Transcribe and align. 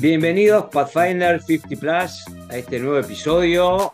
Bienvenidos 0.00 0.66
Pathfinder 0.72 1.40
50 1.40 1.80
Plus 1.80 2.24
a 2.50 2.56
este 2.56 2.80
nuevo 2.80 2.98
episodio. 2.98 3.92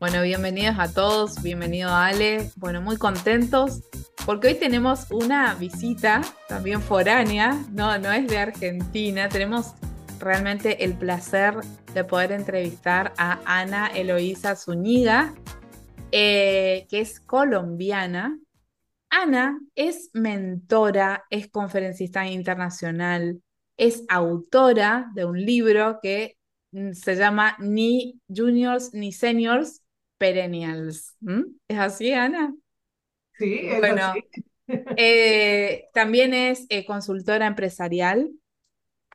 Bueno, 0.00 0.22
bienvenidos 0.22 0.76
a 0.78 0.92
todos, 0.92 1.42
bienvenido 1.42 1.90
Ale. 1.90 2.50
Bueno, 2.56 2.80
muy 2.80 2.96
contentos 2.96 3.82
porque 4.28 4.48
hoy 4.48 4.54
tenemos 4.54 5.10
una 5.10 5.54
visita 5.54 6.20
también 6.48 6.82
foránea, 6.82 7.58
no, 7.72 7.98
no 7.98 8.12
es 8.12 8.28
de 8.28 8.38
Argentina, 8.38 9.28
tenemos 9.28 9.72
realmente 10.18 10.84
el 10.84 10.94
placer 10.94 11.54
de 11.94 12.04
poder 12.04 12.32
entrevistar 12.32 13.14
a 13.16 13.38
Ana 13.46 13.86
Eloísa 13.86 14.54
Zúñiga, 14.54 15.32
eh, 16.12 16.86
que 16.90 17.00
es 17.00 17.20
colombiana. 17.20 18.38
Ana 19.20 19.58
es 19.74 20.10
mentora, 20.12 21.24
es 21.30 21.48
conferencista 21.48 22.26
internacional, 22.26 23.42
es 23.76 24.04
autora 24.08 25.10
de 25.14 25.24
un 25.24 25.44
libro 25.44 25.98
que 26.00 26.36
mm, 26.70 26.92
se 26.92 27.16
llama 27.16 27.56
Ni 27.58 28.20
Juniors 28.28 28.94
ni 28.94 29.12
Seniors 29.12 29.82
Perennials. 30.18 31.16
¿Es 31.66 31.78
así, 31.78 32.12
Ana? 32.12 32.54
Sí, 33.32 33.60
es 33.62 33.82
así. 33.84 34.24
Eh, 34.98 35.86
también 35.94 36.34
es 36.34 36.66
eh, 36.68 36.84
consultora 36.84 37.46
empresarial 37.46 38.30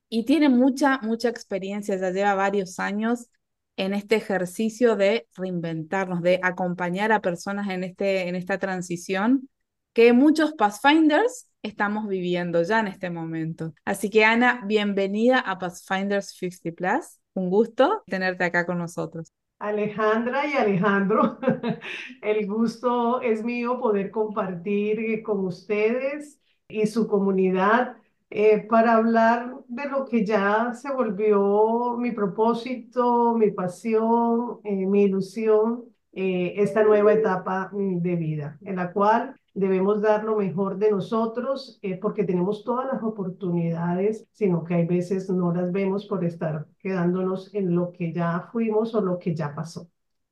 y 0.09 0.25
tiene 0.25 0.49
mucha, 0.49 0.97
mucha 1.03 1.29
experiencia, 1.29 1.95
ya 1.95 2.09
lleva 2.09 2.33
varios 2.33 2.79
años 2.79 3.29
en 3.77 3.93
este 3.93 4.15
ejercicio 4.15 4.95
de 4.95 5.27
reinventarnos, 5.35 6.23
de 6.23 6.39
acompañar 6.41 7.11
a 7.11 7.21
personas 7.21 7.69
en, 7.69 7.83
este, 7.83 8.27
en 8.27 8.33
esta 8.33 8.57
transición 8.57 9.47
que 9.93 10.11
muchos 10.11 10.53
Pathfinders 10.53 11.49
estamos 11.61 12.07
viviendo 12.07 12.61
ya 12.63 12.79
en 12.79 12.87
este 12.87 13.09
momento. 13.09 13.73
Así 13.85 14.09
que 14.09 14.25
Ana, 14.25 14.63
bienvenida 14.65 15.39
a 15.39 15.59
Pathfinders 15.59 16.35
50 16.37 16.75
Plus. 16.75 17.19
Un 17.35 17.49
gusto 17.49 18.03
tenerte 18.07 18.43
acá 18.43 18.65
con 18.65 18.79
nosotros. 18.79 19.31
Alejandra 19.59 20.45
y 20.45 20.53
Alejandro, 20.53 21.39
el 22.21 22.47
gusto 22.47 23.21
es 23.21 23.43
mío 23.43 23.79
poder 23.79 24.11
compartir 24.11 25.23
con 25.23 25.45
ustedes 25.45 26.37
y 26.67 26.85
su 26.87 27.07
comunidad 27.07 27.95
eh, 28.29 28.65
para 28.67 28.95
hablar 28.95 29.53
de 29.67 29.87
lo 29.87 30.05
que 30.05 30.25
ya 30.25 30.73
se 30.73 30.91
volvió 30.91 31.95
mi 31.97 32.11
propósito, 32.11 33.35
mi 33.35 33.51
pasión, 33.51 34.59
eh, 34.63 34.85
mi 34.87 35.03
ilusión, 35.03 35.85
eh, 36.11 36.55
esta 36.57 36.83
nueva 36.83 37.13
etapa 37.13 37.69
de 37.71 38.15
vida, 38.15 38.57
en 38.63 38.77
la 38.77 38.91
cual 38.91 39.39
debemos 39.53 40.01
dar 40.01 40.23
lo 40.23 40.37
mejor 40.37 40.77
de 40.77 40.91
nosotros 40.91 41.79
porque 42.01 42.23
tenemos 42.23 42.63
todas 42.63 42.87
las 42.91 43.03
oportunidades, 43.03 44.27
sino 44.31 44.63
que 44.63 44.75
hay 44.75 44.85
veces 44.85 45.29
no 45.29 45.53
las 45.53 45.71
vemos 45.71 46.05
por 46.05 46.23
estar 46.25 46.65
quedándonos 46.79 47.53
en 47.53 47.75
lo 47.75 47.91
que 47.91 48.11
ya 48.11 48.49
fuimos 48.51 48.93
o 48.95 49.01
lo 49.01 49.19
que 49.19 49.35
ya 49.35 49.53
pasó. 49.53 49.89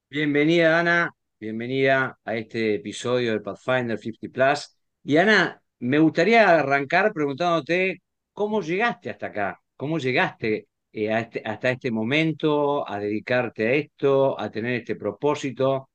Bienvenida, 0.10 0.80
Ana. 0.80 1.12
Bienvenida 1.40 2.20
a 2.24 2.36
este 2.36 2.76
episodio 2.76 3.32
del 3.32 3.42
Pathfinder 3.42 3.98
50 3.98 4.34
Plus. 4.34 4.78
Y 5.04 5.18
Ana, 5.18 5.62
me 5.80 6.00
gustaría 6.00 6.50
arrancar 6.50 7.14
preguntándote 7.14 8.02
cómo 8.34 8.62
llegaste 8.62 9.10
hasta 9.10 9.28
acá, 9.28 9.62
cómo 9.76 9.98
llegaste 9.98 10.68
eh, 10.92 11.20
este, 11.20 11.42
hasta 11.46 11.72
este 11.72 11.90
momento 11.92 12.88
a 12.88 13.00
dedicarte 13.00 13.68
a 13.68 13.74
esto, 13.74 14.40
a 14.40 14.52
tener 14.52 14.74
este 14.74 14.96
propósito. 14.96 15.90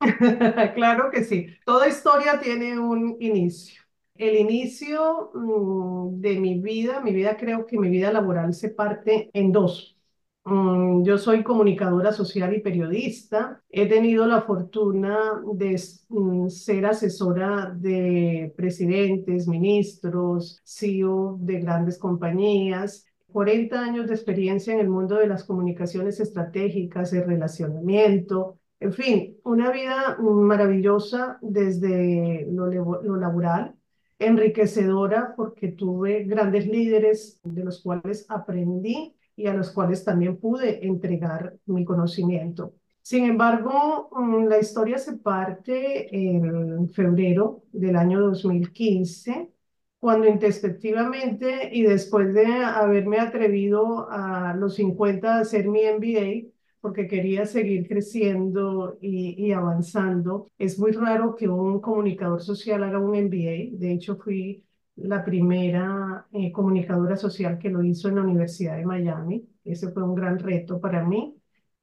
claro 0.74 1.10
que 1.10 1.24
sí. 1.24 1.46
Toda 1.64 1.88
historia 1.88 2.40
tiene 2.40 2.78
un 2.78 3.16
inicio. 3.20 3.82
El 4.14 4.36
inicio 4.36 5.30
mm, 5.34 6.20
de 6.20 6.38
mi 6.40 6.58
vida, 6.60 7.00
mi 7.00 7.12
vida 7.12 7.36
creo 7.36 7.66
que 7.66 7.78
mi 7.78 7.88
vida 7.90 8.12
laboral 8.12 8.54
se 8.54 8.70
parte 8.70 9.30
en 9.32 9.52
dos. 9.52 9.96
Mm, 10.44 11.04
yo 11.04 11.18
soy 11.18 11.42
comunicadora 11.42 12.12
social 12.12 12.54
y 12.54 12.60
periodista. 12.60 13.62
He 13.68 13.86
tenido 13.88 14.26
la 14.26 14.42
fortuna 14.42 15.42
de 15.54 15.80
mm, 16.08 16.48
ser 16.48 16.86
asesora 16.86 17.70
de 17.76 18.52
presidentes, 18.56 19.48
ministros, 19.48 20.60
CEO 20.64 21.36
de 21.40 21.60
grandes 21.60 21.98
compañías. 21.98 23.06
40 23.32 23.80
años 23.80 24.08
de 24.08 24.14
experiencia 24.14 24.74
en 24.74 24.80
el 24.80 24.88
mundo 24.88 25.16
de 25.16 25.28
las 25.28 25.44
comunicaciones 25.44 26.18
estratégicas, 26.20 27.12
el 27.12 27.24
relacionamiento, 27.24 28.59
en 28.80 28.94
fin, 28.94 29.36
una 29.44 29.70
vida 29.70 30.16
maravillosa 30.18 31.38
desde 31.42 32.46
lo, 32.50 33.16
laboral, 33.16 33.74
enriquecedora 34.18 35.34
porque 35.36 35.68
tuve 35.68 36.24
grandes 36.24 36.66
líderes 36.66 37.40
de 37.44 37.64
los 37.64 37.82
cuales 37.82 38.24
aprendí 38.30 39.14
y 39.36 39.46
a 39.46 39.54
los 39.54 39.70
cuales 39.70 40.02
también 40.04 40.38
pude 40.38 40.86
entregar 40.86 41.56
mi 41.66 41.84
conocimiento. 41.84 42.74
Sin 43.02 43.24
embargo, 43.24 44.10
mm, 44.12 44.46
la 44.46 44.58
historia 44.58 44.98
se 44.98 45.16
parte 45.18 46.14
en 46.14 46.88
febrero 46.90 47.62
del 47.72 47.96
año 47.96 48.20
2015, 48.20 49.50
cuando 49.98 50.26
introspectivamente 50.26 51.68
y 51.72 51.82
después 51.82 52.32
de 52.32 52.46
haberme 52.46 53.18
atrevido 53.18 54.08
a 54.10 54.54
los 54.56 54.76
50 54.76 55.36
a 55.36 55.40
hacer 55.40 55.68
mi 55.68 55.82
MBA, 55.84 56.49
porque 56.80 57.06
quería 57.08 57.46
seguir 57.46 57.86
creciendo 57.88 58.98
y, 59.00 59.52
avanzando. 59.52 60.50
Es 60.58 60.78
muy 60.78 60.92
raro 60.92 61.34
que 61.36 61.48
un 61.48 61.80
comunicador 61.80 62.42
social 62.42 62.82
haga 62.84 62.98
un 62.98 63.14
MBA. 63.14 63.78
De 63.78 63.92
hecho, 63.92 64.16
fui 64.16 64.64
la 64.96 65.24
primera 65.24 66.26
eh, 66.32 66.52
comunicadora 66.52 67.16
social 67.16 67.58
que 67.58 67.70
lo 67.70 67.82
hizo 67.82 68.08
en 68.08 68.16
la 68.16 68.22
Universidad 68.22 68.76
de 68.76 68.86
Miami. 68.86 69.48
Ese 69.64 69.90
fue 69.90 70.02
un 70.02 70.14
gran 70.14 70.38
reto 70.38 70.80
para 70.80 71.04
mí. 71.04 71.36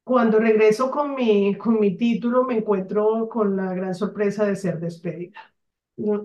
Cuando 0.04 0.40
regreso 0.40 0.90
con 0.92 1.16
mi, 1.16 1.56
con 1.56 1.80
mi 1.80 1.98
título, 1.98 2.44
me 2.46 2.58
encuentro 2.58 3.28
con 3.30 3.56
la 3.58 3.74
gran 3.74 3.94
sorpresa 3.94 4.46
de 4.46 4.56
ser 4.56 4.80
despedida. 4.80 5.40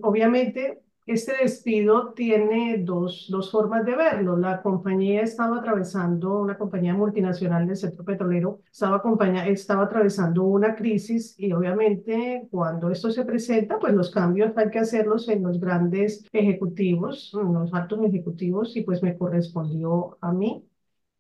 Obviamente, 0.03 0.83
este 1.07 1.33
despido 1.43 2.13
tiene 2.13 2.79
dos, 2.79 3.27
dos 3.31 3.51
formas 3.51 3.85
de 3.85 3.97
verlo. 3.97 4.37
La 4.37 4.63
compañía 4.63 5.23
estaba 5.23 5.59
atravesando, 5.59 6.41
una 6.41 6.57
compañía 6.57 6.95
multinacional 6.95 7.67
del 7.67 7.77
sector 7.77 8.05
petrolero, 8.05 8.61
estaba, 8.71 9.03
estaba 9.47 9.85
atravesando 9.85 10.45
una 10.45 10.75
crisis 10.77 11.35
y 11.39 11.53
obviamente 11.53 12.47
cuando 12.51 12.91
esto 12.91 13.11
se 13.11 13.25
presenta, 13.25 13.79
pues 13.79 13.95
los 13.95 14.11
cambios 14.11 14.57
hay 14.57 14.71
que 14.71 14.79
hacerlos 14.79 15.29
en 15.29 15.43
los 15.43 15.59
grandes 15.61 16.25
ejecutivos, 16.33 17.33
en 17.35 17.53
los 17.53 17.75
altos 17.75 18.01
ejecutivos 18.05 18.77
y 18.77 18.83
pues 18.83 19.03
me 19.03 19.17
correspondió 19.17 20.19
a 20.21 20.33
mí. 20.33 20.65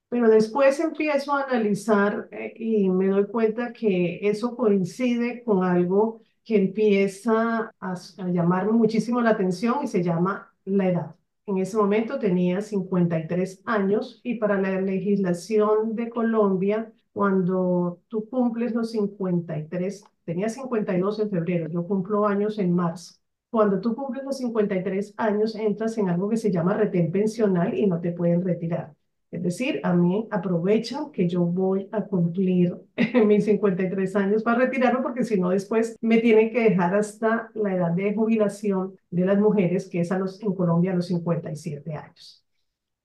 Pero 0.08 0.28
después 0.28 0.78
empiezo 0.78 1.32
a 1.32 1.44
analizar 1.44 2.28
eh, 2.30 2.52
y 2.56 2.90
me 2.90 3.08
doy 3.08 3.26
cuenta 3.26 3.72
que 3.72 4.20
eso 4.28 4.54
coincide 4.56 5.42
con 5.42 5.64
algo 5.64 6.20
que 6.44 6.56
empieza 6.56 7.72
a, 7.80 7.94
llamarme 8.30 8.72
muchísimo 8.72 9.20
la 9.20 9.30
atención 9.30 9.78
y 9.84 9.86
se 9.88 10.02
llama 10.02 10.52
la 10.64 10.88
edad. 10.88 11.16
En 11.46 11.58
ese 11.58 11.76
momento 11.76 12.18
tenía 12.18 12.60
53 12.60 13.62
años 13.66 14.20
y 14.22 14.36
para 14.36 14.60
la 14.60 14.80
legislación 14.80 15.94
de 15.96 16.08
Colombia, 16.10 16.92
cuando 17.12 18.00
tú 18.08 18.28
cumples 18.28 18.74
los 18.74 18.92
53, 18.92 20.04
tenía 20.24 20.48
52 20.48 21.18
en 21.20 21.30
febrero, 21.30 21.68
yo 21.68 21.86
cumplo 21.86 22.26
años 22.26 22.58
en 22.58 22.72
marzo. 22.74 23.16
Cuando 23.50 23.80
tú 23.80 23.94
cumples 23.94 24.24
los 24.24 24.38
53 24.38 25.14
años, 25.18 25.54
entras 25.56 25.98
en 25.98 26.08
algo 26.08 26.28
que 26.28 26.36
se 26.38 26.50
llama 26.50 26.74
retén 26.74 27.12
pensional 27.12 27.74
y 27.74 27.86
no 27.86 28.00
te 28.00 28.12
pueden 28.12 28.42
retirar. 28.42 28.94
Es 29.32 29.42
decir, 29.42 29.80
a 29.82 29.94
mí 29.94 30.28
aprovechan 30.30 31.10
que 31.10 31.28
yo 31.28 31.40
voy 31.46 31.88
a 31.92 32.04
cumplir 32.04 32.76
mis 33.26 33.46
53 33.46 34.14
años 34.16 34.42
para 34.42 34.60
retirarme 34.66 35.02
porque 35.02 35.24
si 35.24 35.40
no 35.40 35.50
después 35.50 35.96
me 36.02 36.18
tienen 36.20 36.52
que 36.52 36.60
dejar 36.70 36.94
hasta 36.94 37.50
la 37.54 37.74
edad 37.74 37.92
de 37.92 38.14
jubilación 38.14 38.94
de 39.10 39.24
las 39.26 39.38
mujeres, 39.40 39.88
que 39.88 40.00
es 40.02 40.12
a 40.12 40.18
los, 40.18 40.40
en 40.42 40.54
Colombia 40.54 40.92
a 40.92 40.96
los 40.96 41.06
57 41.06 41.94
años. 41.94 42.44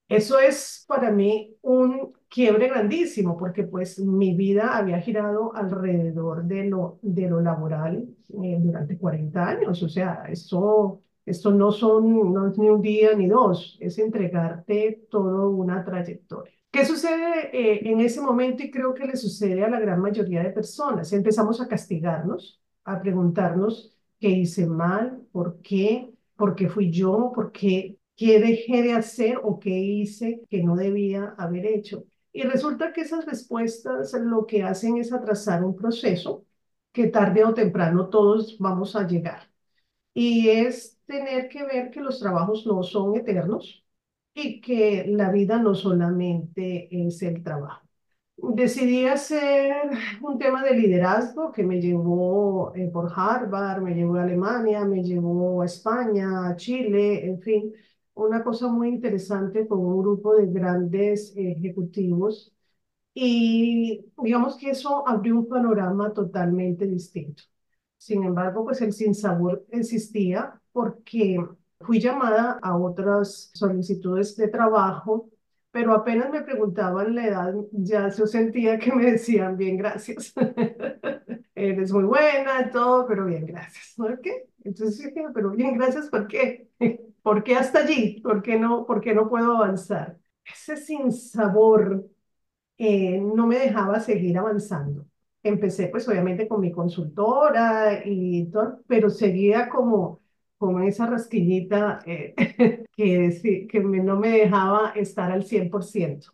Eso 0.10 0.40
es 0.40 0.86
para 0.88 1.12
mí 1.12 1.56
un 1.62 2.14
quiebre 2.30 2.70
grandísimo 2.70 3.38
porque 3.38 3.64
pues 3.64 4.00
mi 4.00 4.36
vida 4.36 4.78
había 4.78 5.00
girado 5.02 5.54
alrededor 5.56 6.46
de 6.46 6.66
lo, 6.66 7.00
de 7.02 7.28
lo 7.30 7.42
laboral 7.42 8.08
eh, 8.44 8.58
durante 8.60 8.98
40 8.98 9.48
años. 9.50 9.84
O 9.84 9.90
sea, 9.90 10.24
eso 10.30 11.02
esto 11.28 11.52
no 11.52 11.72
son 11.72 12.34
no 12.34 12.48
es 12.48 12.58
ni 12.58 12.70
un 12.70 12.82
día 12.82 13.14
ni 13.14 13.28
dos, 13.28 13.78
es 13.82 14.00
entregarte 14.00 15.08
toda 15.10 15.48
una 15.48 15.84
trayectoria. 15.84 16.54
¿Qué 16.72 16.86
sucede 16.86 17.50
eh, 17.54 17.82
en 17.92 18.00
ese 18.02 18.22
momento? 18.22 18.64
Y 18.64 18.72
creo 18.72 18.94
que 18.94 19.06
le 19.06 19.18
sucede 19.18 19.64
a 19.64 19.70
la 19.70 19.80
gran 19.80 20.00
mayoría 20.02 20.44
de 20.44 20.52
personas. 20.52 21.12
Empezamos 21.14 21.60
a 21.62 21.68
castigarnos, 21.68 22.62
a 22.86 23.02
preguntarnos 23.02 23.98
qué 24.20 24.30
hice 24.30 24.68
mal, 24.68 25.22
por 25.32 25.62
qué, 25.62 26.14
por 26.36 26.56
qué 26.56 26.70
fui 26.70 26.92
yo, 26.92 27.32
por 27.36 27.52
qué, 27.52 27.98
qué 28.16 28.40
dejé 28.40 28.82
de 28.84 28.94
hacer 28.94 29.40
o 29.44 29.60
qué 29.60 29.72
hice 29.72 30.44
que 30.50 30.64
no 30.64 30.76
debía 30.76 31.36
haber 31.38 31.66
hecho. 31.66 32.06
Y 32.32 32.44
resulta 32.44 32.94
que 32.94 33.02
esas 33.02 33.26
respuestas 33.26 34.14
lo 34.14 34.46
que 34.46 34.64
hacen 34.64 34.98
es 34.98 35.12
atrasar 35.12 35.64
un 35.64 35.76
proceso 35.76 36.46
que 36.92 37.08
tarde 37.08 37.44
o 37.44 37.54
temprano 37.54 38.10
todos 38.10 38.58
vamos 38.60 38.96
a 38.96 39.08
llegar. 39.08 39.50
Y 40.14 40.50
es 40.50 40.97
tener 41.08 41.50
que 41.50 41.64
ver 41.66 41.92
que 41.92 42.02
los 42.02 42.20
trabajos 42.20 42.66
no 42.68 42.84
son 42.84 43.16
eternos 43.18 43.86
y 44.34 44.62
que 44.62 45.06
la 45.08 45.32
vida 45.32 45.60
no 45.60 45.74
solamente 45.76 46.88
es 47.08 47.22
el 47.24 47.44
trabajo. 47.44 47.88
Decidí 48.38 49.06
hacer 49.08 49.90
un 50.22 50.38
tema 50.38 50.64
de 50.64 50.76
liderazgo 50.76 51.52
que 51.52 51.64
me 51.64 51.82
llevó 51.82 52.74
eh, 52.76 52.88
por 52.94 53.12
Harvard, 53.16 53.82
me 53.82 53.96
llevó 53.96 54.18
a 54.18 54.24
Alemania, 54.24 54.86
me 54.86 55.04
llevó 55.04 55.62
a 55.64 55.66
España, 55.66 56.48
a 56.48 56.56
Chile, 56.56 57.26
en 57.28 57.42
fin, 57.42 57.74
una 58.14 58.44
cosa 58.44 58.68
muy 58.68 58.90
interesante 58.90 59.68
con 59.68 59.80
un 59.80 60.00
grupo 60.02 60.36
de 60.36 60.48
grandes 60.48 61.34
ejecutivos 61.36 62.54
y 63.14 64.06
digamos 64.24 64.58
que 64.58 64.72
eso 64.72 65.08
abrió 65.08 65.36
un 65.38 65.48
panorama 65.48 66.14
totalmente 66.14 66.86
distinto. 66.88 67.44
Sin 67.98 68.24
embargo, 68.24 68.64
pues 68.66 68.82
el 68.82 68.94
sinsabor 68.94 69.66
existía 69.72 70.62
porque 70.78 71.44
fui 71.82 72.00
llamada 72.00 72.60
a 72.62 72.78
otras 72.78 73.50
solicitudes 73.56 74.36
de 74.38 74.48
trabajo 74.48 75.30
pero 75.72 75.94
apenas 75.94 76.32
me 76.32 76.42
preguntaban 76.42 77.14
la 77.14 77.28
edad, 77.28 77.54
ya 77.72 78.10
yo 78.10 78.26
sentía 78.26 78.80
que 78.80 78.92
me 78.92 79.12
decían, 79.12 79.58
bien, 79.58 79.78
gracias. 79.78 80.34
Eres 81.56 81.92
muy 81.92 82.04
buena, 82.06 82.72
todo, 82.72 83.06
pero 83.08 83.26
bien, 83.26 83.46
gracias. 83.46 83.94
¿Por 83.96 84.20
qué? 84.22 84.48
Entonces 84.64 84.98
dije, 85.14 85.28
pero 85.36 85.52
bien, 85.52 85.78
gracias, 85.78 86.10
¿por 86.10 86.28
qué? 86.28 86.70
¿Por 87.22 87.44
qué 87.44 87.56
hasta 87.56 87.80
allí? 87.80 88.22
¿Por 88.22 88.42
qué 88.42 88.58
no, 88.58 88.88
por 88.88 89.02
qué 89.02 89.14
no 89.14 89.30
puedo 89.30 89.58
avanzar? 89.58 90.18
Ese 90.46 90.78
sinsabor 90.78 92.10
eh, 92.78 93.20
no 93.20 93.48
me 93.48 93.60
dejaba 93.60 94.00
seguir 94.00 94.38
avanzando. 94.38 95.06
Empecé 95.44 95.88
pues 95.90 96.08
obviamente 96.10 96.48
con 96.48 96.62
mi 96.62 96.72
consultora 96.72 98.02
y 98.06 98.48
todo, 98.52 98.82
pero 98.88 99.10
seguía 99.10 99.70
como 99.70 100.22
con 100.58 100.84
esa 100.84 101.08
rasquillita 101.08 102.00
eh, 102.06 102.34
que, 102.96 103.68
que 103.70 103.80
no 103.80 104.18
me 104.20 104.30
dejaba 104.30 104.92
estar 104.92 105.32
al 105.32 105.44
100%. 105.44 106.34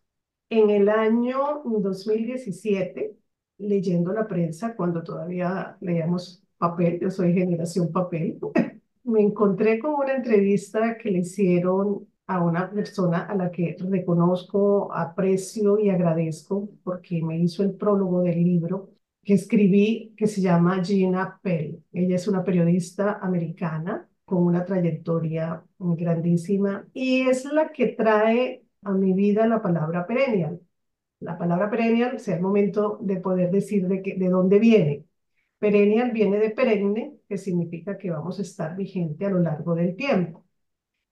En 0.50 0.70
el 0.70 0.90
año 0.90 1.62
2017, 1.66 3.16
leyendo 3.58 4.14
la 4.14 4.28
prensa, 4.28 4.76
cuando 4.76 5.04
todavía 5.04 5.78
leíamos 5.82 6.44
papel, 6.58 7.00
yo 7.00 7.10
soy 7.12 7.34
generación 7.34 7.92
papel, 7.92 8.40
me 9.04 9.22
encontré 9.22 9.80
con 9.80 9.96
una 9.96 10.16
entrevista 10.16 10.98
que 10.98 11.12
le 11.12 11.20
hicieron 11.20 12.08
a 12.28 12.44
una 12.44 12.70
persona 12.72 13.24
a 13.26 13.36
la 13.36 13.52
que 13.52 13.76
reconozco, 13.80 14.94
aprecio 14.94 15.80
y 15.80 15.90
agradezco 15.90 16.70
porque 16.84 17.22
me 17.22 17.38
hizo 17.38 17.64
el 17.64 17.74
prólogo 17.74 18.22
del 18.22 18.44
libro 18.44 18.92
que 19.24 19.34
escribí 19.34 20.14
que 20.18 20.28
se 20.28 20.42
llama 20.42 20.84
Gina 20.84 21.40
Pell. 21.42 21.84
Ella 21.92 22.16
es 22.16 22.28
una 22.28 22.44
periodista 22.44 23.20
americana 23.22 24.10
con 24.26 24.44
una 24.44 24.66
trayectoria 24.66 25.64
grandísima 25.80 26.88
y 26.94 27.22
es 27.30 27.46
la 27.46 27.72
que 27.72 27.88
trae 27.88 28.66
a 28.84 28.92
mi 28.92 29.14
vida 29.14 29.48
la 29.48 29.62
palabra 29.62 30.06
perennial. 30.08 30.62
La 31.20 31.38
palabra 31.38 31.70
perennial 31.70 32.20
sea 32.20 32.36
el 32.36 32.42
momento 32.42 33.00
de 33.02 33.18
poder 33.18 33.52
decir 33.52 33.88
de, 33.88 34.02
que, 34.02 34.16
de 34.16 34.30
dónde 34.30 34.60
viene. 34.60 35.06
Perennial 35.60 36.12
viene 36.12 36.38
de 36.40 36.52
perenne, 36.52 37.20
que 37.30 37.38
significa 37.38 37.98
que 37.98 38.12
vamos 38.12 38.40
a 38.40 38.42
estar 38.44 38.76
vigente 38.76 39.26
a 39.26 39.30
lo 39.30 39.40
largo 39.40 39.76
del 39.76 39.96
tiempo. 39.96 40.46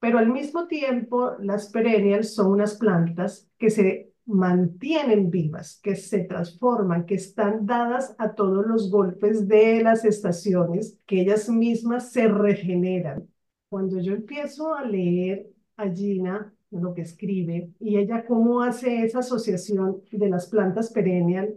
Pero 0.00 0.18
al 0.18 0.28
mismo 0.30 0.66
tiempo, 0.68 1.32
las 1.40 1.70
perennials 1.70 2.34
son 2.34 2.52
unas 2.52 2.76
plantas 2.76 3.48
que 3.58 3.70
se 3.70 4.11
mantienen 4.26 5.30
vivas, 5.30 5.80
que 5.82 5.96
se 5.96 6.20
transforman, 6.24 7.06
que 7.06 7.14
están 7.16 7.66
dadas 7.66 8.14
a 8.18 8.34
todos 8.34 8.66
los 8.66 8.90
golpes 8.90 9.48
de 9.48 9.82
las 9.82 10.04
estaciones, 10.04 10.98
que 11.06 11.22
ellas 11.22 11.48
mismas 11.48 12.12
se 12.12 12.28
regeneran. 12.28 13.28
Cuando 13.68 14.00
yo 14.00 14.14
empiezo 14.14 14.74
a 14.74 14.84
leer 14.84 15.50
a 15.76 15.88
Gina, 15.88 16.54
lo 16.70 16.94
que 16.94 17.02
escribe, 17.02 17.72
y 17.80 17.98
ella 17.98 18.24
cómo 18.26 18.62
hace 18.62 19.04
esa 19.04 19.20
asociación 19.20 20.02
de 20.10 20.28
las 20.28 20.46
plantas 20.46 20.90
perennial 20.90 21.54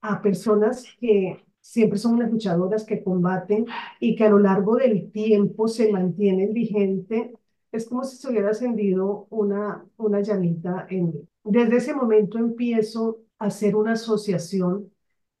a 0.00 0.22
personas 0.22 0.84
que 1.00 1.44
siempre 1.60 1.98
son 1.98 2.14
unas 2.14 2.30
luchadoras 2.30 2.84
que 2.84 3.02
combaten 3.02 3.66
y 4.00 4.16
que 4.16 4.24
a 4.24 4.30
lo 4.30 4.38
largo 4.38 4.76
del 4.76 5.10
tiempo 5.12 5.68
se 5.68 5.92
mantienen 5.92 6.52
vigente, 6.52 7.34
es 7.72 7.88
como 7.88 8.04
si 8.04 8.16
se 8.16 8.28
hubiera 8.28 8.48
encendido 8.50 9.26
una, 9.30 9.84
una 9.96 10.20
llamita 10.22 10.86
en. 10.90 11.28
Desde 11.44 11.76
ese 11.78 11.94
momento 11.94 12.38
empiezo 12.38 13.20
a 13.38 13.46
hacer 13.46 13.74
una 13.76 13.92
asociación 13.92 14.92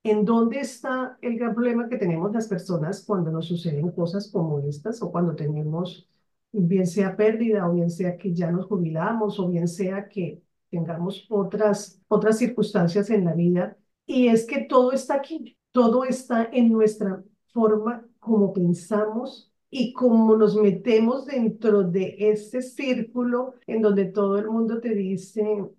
en 0.02 0.24
dónde 0.24 0.60
está 0.60 1.18
el 1.20 1.36
gran 1.38 1.54
problema 1.54 1.88
que 1.88 1.98
tenemos 1.98 2.32
las 2.32 2.48
personas 2.48 3.04
cuando 3.06 3.30
nos 3.30 3.46
suceden 3.46 3.90
cosas 3.92 4.30
como 4.30 4.60
estas 4.60 5.02
o 5.02 5.12
cuando 5.12 5.34
tenemos, 5.36 6.08
bien 6.52 6.86
sea 6.86 7.16
pérdida 7.16 7.68
o 7.68 7.74
bien 7.74 7.90
sea 7.90 8.16
que 8.16 8.34
ya 8.34 8.50
nos 8.50 8.66
jubilamos 8.66 9.38
o 9.38 9.48
bien 9.48 9.68
sea 9.68 10.08
que 10.08 10.42
tengamos 10.70 11.26
otras, 11.28 12.00
otras 12.08 12.38
circunstancias 12.38 13.10
en 13.10 13.24
la 13.26 13.34
vida. 13.34 13.76
Y 14.06 14.28
es 14.28 14.46
que 14.46 14.64
todo 14.64 14.92
está 14.92 15.14
aquí, 15.16 15.56
todo 15.72 16.04
está 16.04 16.48
en 16.52 16.72
nuestra 16.72 17.22
forma 17.52 18.06
como 18.18 18.52
pensamos 18.52 19.52
y 19.70 19.92
como 19.92 20.36
nos 20.36 20.56
metemos 20.56 21.26
dentro 21.26 21.82
de 21.84 22.16
ese 22.18 22.62
círculo 22.62 23.54
en 23.66 23.82
donde 23.82 24.06
todo 24.06 24.38
el 24.38 24.48
mundo 24.50 24.80
te 24.80 24.94
dice, 24.94 25.70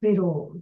pero 0.00 0.54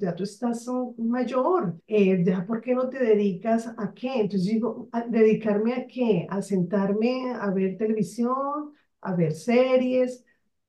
ya, 0.00 0.14
tú 0.14 0.22
estás 0.24 0.66
mayor, 0.98 1.76
eh, 1.88 2.24
por 2.46 2.60
qué 2.60 2.74
no 2.74 2.88
te 2.88 2.98
dedicas 3.00 3.66
a 3.76 3.92
qué? 3.92 4.20
Entonces 4.20 4.48
digo, 4.48 4.88
¿dedicarme 5.08 5.74
a 5.74 5.86
qué? 5.86 6.26
A 6.30 6.40
sentarme 6.42 7.32
a 7.34 7.50
ver 7.50 7.76
televisión, 7.76 8.72
a 9.00 9.14
ver 9.14 9.32
series. 9.32 10.24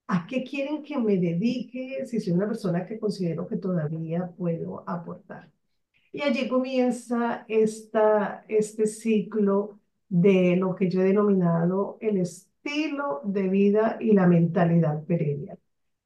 ¿A 0.07 0.27
qué 0.27 0.43
quieren 0.43 0.83
que 0.83 0.97
me 0.99 1.17
dedique 1.17 2.05
si 2.05 2.19
soy 2.19 2.33
una 2.33 2.47
persona 2.47 2.85
que 2.85 2.99
considero 2.99 3.47
que 3.47 3.57
todavía 3.57 4.27
puedo 4.37 4.87
aportar? 4.87 5.51
Y 6.11 6.21
allí 6.21 6.47
comienza 6.49 7.45
esta, 7.47 8.45
este 8.47 8.87
ciclo 8.87 9.79
de 10.09 10.55
lo 10.57 10.75
que 10.75 10.89
yo 10.89 11.01
he 11.01 11.05
denominado 11.05 11.97
el 12.01 12.17
estilo 12.17 13.21
de 13.25 13.49
vida 13.49 13.97
y 14.01 14.13
la 14.13 14.27
mentalidad 14.27 15.03
perennial 15.05 15.59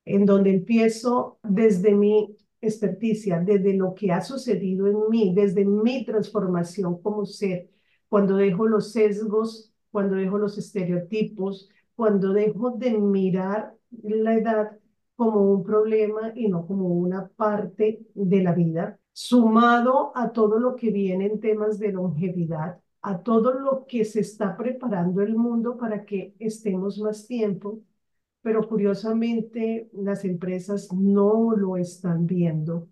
en 0.10 0.26
donde 0.26 0.50
empiezo 0.52 1.40
desde 1.44 1.94
mi 1.94 2.36
experticia, 2.62 3.40
desde 3.40 3.74
lo 3.74 3.94
que 3.94 4.12
ha 4.12 4.22
sucedido 4.22 4.88
en 4.88 5.10
mí, 5.10 5.34
desde 5.36 5.66
mi 5.66 6.04
transformación 6.04 7.02
como 7.02 7.26
ser, 7.26 7.70
cuando 8.10 8.36
dejo 8.38 8.68
los 8.68 8.92
sesgos, 8.92 9.72
cuando 9.92 10.16
dejo 10.16 10.38
los 10.38 10.58
estereotipos, 10.58 11.70
cuando 11.96 12.34
dejo 12.34 12.72
de 12.72 12.98
mirar 12.98 13.76
la 14.02 14.34
edad 14.36 14.78
como 15.16 15.42
un 15.52 15.64
problema 15.64 16.32
y 16.36 16.48
no 16.48 16.66
como 16.66 16.88
una 16.88 17.28
parte 17.28 18.02
de 18.14 18.42
la 18.42 18.54
vida, 18.54 19.00
sumado 19.12 20.12
a 20.16 20.32
todo 20.32 20.60
lo 20.60 20.76
que 20.76 20.92
viene 20.92 21.28
en 21.28 21.40
temas 21.40 21.78
de 21.78 21.92
longevidad, 21.92 22.80
a 23.02 23.22
todo 23.22 23.54
lo 23.54 23.86
que 23.86 24.06
se 24.06 24.22
está 24.22 24.58
preparando 24.58 25.22
el 25.22 25.36
mundo 25.36 25.78
para 25.78 26.06
que 26.06 26.36
estemos 26.40 27.00
más 27.00 27.28
tiempo, 27.28 27.82
pero 28.42 28.68
curiosamente 28.68 29.90
las 29.94 30.26
empresas 30.26 30.92
no 30.94 31.52
lo 31.56 31.78
están 31.78 32.26
viendo 32.26 32.90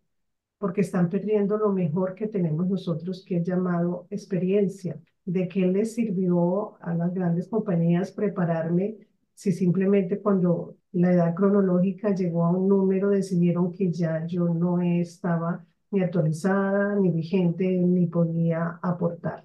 porque 0.58 0.82
están 0.82 1.10
perdiendo 1.10 1.58
lo 1.58 1.72
mejor 1.72 2.16
que 2.16 2.28
tenemos 2.28 2.68
nosotros, 2.68 3.24
que 3.26 3.38
es 3.38 3.44
llamado 3.44 4.08
experiencia. 4.10 5.00
¿De 5.26 5.48
qué 5.48 5.68
les 5.68 5.94
sirvió 5.94 6.78
a 6.82 6.94
las 6.96 7.14
grandes 7.14 7.48
compañías 7.48 8.12
prepararme 8.12 8.98
si 9.34 9.52
simplemente 9.52 10.20
cuando 10.20 10.76
la 10.94 11.12
edad 11.14 11.36
cronológica 11.36 12.16
llegó 12.16 12.46
a 12.46 12.52
un 12.52 12.68
número 12.68 13.10
decidieron 13.10 13.72
que 13.72 13.92
ya 13.92 14.26
yo 14.26 14.48
no 14.50 14.82
estaba 14.82 15.66
ni 15.92 16.02
actualizada, 16.02 16.96
ni 16.96 17.12
vigente, 17.12 17.68
ni 17.78 18.08
podía 18.08 18.80
aportar? 18.82 19.44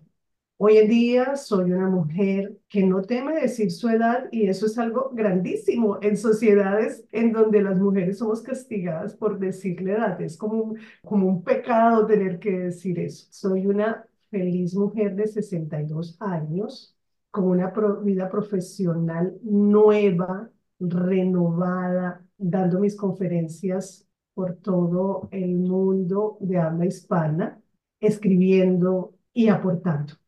Hoy 0.64 0.76
en 0.76 0.88
día 0.88 1.34
soy 1.34 1.72
una 1.72 1.88
mujer 1.88 2.56
que 2.68 2.86
no 2.86 3.02
teme 3.02 3.34
decir 3.34 3.72
su 3.72 3.88
edad 3.88 4.28
y 4.30 4.46
eso 4.46 4.66
es 4.66 4.78
algo 4.78 5.10
grandísimo 5.12 5.98
en 6.00 6.16
sociedades 6.16 7.04
en 7.10 7.32
donde 7.32 7.60
las 7.62 7.76
mujeres 7.80 8.18
somos 8.18 8.42
castigadas 8.42 9.12
por 9.12 9.40
decir 9.40 9.82
la 9.82 9.92
edad. 9.94 10.20
Es 10.20 10.36
como 10.36 10.62
un, 10.62 10.78
como 11.04 11.26
un 11.26 11.42
pecado 11.42 12.06
tener 12.06 12.38
que 12.38 12.52
decir 12.60 13.00
eso. 13.00 13.26
Soy 13.32 13.66
una 13.66 14.06
feliz 14.30 14.76
mujer 14.76 15.16
de 15.16 15.26
62 15.26 16.16
años 16.20 16.96
con 17.32 17.46
una 17.46 17.72
vida 18.04 18.30
profesional 18.30 19.36
nueva, 19.42 20.48
renovada, 20.78 22.24
dando 22.38 22.78
mis 22.78 22.94
conferencias 22.94 24.06
por 24.32 24.54
todo 24.58 25.28
el 25.32 25.56
mundo 25.56 26.36
de 26.38 26.58
habla 26.58 26.86
hispana, 26.86 27.60
escribiendo 27.98 29.16
y 29.34 29.48
aportando. 29.48 30.21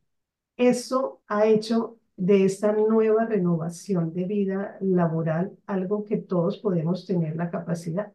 Eso 0.56 1.20
ha 1.26 1.46
hecho 1.46 1.98
de 2.16 2.44
esta 2.44 2.72
nueva 2.72 3.26
renovación 3.26 4.12
de 4.12 4.24
vida 4.24 4.76
laboral 4.80 5.56
algo 5.66 6.04
que 6.04 6.18
todos 6.18 6.58
podemos 6.58 7.06
tener 7.06 7.36
la 7.36 7.50
capacidad. 7.50 8.12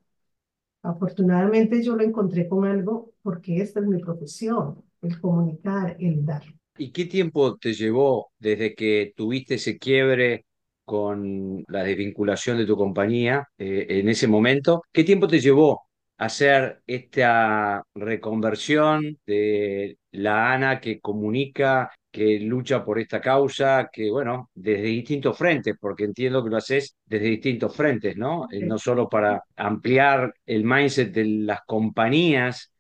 Afortunadamente 0.82 1.84
yo 1.84 1.96
lo 1.96 2.04
encontré 2.04 2.48
con 2.48 2.66
algo 2.66 3.12
porque 3.22 3.62
esta 3.62 3.82
es 3.82 3.86
mi 3.86 4.00
profesión, 4.00 4.84
el 5.02 5.20
comunicar, 5.20 5.98
el 6.00 6.26
dar. 6.26 6.44
¿Y 6.78 6.92
qué 6.92 7.06
tiempo 7.06 7.58
te 7.58 7.74
llevó 7.74 8.32
desde 8.40 8.74
que 8.74 9.12
tuviste 9.16 9.56
ese 9.56 9.78
quiebre 9.78 10.46
con 10.90 11.64
la 11.68 11.84
desvinculación 11.84 12.58
de 12.58 12.66
tu 12.66 12.76
compañía 12.76 13.48
eh, 13.60 13.86
en 13.90 14.10
ese 14.10 14.28
momento. 14.28 14.82
¿Qué 14.92 15.04
tiempo 15.04 15.28
te 15.28 15.40
llevó 15.40 15.84
hacer 16.18 16.82
esta 16.88 17.84
reconversión 17.94 19.20
de 19.28 20.00
la 20.12 20.52
Ana 20.52 20.82
que 20.82 21.00
comunica, 21.00 21.92
que 22.12 22.40
lucha 22.40 22.84
por 22.84 23.00
esta 23.00 23.22
causa, 23.22 23.90
que 23.92 24.10
bueno, 24.10 24.50
desde 24.54 24.84
distintos 24.84 25.38
frentes, 25.38 25.76
porque 25.80 26.06
entiendo 26.06 26.44
que 26.44 26.50
lo 26.50 26.58
haces 26.58 26.96
desde 27.06 27.28
distintos 27.28 27.76
frentes, 27.76 28.18
¿no? 28.18 28.48
Eh, 28.52 28.66
no 28.66 28.78
solo 28.78 29.08
para 29.08 29.44
ampliar 29.56 30.34
el 30.46 30.64
mindset 30.64 31.14
de 31.14 31.26
las 31.26 31.62
compañías 31.66 32.72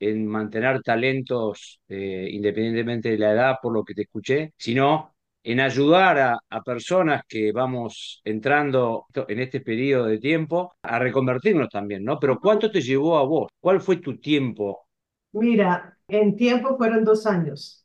en 0.00 0.26
mantener 0.26 0.82
talentos 0.82 1.80
eh, 1.88 2.28
independientemente 2.32 3.10
de 3.10 3.18
la 3.18 3.32
edad, 3.32 3.56
por 3.62 3.72
lo 3.72 3.84
que 3.84 3.94
te 3.94 4.02
escuché, 4.02 4.52
sino 4.56 5.14
en 5.44 5.60
ayudar 5.60 6.18
a, 6.18 6.38
a, 6.50 6.62
personas 6.62 7.22
que 7.28 7.52
vamos 7.52 8.20
entrando 8.24 9.06
en 9.28 9.40
este 9.40 9.60
periodo 9.60 10.06
de 10.06 10.18
tiempo 10.18 10.74
a 10.82 10.98
reconvertirnos 10.98 11.68
también, 11.68 12.04
¿no? 12.04 12.18
Pero 12.18 12.38
¿cuánto 12.40 12.70
te 12.70 12.80
llevó 12.80 13.18
a 13.18 13.24
vos? 13.24 13.48
¿Cuál 13.60 13.80
fue 13.80 13.96
tu 13.96 14.18
tiempo? 14.18 14.86
Mira, 15.32 15.98
en 16.08 16.36
tiempo 16.36 16.76
fueron 16.76 17.04
dos 17.04 17.26
años 17.26 17.81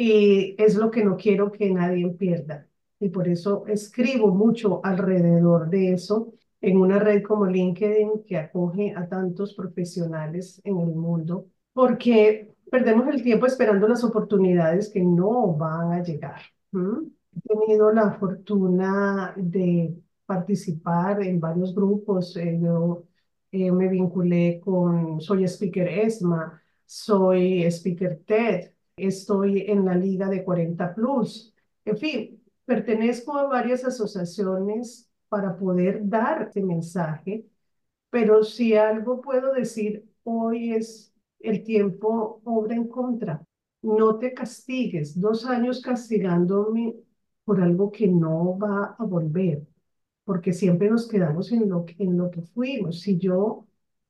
y 0.00 0.54
es 0.56 0.76
lo 0.76 0.90
que 0.90 1.04
no 1.04 1.18
quiero 1.18 1.52
que 1.52 1.70
nadie 1.70 2.08
pierda. 2.08 2.66
Y 2.98 3.10
por 3.10 3.28
eso 3.28 3.66
escribo 3.66 4.28
mucho 4.28 4.80
alrededor 4.82 5.68
de 5.68 5.92
eso 5.92 6.32
en 6.62 6.78
una 6.78 6.98
red 6.98 7.22
como 7.22 7.44
LinkedIn 7.44 8.24
que 8.26 8.38
acoge 8.38 8.94
a 8.96 9.06
tantos 9.06 9.52
profesionales 9.54 10.58
en 10.64 10.78
el 10.78 10.94
mundo, 10.94 11.48
porque 11.74 12.50
perdemos 12.70 13.08
el 13.08 13.22
tiempo 13.22 13.44
esperando 13.44 13.86
las 13.86 14.02
oportunidades 14.02 14.88
que 14.88 15.02
no 15.02 15.54
van 15.54 15.92
a 15.92 16.02
llegar. 16.02 16.40
He 16.72 17.40
tenido 17.46 17.92
la 17.92 18.12
fortuna 18.12 19.34
de 19.36 19.94
participar 20.24 21.22
en 21.22 21.40
varios 21.40 21.74
grupos. 21.74 22.34
Eh, 22.38 22.58
yo 22.58 23.04
eh, 23.52 23.70
me 23.70 23.88
vinculé 23.88 24.60
con, 24.64 25.20
soy 25.20 25.44
speaker 25.44 25.88
ESMA, 25.88 26.62
soy 26.86 27.64
speaker 27.64 28.22
TED, 28.26 28.70
estoy 29.06 29.62
en 29.68 29.84
la 29.84 29.94
Liga 29.94 30.28
de 30.28 30.44
40 30.44 30.94
Plus. 30.94 31.54
En 31.84 31.96
fin, 31.96 32.42
pertenezco 32.64 33.36
a 33.36 33.46
varias 33.48 33.84
asociaciones 33.84 35.08
para 35.28 35.56
poder 35.56 36.00
dar 36.08 36.42
este 36.42 36.62
mensaje, 36.62 37.46
pero 38.10 38.42
si 38.44 38.76
algo 38.76 39.20
puedo 39.20 39.52
decir 39.52 40.08
hoy 40.24 40.74
es 40.74 41.12
el 41.40 41.62
tiempo 41.64 42.40
obra 42.44 42.74
en 42.74 42.88
contra 42.88 43.42
no 43.82 44.18
te 44.18 44.34
castigues, 44.34 45.18
dos 45.18 45.44
años 45.46 45.80
castigándome 45.80 46.94
por 47.44 47.60
algo 47.60 47.90
que 47.90 48.06
no 48.08 48.58
va 48.58 48.96
a 48.98 49.04
volver, 49.04 49.66
porque 50.24 50.52
siempre 50.52 50.90
nos 50.90 51.08
quedamos 51.08 51.50
en 51.52 51.68
lo, 51.68 51.84
en 51.98 52.16
lo 52.16 52.30
que 52.30 52.42
fuimos. 52.42 53.00
Si 53.00 53.18
yo 53.18 53.66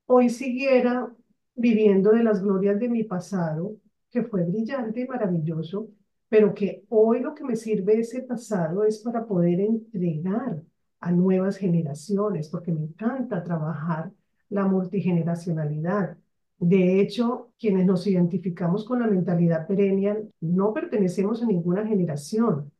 hoy 0.06 0.28
siguiera 0.30 1.14
viviendo 1.54 2.10
de 2.10 2.24
las 2.24 2.42
glorias 2.42 2.78
de 2.80 2.88
mi 2.88 3.04
pasado, 3.04 3.76
que 4.10 4.22
fue 4.24 4.44
brillante 4.44 5.00
y 5.00 5.06
maravilloso, 5.06 5.88
pero 6.28 6.54
que 6.54 6.84
hoy 6.88 7.20
lo 7.20 7.34
que 7.34 7.44
me 7.44 7.56
sirve 7.56 8.00
ese 8.00 8.22
pasado 8.22 8.84
es 8.84 9.00
para 9.00 9.26
poder 9.26 9.60
entregar 9.60 10.62
a 11.00 11.12
nuevas 11.12 11.56
generaciones, 11.56 12.48
porque 12.48 12.72
me 12.72 12.82
encanta 12.82 13.42
trabajar 13.42 14.12
la 14.48 14.66
multigeneracionalidad. 14.66 16.18
De 16.58 17.00
hecho, 17.00 17.50
quienes 17.58 17.86
nos 17.86 18.06
identificamos 18.06 18.84
con 18.84 19.00
la 19.00 19.06
mentalidad 19.06 19.66
perennial 19.66 20.30
no 20.40 20.74
pertenecemos 20.74 21.42
a 21.42 21.46
ninguna 21.46 21.86
generación. 21.86 22.70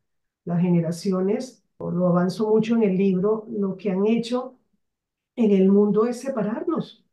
Las 0.45 0.61
generaciones, 0.61 1.65
lo 1.79 2.09
avanzo 2.09 2.51
mucho 2.51 2.77
en 2.77 2.83
el 2.83 2.97
libro, 2.97 3.47
lo 3.51 3.77
que 3.77 3.91
han 3.91 4.07
hecho 4.07 4.59
en 5.37 5.51
el 5.53 5.69
mundo 5.71 6.07
es 6.07 6.21
separarnos. 6.21 7.05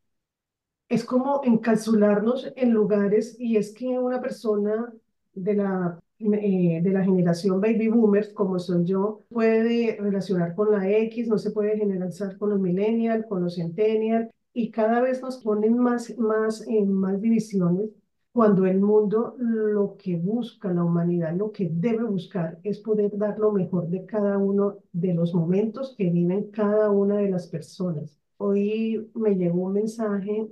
Es 0.88 1.04
como 1.04 1.42
encapsularnos 1.44 2.52
en 2.56 2.72
lugares 2.72 3.36
y 3.38 3.56
es 3.56 3.74
que 3.74 3.86
una 3.98 4.20
persona 4.20 4.92
de 5.34 5.54
la, 5.54 6.00
eh, 6.18 6.80
de 6.82 6.90
la 6.90 7.04
generación 7.04 7.60
baby 7.60 7.88
boomers, 7.88 8.30
como 8.32 8.58
soy 8.58 8.84
yo, 8.84 9.22
puede 9.28 9.96
relacionar 10.00 10.54
con 10.54 10.72
la 10.72 10.90
X, 10.90 11.28
no 11.28 11.38
se 11.38 11.50
puede 11.50 11.76
generalizar 11.76 12.38
con 12.38 12.50
los 12.50 12.60
millennials, 12.60 13.26
con 13.26 13.42
los 13.42 13.56
centennials, 13.56 14.30
y 14.54 14.70
cada 14.70 15.02
vez 15.02 15.22
nos 15.22 15.38
ponen 15.38 15.78
más, 15.78 16.16
más, 16.18 16.66
en 16.66 16.92
más 16.92 17.20
divisiones 17.20 17.90
cuando 18.32 18.66
el 18.66 18.80
mundo 18.80 19.34
lo 19.38 19.96
que 19.96 20.16
busca, 20.16 20.72
la 20.72 20.84
humanidad 20.84 21.34
lo 21.34 21.50
que 21.50 21.68
debe 21.72 22.04
buscar 22.04 22.60
es 22.62 22.78
poder 22.78 23.16
dar 23.18 23.38
lo 23.38 23.52
mejor 23.52 23.88
de 23.88 24.06
cada 24.06 24.38
uno 24.38 24.78
de 24.92 25.12
los 25.12 25.34
momentos 25.34 25.94
que 25.98 26.08
viven 26.10 26.50
cada 26.50 26.90
una 26.90 27.16
de 27.16 27.30
las 27.30 27.48
personas. 27.48 28.16
Hoy 28.36 29.10
me 29.14 29.34
llegó 29.34 29.62
un 29.62 29.72
mensaje 29.72 30.48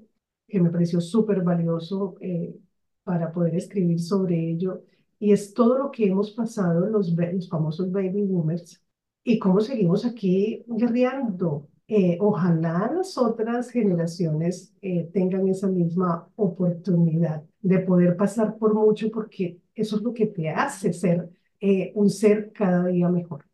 que 0.48 0.60
me 0.60 0.70
pareció 0.70 1.00
súper 1.00 1.42
valioso 1.42 2.16
eh, 2.20 2.56
para 3.04 3.32
poder 3.32 3.56
escribir 3.56 4.00
sobre 4.00 4.50
ello 4.50 4.82
y 5.18 5.32
es 5.32 5.54
todo 5.54 5.78
lo 5.78 5.90
que 5.90 6.06
hemos 6.06 6.30
pasado 6.32 6.86
los, 6.86 7.10
los 7.10 7.48
famosos 7.48 7.90
baby 7.90 8.22
boomers 8.22 8.82
y 9.24 9.38
cómo 9.38 9.60
seguimos 9.60 10.04
aquí 10.04 10.64
guerreando 10.68 11.68
eh, 11.88 12.18
ojalá 12.20 12.90
las 12.92 13.16
otras 13.16 13.70
generaciones 13.70 14.74
eh, 14.82 15.08
tengan 15.12 15.46
esa 15.46 15.68
misma 15.68 16.28
oportunidad 16.34 17.44
de 17.60 17.78
poder 17.78 18.16
pasar 18.16 18.56
por 18.58 18.74
mucho 18.74 19.08
porque 19.10 19.60
eso 19.72 19.96
es 19.96 20.02
lo 20.02 20.12
que 20.12 20.26
te 20.26 20.50
hace 20.50 20.92
ser 20.92 21.30
eh, 21.60 21.92
un 21.94 22.10
ser 22.10 22.50
cada 22.52 22.86
día 22.86 23.08
mejor. 23.08 23.44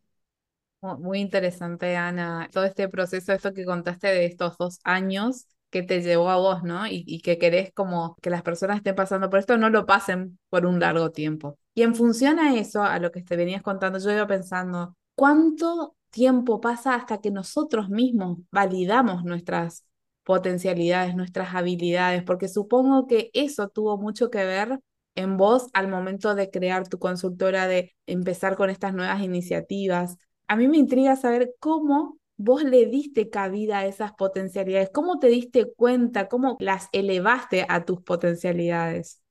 Muy 0.80 1.20
interesante, 1.20 1.94
Ana. 1.94 2.48
Todo 2.50 2.64
este 2.64 2.88
proceso, 2.88 3.32
esto 3.32 3.52
que 3.52 3.64
contaste 3.64 4.08
de 4.08 4.24
estos 4.24 4.56
dos 4.56 4.80
años 4.82 5.46
que 5.72 5.82
te 5.82 6.02
llevó 6.02 6.28
a 6.30 6.36
vos, 6.36 6.62
¿no? 6.62 6.86
Y, 6.86 7.20
que 7.22 7.38
querés 7.38 7.72
como 7.72 8.16
que 8.20 8.30
las 8.30 8.42
personas 8.42 8.76
estén 8.76 8.94
pasando 8.94 9.30
por 9.30 9.38
esto, 9.40 9.56
no 9.56 9.70
lo 9.70 9.86
pasen 9.86 10.38
por 10.50 10.66
un 10.66 10.78
largo 10.78 11.10
tiempo. 11.10 11.58
Y 11.74 11.82
en 11.82 11.94
función 11.94 12.38
a 12.38 12.54
eso, 12.54 12.82
a 12.82 12.98
lo 12.98 13.10
que 13.10 13.22
te 13.22 13.36
venías 13.36 13.62
contando, 13.62 13.98
yo 13.98 14.12
iba 14.12 14.26
pensando, 14.26 14.96
¿cuánto 15.14 15.96
tiempo 16.10 16.60
pasa 16.60 16.94
hasta 16.94 17.22
que 17.22 17.30
nosotros 17.30 17.88
mismos 17.88 18.38
validamos 18.50 19.24
nuestras 19.24 19.86
potencialidades, 20.24 21.16
nuestras 21.16 21.54
habilidades, 21.54 22.22
porque 22.22 22.48
supongo 22.48 23.06
que 23.06 23.30
eso 23.32 23.68
tuvo 23.68 23.96
mucho 23.96 24.30
que 24.30 24.44
ver 24.44 24.78
en 25.14 25.38
vos 25.38 25.68
al 25.72 25.88
momento 25.88 26.34
de 26.34 26.50
crear 26.50 26.86
tu 26.86 26.98
consultora, 26.98 27.66
de 27.66 27.94
empezar 28.06 28.56
con 28.56 28.68
estas 28.68 28.92
nuevas 28.94 29.22
iniciativas. 29.22 30.18
A 30.48 30.56
mí 30.56 30.68
me 30.68 30.76
intriga 30.76 31.16
saber 31.16 31.54
cómo 31.58 32.18
vos 32.44 32.64
le 32.64 32.86
diste 32.86 33.30
cabida 33.30 33.78
a 33.80 33.86
esas 33.86 34.12
potencialidades, 34.12 34.90
cómo 34.92 35.18
te 35.18 35.28
diste 35.28 35.72
cuenta, 35.74 36.28
cómo 36.28 36.56
las 36.60 36.88
elevaste 36.92 37.66
a 37.68 37.84
tus 37.84 38.02
potencialidades. 38.02 39.22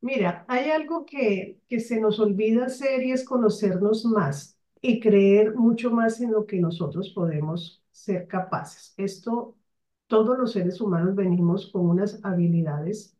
Mira, 0.00 0.44
hay 0.48 0.70
algo 0.70 1.04
que, 1.06 1.60
que 1.68 1.80
se 1.80 2.00
nos 2.00 2.20
olvida 2.20 2.66
hacer 2.66 3.02
y 3.02 3.12
es 3.12 3.24
conocernos 3.24 4.04
más 4.04 4.56
y 4.80 5.00
creer 5.00 5.54
mucho 5.54 5.90
más 5.90 6.20
en 6.20 6.32
lo 6.32 6.46
que 6.46 6.60
nosotros 6.60 7.10
podemos 7.14 7.82
ser 7.90 8.26
capaces. 8.28 8.94
Esto, 8.96 9.56
todos 10.06 10.38
los 10.38 10.52
seres 10.52 10.80
humanos 10.80 11.14
venimos 11.16 11.70
con 11.72 11.86
unas 11.88 12.20
habilidades 12.24 13.16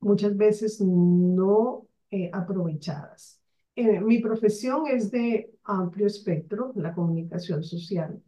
muchas 0.00 0.36
veces 0.36 0.80
no 0.80 1.86
eh, 2.10 2.30
aprovechadas. 2.32 3.42
Eh, 3.76 4.00
mi 4.00 4.20
profesión 4.20 4.86
es 4.88 5.10
de 5.10 5.54
amplio 5.64 6.06
espectro, 6.06 6.72
la 6.76 6.94
comunicación 6.94 7.64
social. 7.64 8.22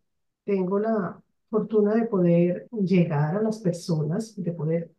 Tengo 0.49 0.79
la 0.79 1.23
fortuna 1.51 1.95
de 1.95 2.07
poder 2.07 2.69
llegar 2.73 3.37
a 3.37 3.43
las 3.43 3.59
personas, 3.61 4.35
de 4.43 4.53
poder 4.53 4.91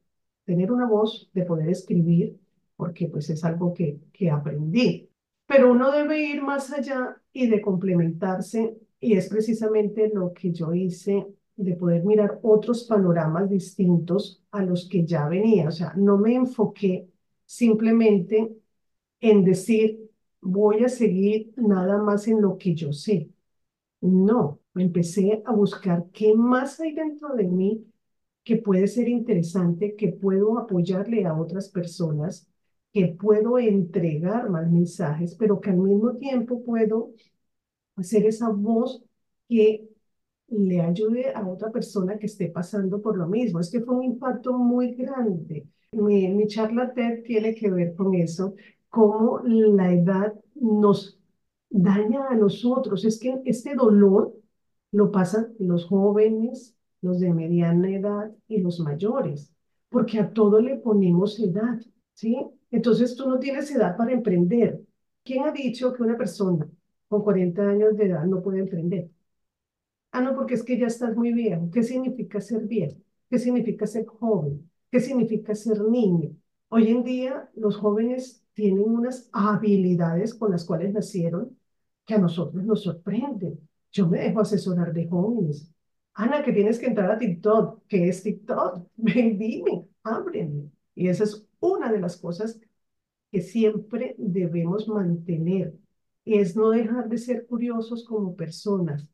tener 0.45 0.71
una 0.71 0.85
voz, 0.87 1.27
de 1.33 1.43
poder 1.43 1.69
escribir, 1.69 2.39
porque 2.75 3.07
pues 3.07 3.31
es 3.31 3.43
algo 3.43 3.73
que, 3.73 3.99
que 4.13 4.29
aprendí. 4.29 5.09
Pero 5.47 5.71
uno 5.71 5.91
debe 5.91 6.21
ir 6.21 6.43
más 6.43 6.71
allá 6.71 7.19
y 7.33 7.47
de 7.47 7.61
complementarse, 7.61 8.77
y 8.99 9.13
es 9.15 9.27
precisamente 9.27 10.11
lo 10.13 10.33
que 10.33 10.51
yo 10.51 10.71
hice 10.71 11.25
de 11.55 11.75
poder 11.75 12.03
mirar 12.05 12.39
otros 12.43 12.83
panoramas 12.83 13.49
distintos 13.49 14.43
a 14.51 14.61
los 14.63 14.87
que 14.87 15.03
ya 15.03 15.27
venía. 15.27 15.69
O 15.69 15.71
sea, 15.71 15.93
no 15.95 16.19
me 16.19 16.35
enfoqué 16.35 17.09
simplemente 17.45 18.55
en 19.21 19.43
decir, 19.45 20.11
voy 20.41 20.83
a 20.83 20.89
seguir 20.89 21.53
nada 21.57 21.97
más 21.97 22.27
en 22.27 22.39
lo 22.39 22.57
que 22.59 22.75
yo 22.75 22.93
sé. 22.93 23.31
No, 24.01 24.59
empecé 24.83 25.41
a 25.45 25.53
buscar 25.53 26.05
qué 26.11 26.35
más 26.35 26.79
hay 26.79 26.93
dentro 26.93 27.35
de 27.35 27.45
mí 27.45 27.85
que 28.43 28.57
puede 28.57 28.87
ser 28.87 29.07
interesante, 29.07 29.95
que 29.95 30.09
puedo 30.09 30.57
apoyarle 30.59 31.25
a 31.25 31.39
otras 31.39 31.69
personas 31.69 32.47
que 32.91 33.07
puedo 33.07 33.59
entregar 33.59 34.49
más 34.49 34.69
mensajes, 34.71 35.35
pero 35.35 35.59
que 35.61 35.69
al 35.69 35.77
mismo 35.77 36.15
tiempo 36.17 36.63
puedo 36.63 37.11
hacer 37.95 38.25
esa 38.25 38.49
voz 38.49 39.03
que 39.47 39.87
le 40.47 40.81
ayude 40.81 41.31
a 41.33 41.47
otra 41.47 41.71
persona 41.71 42.17
que 42.17 42.25
esté 42.25 42.47
pasando 42.49 43.01
por 43.01 43.17
lo 43.17 43.27
mismo. 43.27 43.59
Es 43.59 43.69
que 43.69 43.81
fue 43.81 43.95
un 43.95 44.03
impacto 44.03 44.53
muy 44.57 44.95
grande. 44.95 45.67
Mi, 45.91 46.27
mi 46.29 46.47
charla 46.47 46.93
TED 46.93 47.23
tiene 47.23 47.53
que 47.55 47.69
ver 47.69 47.95
con 47.95 48.15
eso, 48.15 48.55
cómo 48.89 49.41
la 49.43 49.93
edad 49.93 50.33
nos 50.55 51.19
daña 51.69 52.27
a 52.29 52.35
nosotros. 52.35 53.05
Es 53.05 53.19
que 53.19 53.41
este 53.45 53.75
dolor 53.75 54.38
lo 54.91 55.11
pasan 55.11 55.53
los 55.59 55.85
jóvenes, 55.85 56.75
los 57.01 57.19
de 57.19 57.33
mediana 57.33 57.89
edad 57.89 58.31
y 58.47 58.59
los 58.59 58.79
mayores, 58.79 59.53
porque 59.89 60.19
a 60.19 60.33
todo 60.33 60.59
le 60.61 60.77
ponemos 60.77 61.39
edad, 61.39 61.79
¿sí? 62.13 62.37
Entonces 62.71 63.15
tú 63.15 63.27
no 63.27 63.39
tienes 63.39 63.71
edad 63.71 63.97
para 63.97 64.11
emprender. 64.13 64.81
¿Quién 65.23 65.43
ha 65.45 65.51
dicho 65.51 65.93
que 65.93 66.03
una 66.03 66.17
persona 66.17 66.67
con 67.07 67.23
40 67.23 67.61
años 67.61 67.97
de 67.97 68.05
edad 68.05 68.25
no 68.25 68.41
puede 68.41 68.59
emprender? 68.59 69.09
Ah, 70.11 70.21
no, 70.21 70.35
porque 70.35 70.55
es 70.55 70.63
que 70.63 70.77
ya 70.77 70.87
estás 70.87 71.15
muy 71.15 71.33
viejo. 71.33 71.69
¿Qué 71.71 71.83
significa 71.83 72.41
ser 72.41 72.65
viejo? 72.67 72.97
¿Qué 73.29 73.37
significa 73.37 73.85
ser 73.85 74.05
joven? 74.05 74.69
¿Qué 74.91 74.99
significa 74.99 75.53
ser 75.53 75.81
niño? 75.81 76.35
Hoy 76.69 76.89
en 76.89 77.03
día 77.03 77.49
los 77.55 77.77
jóvenes 77.77 78.43
tienen 78.53 78.83
unas 78.83 79.29
habilidades 79.31 80.33
con 80.33 80.51
las 80.51 80.65
cuales 80.65 80.93
nacieron 80.93 81.57
que 82.05 82.15
a 82.15 82.17
nosotros 82.17 82.63
nos 82.63 82.83
sorprenden. 82.83 83.68
Yo 83.91 84.07
me 84.07 84.19
dejo 84.19 84.41
asesorar 84.41 84.93
de 84.93 85.07
jóvenes. 85.07 85.69
Ana, 86.13 86.43
que 86.43 86.51
tienes 86.53 86.79
que 86.79 86.87
entrar 86.87 87.11
a 87.11 87.17
TikTok. 87.17 87.83
¿Qué 87.87 88.09
es 88.09 88.23
TikTok? 88.23 88.87
Ven, 88.97 89.37
dime, 89.37 89.87
ábreme. 90.03 90.69
Y 90.95 91.07
esa 91.07 91.23
es 91.23 91.47
una 91.59 91.91
de 91.91 91.99
las 91.99 92.17
cosas 92.17 92.59
que 93.31 93.41
siempre 93.41 94.15
debemos 94.17 94.87
mantener. 94.87 95.73
Es 96.25 96.55
no 96.55 96.69
dejar 96.71 97.09
de 97.09 97.17
ser 97.17 97.47
curiosos 97.47 98.05
como 98.05 98.35
personas, 98.35 99.09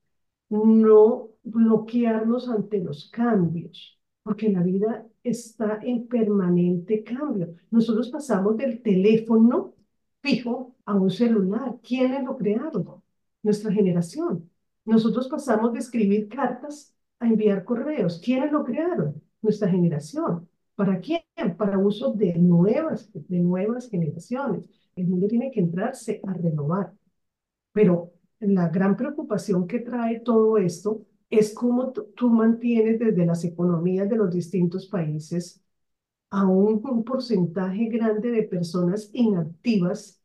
no 0.49 1.29
bloquearnos 1.43 2.49
ante 2.49 2.79
los 2.79 3.09
cambios, 3.09 3.99
porque 4.23 4.49
la 4.49 4.63
vida 4.63 5.07
está 5.23 5.79
en 5.83 6.07
permanente 6.07 7.03
cambio. 7.03 7.55
Nosotros 7.71 8.09
pasamos 8.09 8.57
del 8.57 8.81
teléfono 8.81 9.75
fijo 10.21 10.75
a 10.85 10.95
un 10.95 11.09
celular. 11.11 11.77
¿Quiénes 11.83 12.23
lo 12.23 12.37
crearon? 12.37 13.03
Nuestra 13.43 13.71
generación. 13.71 14.49
Nosotros 14.85 15.27
pasamos 15.27 15.73
de 15.73 15.79
escribir 15.79 16.29
cartas 16.29 16.93
a 17.19 17.27
enviar 17.27 17.63
correos. 17.63 18.21
¿Quiénes 18.23 18.51
lo 18.51 18.63
crearon? 18.63 19.21
Nuestra 19.41 19.69
generación. 19.69 20.47
¿Para 20.75 20.99
quién? 20.99 21.23
Para 21.57 21.77
uso 21.77 22.13
de 22.13 22.35
nuevas, 22.35 23.09
de 23.13 23.39
nuevas 23.39 23.89
generaciones. 23.89 24.63
El 24.95 25.07
mundo 25.07 25.27
tiene 25.27 25.51
que 25.51 25.59
entrarse 25.59 26.21
a 26.25 26.33
renovar. 26.33 26.93
Pero 27.73 28.13
la 28.39 28.69
gran 28.69 28.95
preocupación 28.95 29.67
que 29.67 29.79
trae 29.79 30.19
todo 30.19 30.57
esto 30.57 31.05
es 31.29 31.53
cómo 31.53 31.91
tú 31.91 32.29
mantienes 32.29 32.99
desde 32.99 33.25
las 33.25 33.43
economías 33.43 34.09
de 34.09 34.17
los 34.17 34.31
distintos 34.33 34.87
países 34.87 35.61
a 36.29 36.45
un, 36.45 36.81
un, 36.85 37.03
porcentaje 37.03 37.85
grande 37.85 38.31
de 38.31 38.43
personas 38.43 39.09
inactivas 39.13 40.21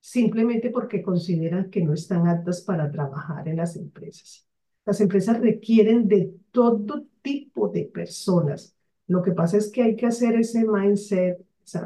simplemente 0.00 0.70
porque 0.70 1.02
consideran 1.02 1.70
que 1.70 1.82
no 1.82 1.92
están 1.94 2.26
aptas 2.28 2.62
para 2.62 2.90
trabajar 2.90 3.46
en 3.48 3.56
las 3.56 3.76
empresas. 3.76 4.46
Las 4.84 5.00
empresas 5.00 5.40
requieren 5.40 6.08
de 6.08 6.34
todo 6.50 7.06
tipo 7.22 7.68
de 7.68 7.84
personas. 7.84 8.74
Lo 9.06 9.22
que 9.22 9.32
pasa 9.32 9.56
es 9.58 9.70
que 9.70 9.82
hay 9.82 9.96
que 9.96 10.06
hacer 10.06 10.34
ese 10.36 10.64
mindset, 10.64 11.38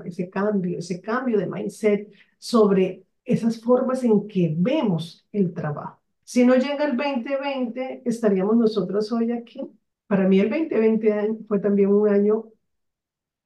ese 0.04 0.30
cambio, 0.30 0.78
ese 0.78 1.00
cambio 1.00 1.38
de 1.38 1.46
mindset 1.46 2.12
sobre 2.38 3.04
esas 3.24 3.60
formas 3.60 4.04
en 4.04 4.26
que 4.28 4.54
vemos 4.56 5.26
el 5.32 5.52
trabajo. 5.52 6.00
Si 6.24 6.44
no 6.44 6.54
llega 6.54 6.86
el 6.86 6.96
2020, 6.96 8.02
estaríamos 8.04 8.56
nosotros 8.56 9.10
hoy 9.12 9.32
aquí. 9.32 9.60
Para 10.06 10.28
mí 10.28 10.40
el 10.40 10.50
2020 10.50 11.44
fue 11.46 11.58
también 11.58 11.88
un 11.88 12.08
año, 12.08 12.46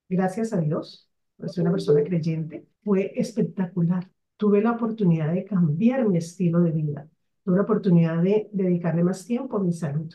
gracias 0.09 0.53
a 0.53 0.61
Dios, 0.61 1.09
soy 1.47 1.63
una 1.63 1.73
persona 1.73 2.03
creyente, 2.03 2.67
fue 2.85 3.13
espectacular. 3.17 4.09
Tuve 4.39 4.63
la 4.63 4.73
oportunidad 4.73 5.35
de 5.35 5.45
cambiar 5.45 6.09
mi 6.09 6.19
estilo 6.19 6.61
de 6.63 6.73
vida. 6.73 7.09
Tuve 7.45 7.57
la 7.59 7.65
oportunidad 7.65 8.23
de 8.23 8.49
dedicarle 8.53 9.05
más 9.05 9.27
tiempo 9.27 9.59
a 9.59 9.61
mi 9.65 9.73
salud, 9.75 10.13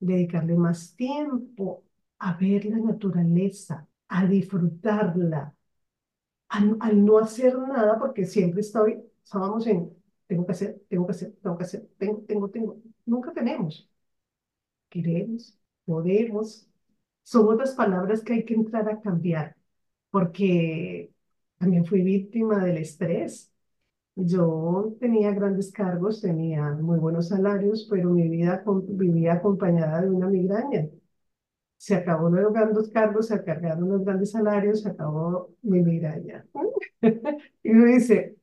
dedicarle 0.00 0.56
más 0.56 0.96
tiempo 0.96 1.84
a 2.20 2.34
ver 2.38 2.66
la 2.66 2.78
naturaleza, 2.78 3.88
a 4.08 4.26
disfrutarla, 4.26 5.54
al, 6.48 7.04
no 7.04 7.18
hacer 7.18 7.58
nada, 7.58 7.98
porque 7.98 8.24
siempre 8.26 8.60
estoy, 8.60 9.02
estábamos 9.24 9.66
en, 9.66 9.90
tengo 10.26 10.46
que 10.46 10.52
hacer, 10.52 10.82
tengo 10.88 11.06
que 11.06 11.12
hacer, 11.12 11.34
tengo 11.42 11.58
que 11.58 11.64
hacer, 11.64 11.88
tengo, 11.98 12.22
tengo, 12.26 12.50
tengo. 12.50 12.82
Nunca 13.06 13.32
tenemos. 13.32 13.88
Queremos, 14.88 15.58
podemos. 15.84 16.68
Son 17.24 17.48
otras 17.48 17.74
palabras 17.74 18.22
que 18.22 18.34
hay 18.34 18.44
que 18.44 18.54
entrar 18.54 18.88
a 18.88 19.00
cambiar, 19.00 19.56
porque 20.10 21.12
también 21.58 21.84
fui 21.86 22.02
víctima 22.02 22.64
del 22.64 22.78
estrés. 22.78 23.52
Yo 24.16 24.94
tenía 25.00 25.32
grandes 25.32 25.72
cargos, 25.72 26.20
tenía 26.20 26.70
muy 26.72 26.98
buenos 26.98 27.28
salarios, 27.28 27.86
pero 27.90 28.10
mi 28.10 28.28
vida 28.28 28.62
vivía 28.88 29.34
acompañada 29.34 30.02
de 30.02 30.10
una 30.10 30.28
migraña 30.28 30.88
se 31.76 31.94
acabó 31.96 32.30
los 32.30 32.52
grandes 32.52 32.88
cargos, 32.90 33.28
se 33.28 33.34
acargaron 33.34 33.88
los 33.88 34.04
grandes 34.04 34.30
salarios, 34.32 34.82
se 34.82 34.88
acabó 34.90 35.50
mi 35.62 35.80
migraña. 35.82 36.46
y 37.62 37.70
uno 37.70 37.86
dice, 37.86 38.36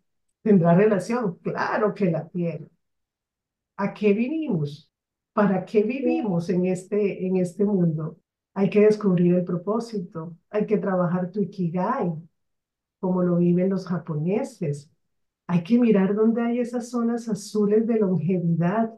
¿tendrá 0.43 0.75
relación? 0.75 1.35
Claro 1.39 1.93
que 1.93 2.11
la 2.11 2.27
tiene. 2.29 2.69
¿A 3.77 3.93
qué 3.93 4.13
vinimos? 4.13 4.89
¿Para 5.33 5.65
qué 5.65 5.83
vivimos 5.83 6.49
en 6.49 6.65
este, 6.65 7.25
en 7.27 7.37
este 7.37 7.63
mundo? 7.65 8.17
Hay 8.53 8.69
que 8.69 8.81
descubrir 8.81 9.35
el 9.35 9.45
propósito, 9.45 10.35
hay 10.49 10.65
que 10.65 10.77
trabajar 10.77 11.31
tu 11.31 11.41
ikigai, 11.41 12.11
como 13.01 13.23
lo 13.23 13.37
viven 13.37 13.71
los 13.71 13.87
japoneses. 13.87 14.90
Hay 15.51 15.63
que 15.65 15.77
mirar 15.77 16.15
dónde 16.15 16.41
hay 16.41 16.59
esas 16.59 16.89
zonas 16.89 17.27
azules 17.27 17.85
de 17.85 17.99
longevidad. 17.99 18.93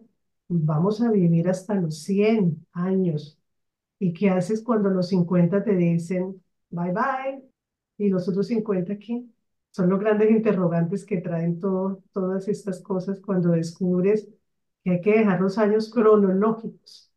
Vamos 0.47 1.01
a 1.01 1.09
vivir 1.09 1.49
hasta 1.49 1.73
los 1.73 2.03
100 2.03 2.67
años, 2.73 3.39
¿Y 3.99 4.13
qué 4.13 4.29
haces 4.29 4.61
cuando 4.63 4.89
los 4.89 5.07
50 5.09 5.63
te 5.63 5.75
dicen 5.75 6.43
bye 6.69 6.91
bye? 6.91 7.43
¿Y 7.97 8.09
los 8.09 8.27
otros 8.29 8.47
50 8.47 8.99
qué? 8.99 9.25
Son 9.71 9.89
los 9.89 9.99
grandes 9.99 10.29
interrogantes 10.29 11.05
que 11.05 11.21
traen 11.21 11.59
todas 11.59 12.47
estas 12.47 12.81
cosas 12.81 13.19
cuando 13.19 13.51
descubres 13.53 14.29
que 14.83 14.91
hay 14.91 15.01
que 15.01 15.17
dejar 15.19 15.41
los 15.41 15.57
años 15.57 15.89
cronológicos 15.91 17.11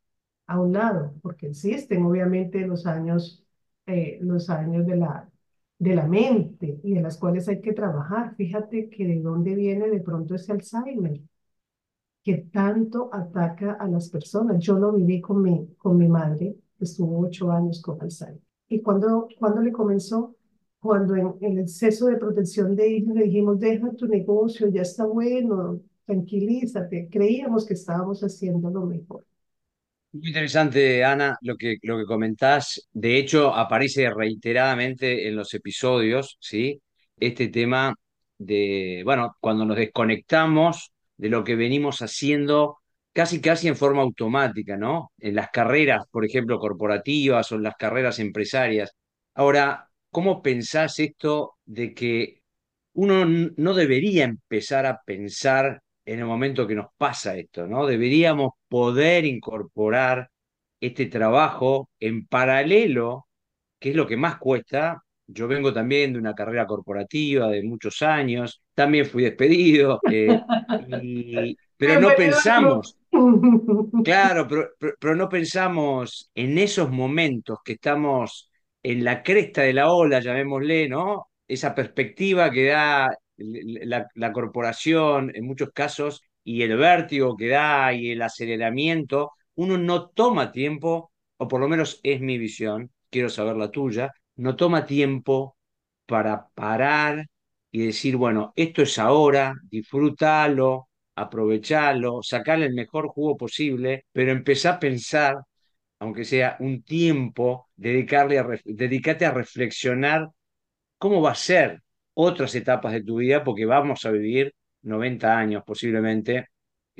a 0.46 0.60
un 0.60 0.72
lado, 0.72 1.14
porque 1.22 1.48
existen 1.48 2.04
obviamente 2.06 2.66
los 2.66 2.86
años, 2.86 3.44
eh, 3.86 4.18
los 4.22 4.48
años 4.48 4.86
de 4.86 4.96
la, 4.96 5.30
de 5.78 5.94
la 5.94 6.06
mente 6.06 6.80
y 6.82 6.94
de 6.94 7.02
las 7.02 7.18
cuales 7.18 7.48
hay 7.48 7.60
que 7.60 7.72
trabajar. 7.72 8.34
Fíjate 8.36 8.88
que 8.88 9.06
de 9.06 9.20
dónde 9.20 9.54
viene 9.54 9.90
de 9.90 10.00
pronto 10.00 10.34
ese 10.34 10.52
Alzheimer 10.52 11.20
que 12.22 12.48
tanto 12.52 13.08
ataca 13.12 13.74
a 13.74 13.86
las 13.88 14.08
personas. 14.10 14.58
Yo 14.58 14.78
lo 14.78 14.92
viví 14.92 15.20
con 15.20 15.42
mi, 15.42 15.68
con 15.76 15.96
mi 15.96 16.08
madre 16.08 16.56
estuvo 16.80 17.20
ocho 17.20 17.50
años 17.50 17.80
con 17.80 18.00
Alzheimer. 18.00 18.40
¿Y 18.68 18.80
cuando, 18.82 19.28
cuando 19.38 19.60
le 19.62 19.72
comenzó? 19.72 20.34
Cuando 20.80 21.14
en, 21.14 21.34
el 21.40 21.58
exceso 21.60 22.06
de 22.06 22.16
protección 22.16 22.74
de 22.76 22.88
hijos 22.88 23.14
le 23.14 23.24
dijimos, 23.24 23.60
deja 23.60 23.92
tu 23.92 24.06
negocio, 24.06 24.68
ya 24.68 24.82
está 24.82 25.06
bueno, 25.06 25.80
tranquilízate. 26.04 27.08
Creíamos 27.10 27.64
que 27.64 27.74
estábamos 27.74 28.20
haciendo 28.22 28.70
lo 28.70 28.86
mejor. 28.86 29.24
Muy 30.18 30.28
interesante, 30.28 31.04
Ana, 31.04 31.36
lo 31.42 31.56
que, 31.56 31.76
lo 31.82 31.98
que 31.98 32.04
comentás. 32.06 32.88
De 32.92 33.18
hecho, 33.18 33.54
aparece 33.54 34.08
reiteradamente 34.10 35.28
en 35.28 35.36
los 35.36 35.52
episodios, 35.54 36.38
¿sí? 36.40 36.80
Este 37.18 37.48
tema 37.48 37.94
de, 38.38 39.02
bueno, 39.04 39.36
cuando 39.40 39.64
nos 39.64 39.76
desconectamos 39.76 40.92
de 41.16 41.28
lo 41.28 41.44
que 41.44 41.54
venimos 41.56 42.00
haciendo 42.02 42.78
casi 43.12 43.40
casi 43.40 43.68
en 43.68 43.76
forma 43.76 44.02
automática, 44.02 44.76
¿no? 44.76 45.12
En 45.18 45.34
las 45.34 45.50
carreras, 45.50 46.04
por 46.10 46.24
ejemplo, 46.24 46.58
corporativas 46.58 47.52
o 47.52 47.56
en 47.56 47.62
las 47.64 47.74
carreras 47.76 48.18
empresarias. 48.18 48.92
Ahora, 49.34 49.88
¿cómo 50.10 50.40
pensás 50.42 50.98
esto 50.98 51.56
de 51.64 51.92
que 51.94 52.40
uno 52.94 53.24
no 53.56 53.74
debería 53.74 54.24
empezar 54.24 54.86
a 54.86 55.00
pensar 55.04 55.82
en 56.06 56.20
el 56.20 56.24
momento 56.24 56.66
que 56.66 56.76
nos 56.76 56.86
pasa 56.96 57.36
esto, 57.36 57.66
¿no? 57.66 57.84
Deberíamos 57.84 58.52
poder 58.68 59.24
incorporar 59.26 60.30
este 60.80 61.06
trabajo 61.06 61.90
en 61.98 62.26
paralelo, 62.26 63.26
que 63.78 63.90
es 63.90 63.96
lo 63.96 64.06
que 64.06 64.16
más 64.16 64.38
cuesta. 64.38 65.02
Yo 65.26 65.48
vengo 65.48 65.72
también 65.72 66.12
de 66.12 66.20
una 66.20 66.34
carrera 66.34 66.66
corporativa 66.66 67.48
de 67.48 67.64
muchos 67.64 68.00
años, 68.02 68.62
también 68.72 69.06
fui 69.06 69.24
despedido, 69.24 69.98
eh, 70.10 70.40
y, 71.02 71.56
pero 71.76 72.00
no 72.00 72.10
pensamos, 72.16 72.96
claro, 74.04 74.46
pero, 74.46 74.68
pero, 75.00 75.16
no 75.16 75.28
pensamos 75.28 76.30
en 76.34 76.56
esos 76.58 76.88
momentos 76.90 77.58
que 77.64 77.72
estamos 77.72 78.48
en 78.80 79.02
la 79.02 79.24
cresta 79.24 79.62
de 79.62 79.72
la 79.72 79.90
ola, 79.90 80.20
llamémosle, 80.20 80.88
¿no? 80.88 81.26
Esa 81.48 81.74
perspectiva 81.74 82.50
que 82.50 82.66
da 82.66 83.10
la, 83.38 84.32
corporación 84.32 85.32
en 85.34 85.46
muchos 85.46 85.70
casos 85.72 86.22
y 86.44 86.62
el 86.62 86.76
vértigo 86.76 87.36
que 87.36 87.48
da 87.48 87.92
y 87.92 88.10
el 88.12 88.22
aceleramiento, 88.22 89.32
uno 89.56 89.78
no 89.78 90.08
toma 90.08 90.52
tiempo, 90.52 91.12
o 91.38 91.48
por 91.48 91.60
lo 91.60 91.68
menos 91.68 92.00
es 92.02 92.20
mi 92.20 92.38
visión, 92.38 92.90
quiero 93.10 93.28
saber 93.28 93.56
la 93.56 93.70
tuya, 93.70 94.12
no 94.36 94.56
toma 94.56 94.86
tiempo 94.86 95.56
para 96.06 96.48
parar 96.54 97.26
y 97.70 97.86
decir, 97.86 98.16
bueno, 98.16 98.52
esto 98.56 98.82
es 98.82 98.98
ahora, 98.98 99.54
disfrútalo, 99.70 100.88
aprovecharlo, 101.16 102.22
sacarle 102.22 102.66
el 102.66 102.74
mejor 102.74 103.08
jugo 103.08 103.36
posible, 103.36 104.06
pero 104.12 104.32
empezar 104.32 104.74
a 104.74 104.80
pensar, 104.80 105.36
aunque 105.98 106.24
sea 106.24 106.56
un 106.60 106.82
tiempo, 106.82 107.68
dedicarle 107.76 108.38
a, 108.38 108.42
a 108.42 109.30
reflexionar 109.32 110.28
cómo 110.98 111.22
va 111.22 111.32
a 111.32 111.34
ser 111.34 111.82
otras 112.16 112.54
etapas 112.56 112.92
de 112.94 113.04
tu 113.04 113.16
vida, 113.18 113.44
porque 113.44 113.66
vamos 113.66 114.04
a 114.06 114.10
vivir 114.10 114.54
90 114.82 115.38
años 115.38 115.62
posiblemente 115.66 116.48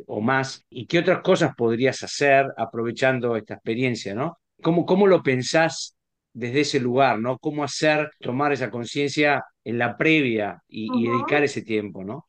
o 0.06 0.20
más, 0.20 0.64
y 0.70 0.86
qué 0.86 0.98
otras 1.00 1.20
cosas 1.22 1.54
podrías 1.56 2.02
hacer 2.02 2.46
aprovechando 2.56 3.36
esta 3.36 3.54
experiencia, 3.54 4.14
¿no? 4.14 4.38
¿Cómo, 4.62 4.86
cómo 4.86 5.06
lo 5.06 5.22
pensás 5.22 5.96
desde 6.34 6.60
ese 6.60 6.80
lugar, 6.80 7.18
¿no? 7.18 7.38
¿Cómo 7.38 7.64
hacer, 7.64 8.10
tomar 8.20 8.52
esa 8.52 8.70
conciencia 8.70 9.44
en 9.64 9.78
la 9.78 9.96
previa 9.96 10.62
y, 10.68 10.90
y 11.02 11.08
dedicar 11.08 11.44
ese 11.44 11.62
tiempo, 11.62 12.04
¿no? 12.04 12.26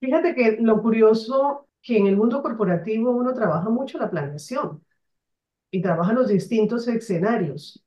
Fíjate 0.00 0.34
que 0.34 0.58
lo 0.60 0.82
curioso 0.82 1.68
que 1.82 1.98
en 1.98 2.06
el 2.06 2.16
mundo 2.16 2.42
corporativo 2.42 3.10
uno 3.10 3.34
trabaja 3.34 3.68
mucho 3.70 3.98
la 3.98 4.10
planeación 4.10 4.84
y 5.70 5.82
trabaja 5.82 6.14
los 6.14 6.28
distintos 6.28 6.88
escenarios. 6.88 7.83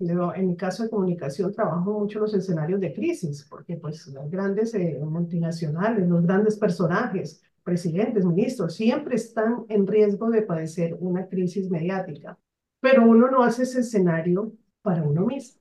En 0.00 0.46
mi 0.48 0.56
caso 0.56 0.84
de 0.84 0.90
comunicación 0.90 1.52
trabajo 1.52 1.98
mucho 1.98 2.20
los 2.20 2.32
escenarios 2.32 2.80
de 2.80 2.92
crisis, 2.92 3.44
porque 3.50 3.76
pues 3.76 4.06
las 4.08 4.30
grandes 4.30 4.72
eh, 4.74 4.96
multinacionales, 5.02 6.08
los 6.08 6.22
grandes 6.22 6.56
personajes, 6.56 7.42
presidentes, 7.64 8.24
ministros, 8.24 8.74
siempre 8.76 9.16
están 9.16 9.64
en 9.68 9.86
riesgo 9.88 10.30
de 10.30 10.42
padecer 10.42 10.96
una 11.00 11.26
crisis 11.28 11.68
mediática. 11.68 12.38
Pero 12.80 13.08
uno 13.08 13.28
no 13.28 13.42
hace 13.42 13.64
ese 13.64 13.80
escenario 13.80 14.52
para 14.82 15.02
uno 15.02 15.26
mismo. 15.26 15.60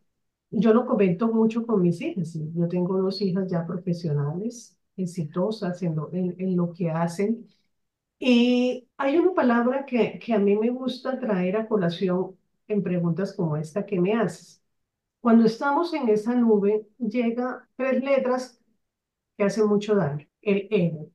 Yo 0.51 0.73
lo 0.73 0.85
comento 0.85 1.27
mucho 1.33 1.65
con 1.65 1.81
mis 1.81 1.99
hijas. 2.01 2.37
Yo 2.55 2.67
tengo 2.67 3.01
dos 3.01 3.21
hijas 3.21 3.49
ya 3.49 3.65
profesionales, 3.65 4.77
exitosas 4.95 5.81
en 5.83 5.95
lo, 5.95 6.13
en, 6.13 6.55
lo 6.55 6.71
que 6.73 6.91
hacen. 6.91 7.47
Y 8.19 8.87
hay 8.97 9.17
una 9.17 9.33
palabra 9.33 9.85
que, 9.85 10.19
que 10.19 10.33
a 10.33 10.39
mí 10.39 10.55
me 10.57 10.69
gusta 10.71 11.19
traer 11.19 11.57
a 11.57 11.67
colación 11.67 12.35
en 12.67 12.83
preguntas 12.83 13.33
como 13.33 13.57
esta 13.57 13.85
que 13.85 13.99
me 13.99 14.13
haces. 14.13 14.61
Cuando 15.21 15.45
estamos 15.45 15.93
en 15.93 16.09
esa 16.09 16.35
nube, 16.35 16.87
llega 16.99 17.67
tres 17.75 18.03
letras 18.03 18.61
que 19.37 19.45
hacen 19.45 19.67
mucho 19.67 19.95
daño. 19.95 20.27
El 20.41 20.67
ego. 20.71 21.11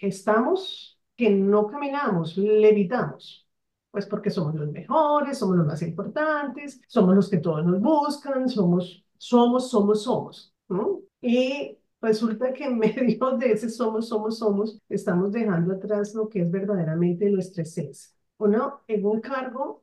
Estamos 0.00 0.98
que 1.16 1.30
no 1.30 1.66
caminamos, 1.66 2.36
levitamos. 2.36 3.48
Pues 3.90 4.06
porque 4.06 4.30
somos 4.30 4.54
los 4.54 4.70
mejores, 4.70 5.38
somos 5.38 5.56
los 5.56 5.66
más 5.66 5.82
importantes, 5.82 6.80
somos 6.88 7.14
los 7.14 7.28
que 7.28 7.38
todos 7.38 7.64
nos 7.66 7.80
buscan, 7.80 8.48
somos, 8.48 9.04
somos, 9.18 9.70
somos, 9.70 10.02
somos. 10.02 10.54
Y 11.20 11.78
resulta 12.00 12.52
que 12.52 12.64
en 12.64 12.78
medio 12.80 13.36
de 13.38 13.52
ese 13.52 13.68
somos, 13.70 14.08
somos, 14.08 14.38
somos, 14.38 14.78
estamos 14.88 15.32
dejando 15.32 15.74
atrás 15.74 16.14
lo 16.14 16.28
que 16.28 16.42
es 16.42 16.50
verdaderamente 16.50 17.30
nuestra 17.30 17.62
esencia. 17.62 18.10
Uno 18.38 18.80
en 18.88 19.06
un 19.06 19.20
cargo 19.20 19.81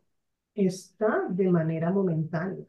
está 0.68 1.28
de 1.30 1.50
manera 1.50 1.92
momentánea. 1.92 2.66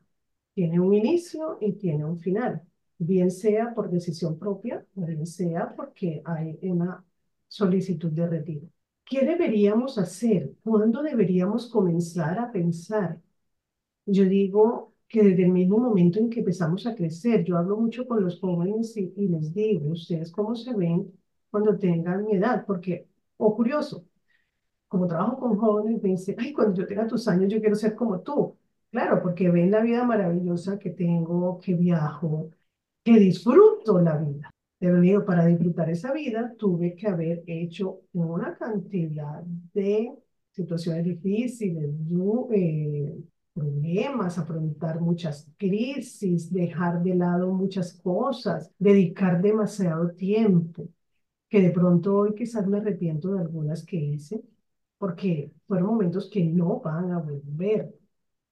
Tiene 0.55 0.81
un 0.81 0.95
inicio 0.95 1.59
y 1.61 1.73
tiene 1.73 2.05
un 2.05 2.19
final, 2.19 2.63
bien 2.99 3.31
sea 3.31 3.75
por 3.75 3.91
decisión 3.91 4.39
propia 4.39 4.85
o 4.97 5.07
bien 5.07 5.27
sea 5.27 5.75
porque 5.77 6.23
hay 6.25 6.59
una 6.63 7.05
solicitud 7.49 8.11
de 8.13 8.27
retiro. 8.29 8.69
¿Qué 9.05 9.25
deberíamos 9.27 9.99
hacer? 9.99 10.55
¿Cuándo 10.63 11.03
deberíamos 11.03 11.69
comenzar 11.69 12.39
a 12.39 12.53
pensar? 12.53 13.21
Yo 14.07 14.25
digo 14.25 14.95
que 15.09 15.23
desde 15.25 15.45
el 15.45 15.53
mismo 15.53 15.79
momento 15.79 16.19
en 16.21 16.31
que 16.31 16.41
empezamos 16.41 16.87
a 16.87 16.95
crecer, 16.95 17.45
yo 17.45 17.57
hablo 17.59 17.77
mucho 17.77 18.07
con 18.07 18.23
los 18.23 18.39
jóvenes 18.41 18.97
y, 18.97 19.13
les 19.29 19.53
digo, 19.53 19.91
ustedes 19.91 20.31
cómo 20.31 20.55
se 20.55 20.75
ven 20.75 21.13
cuando 21.51 21.77
tengan 21.79 22.25
mi 22.25 22.35
edad, 22.37 22.65
porque, 22.67 23.09
o 23.37 23.57
curioso, 23.57 24.05
como 24.91 25.07
trabajo 25.07 25.39
con 25.39 25.57
jóvenes, 25.59 26.03
me 26.03 26.11
dicen, 26.11 26.37
ay, 26.39 26.53
cuando 26.53 26.75
yo 26.75 26.87
tenga 26.87 27.07
tus 27.07 27.29
años, 27.29 27.53
yo 27.53 27.61
quiero 27.61 27.77
ser 27.77 27.95
como 27.95 28.21
tú. 28.21 28.57
Claro, 28.91 29.23
porque 29.23 29.51
ven 29.51 29.71
la 29.71 29.81
vida 29.83 30.05
maravillosa 30.05 30.79
que 30.79 30.91
tengo, 30.91 31.61
que 31.61 31.75
viajo, 31.75 32.51
que 33.05 33.19
disfruto 33.19 34.01
la 34.01 34.17
vida. 34.19 34.51
Pero 34.79 35.01
digo, 35.01 35.25
para 35.25 35.47
disfrutar 35.47 35.91
esa 35.91 36.13
vida, 36.13 36.55
tuve 36.59 36.95
que 36.97 37.07
haber 37.09 37.45
hecho 37.47 38.01
una 38.15 38.57
cantidad 38.57 39.43
de 39.75 40.13
situaciones 40.53 41.05
difíciles, 41.05 41.91
eh, 42.53 43.15
problemas, 43.55 44.39
afrontar 44.39 45.01
muchas 45.01 45.49
crisis, 45.57 46.53
dejar 46.53 47.03
de 47.03 47.15
lado 47.15 47.53
muchas 47.53 47.93
cosas, 47.95 48.71
dedicar 48.79 49.41
demasiado 49.43 50.11
tiempo, 50.13 50.89
que 51.49 51.61
de 51.63 51.71
pronto 51.71 52.17
hoy 52.19 52.35
quizás 52.35 52.67
me 52.67 52.79
arrepiento 52.79 53.35
de 53.35 53.41
algunas 53.41 53.85
que 53.85 53.97
hice, 53.97 54.43
porque 55.01 55.51
fueron 55.67 55.89
momentos 55.89 56.29
que 56.31 56.45
no 56.45 56.81
van 56.81 57.13
a 57.13 57.19
volver. 57.21 57.95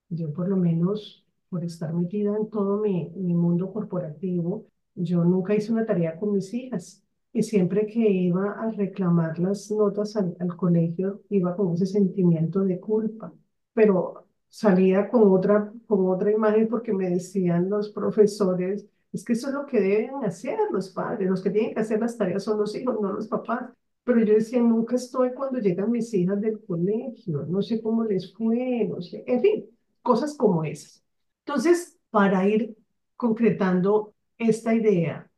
Yo 0.09 0.33
por 0.33 0.49
lo 0.49 0.57
menos, 0.57 1.27
por 1.51 1.63
estar 1.65 1.93
metida 1.93 2.37
en 2.39 2.49
todo 2.51 2.79
mi, 2.79 3.11
mundo 3.35 3.71
corporativo, 3.73 4.67
yo 4.95 5.25
nunca 5.25 5.55
hice 5.55 5.73
una 5.73 5.85
tarea 5.87 6.17
con 6.19 6.33
mis 6.33 6.55
hijas. 6.55 7.05
Y 7.35 7.43
siempre 7.43 7.87
que 7.87 8.01
iba 8.01 8.53
a 8.53 8.71
reclamar 8.71 9.39
las 9.39 9.71
notas 9.71 10.17
al, 10.17 10.37
al 10.41 10.57
colegio, 10.57 11.23
iba 11.29 11.55
con 11.55 11.75
ese 11.75 11.87
sentimiento 11.87 12.61
de 12.61 12.81
culpa. 12.81 13.31
Pero 13.75 14.25
salía 14.49 15.11
con 15.11 15.31
otra, 15.31 15.71
con 15.87 16.09
otra 16.09 16.33
imagen 16.33 16.69
porque 16.69 16.95
me 16.95 17.11
decían 17.11 17.69
los 17.69 17.91
profesores, 17.91 18.87
es 19.13 19.23
que 19.25 19.35
eso 19.35 19.49
es 19.49 19.55
lo 19.55 19.67
que 19.67 19.81
deben 19.81 20.25
hacer 20.25 20.59
los 20.73 20.89
padres, 20.91 21.29
los 21.29 21.43
que 21.43 21.51
tienen 21.51 21.75
que 21.75 21.81
hacer 21.81 22.01
las 22.01 22.17
tareas 22.17 22.45
son 22.45 22.59
los 22.59 22.75
hijos, 22.75 22.99
no 23.01 23.13
los 23.13 23.29
papás. 23.29 23.71
Pero 24.09 24.25
yo 24.25 24.33
decía, 24.37 24.63
nunca 24.63 24.97
estoy 24.97 25.35
cuando 25.35 25.59
llegan 25.59 25.91
mis 25.91 26.15
hijas 26.15 26.41
del 26.41 26.65
colegio, 26.65 27.45
no 27.47 27.61
sé 27.61 27.83
cómo 27.83 28.05
les 28.05 28.33
fue, 28.33 28.89
no 28.89 29.03
sé, 29.03 29.23
en 29.27 29.43
fin, 29.43 29.67
cosas 30.01 30.35
como 30.35 30.65
esas. 30.65 31.05
Entonces, 31.45 31.99
para 32.09 32.49
ir 32.49 32.75
concretando 33.17 34.15
esta 34.39 34.75
idea, 34.75 35.31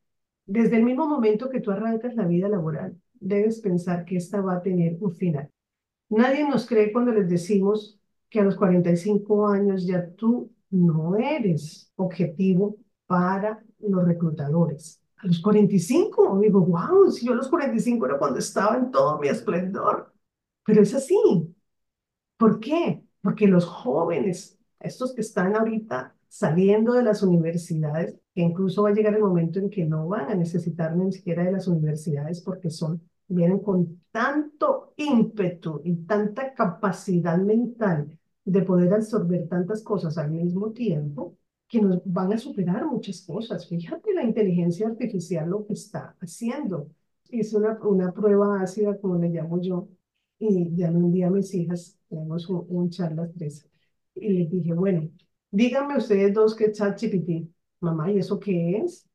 desde 0.45 0.77
el 0.77 0.83
mismo 0.83 1.05
momento 1.05 1.49
que 1.49 1.59
tú 1.59 1.71
arrancas 1.71 2.15
la 2.15 2.25
vida 2.25 2.47
laboral, 2.47 2.95
debes 3.19 3.59
pensar 3.59 4.05
que 4.05 4.15
esta 4.15 4.39
va 4.39 4.53
a 4.55 4.61
tener 4.61 4.95
un 5.01 5.13
final. 5.15 5.49
Nadie 6.07 6.47
nos 6.47 6.65
cree 6.65 6.93
cuando 6.93 7.11
les 7.11 7.29
decimos 7.29 7.99
que 8.29 8.39
a 8.39 8.43
los 8.43 8.55
45 8.55 9.49
años 9.49 9.85
ya 9.85 10.09
tú 10.11 10.49
no 10.69 11.17
eres 11.17 11.91
objetivo 11.97 12.77
para 13.05 13.61
los 13.79 14.05
reclutadores 14.05 15.00
a 15.21 15.27
los 15.27 15.39
45, 15.41 16.39
digo, 16.41 16.61
wow, 16.65 17.11
si 17.11 17.25
yo 17.25 17.33
a 17.33 17.35
los 17.35 17.47
45 17.49 18.05
era 18.05 18.17
cuando 18.17 18.39
estaba 18.39 18.77
en 18.77 18.91
todo 18.91 19.19
mi 19.19 19.27
esplendor. 19.27 20.13
Pero 20.65 20.81
es 20.81 20.93
así. 20.95 21.15
¿Por 22.37 22.59
qué? 22.59 23.03
Porque 23.21 23.47
los 23.47 23.65
jóvenes, 23.65 24.57
estos 24.79 25.13
que 25.13 25.21
están 25.21 25.55
ahorita 25.55 26.15
saliendo 26.27 26.93
de 26.93 27.03
las 27.03 27.21
universidades, 27.23 28.15
que 28.33 28.41
incluso 28.41 28.83
va 28.83 28.89
a 28.89 28.93
llegar 28.93 29.13
el 29.13 29.21
momento 29.21 29.59
en 29.59 29.69
que 29.69 29.85
no 29.85 30.07
van 30.07 30.31
a 30.31 30.35
necesitar 30.35 30.95
ni 30.95 31.11
siquiera 31.11 31.43
de 31.43 31.51
las 31.51 31.67
universidades 31.67 32.41
porque 32.41 32.69
son, 32.69 33.01
vienen 33.27 33.59
con 33.59 34.01
tanto 34.11 34.93
ímpetu 34.97 35.81
y 35.83 35.95
tanta 36.05 36.53
capacidad 36.53 37.37
mental 37.37 38.17
de 38.43 38.61
poder 38.63 38.93
absorber 38.93 39.47
tantas 39.47 39.83
cosas 39.83 40.17
al 40.17 40.31
mismo 40.31 40.71
tiempo, 40.71 41.37
que 41.71 41.81
nos 41.81 42.01
van 42.05 42.33
a 42.33 42.37
superar 42.37 42.85
muchas 42.85 43.21
cosas. 43.23 43.67
Fíjate 43.67 44.13
la 44.13 44.23
inteligencia 44.23 44.87
artificial 44.87 45.49
lo 45.49 45.65
que 45.65 45.73
está 45.73 46.15
haciendo. 46.21 46.89
Hice 47.29 47.57
una, 47.57 47.79
una 47.83 48.13
prueba 48.13 48.61
ácida, 48.61 48.99
como 48.99 49.17
le 49.17 49.29
llamo 49.29 49.61
yo, 49.61 49.87
y 50.39 50.75
ya 50.75 50.91
un 50.91 51.11
día 51.13 51.29
mis 51.29 51.53
hijas, 51.55 51.97
tenemos 52.09 52.49
un, 52.49 52.65
un 52.69 52.89
charla 52.89 53.29
tres, 53.37 53.67
y 54.15 54.29
les 54.33 54.51
dije, 54.51 54.73
bueno, 54.73 55.09
díganme 55.51 55.97
ustedes 55.97 56.33
dos 56.33 56.55
qué 56.55 56.65
es 56.65 56.77
ChatGPT. 56.77 57.49
Mamá, 57.79 58.11
¿y 58.11 58.19
eso 58.19 58.39
qué 58.39 58.77
es? 58.79 59.07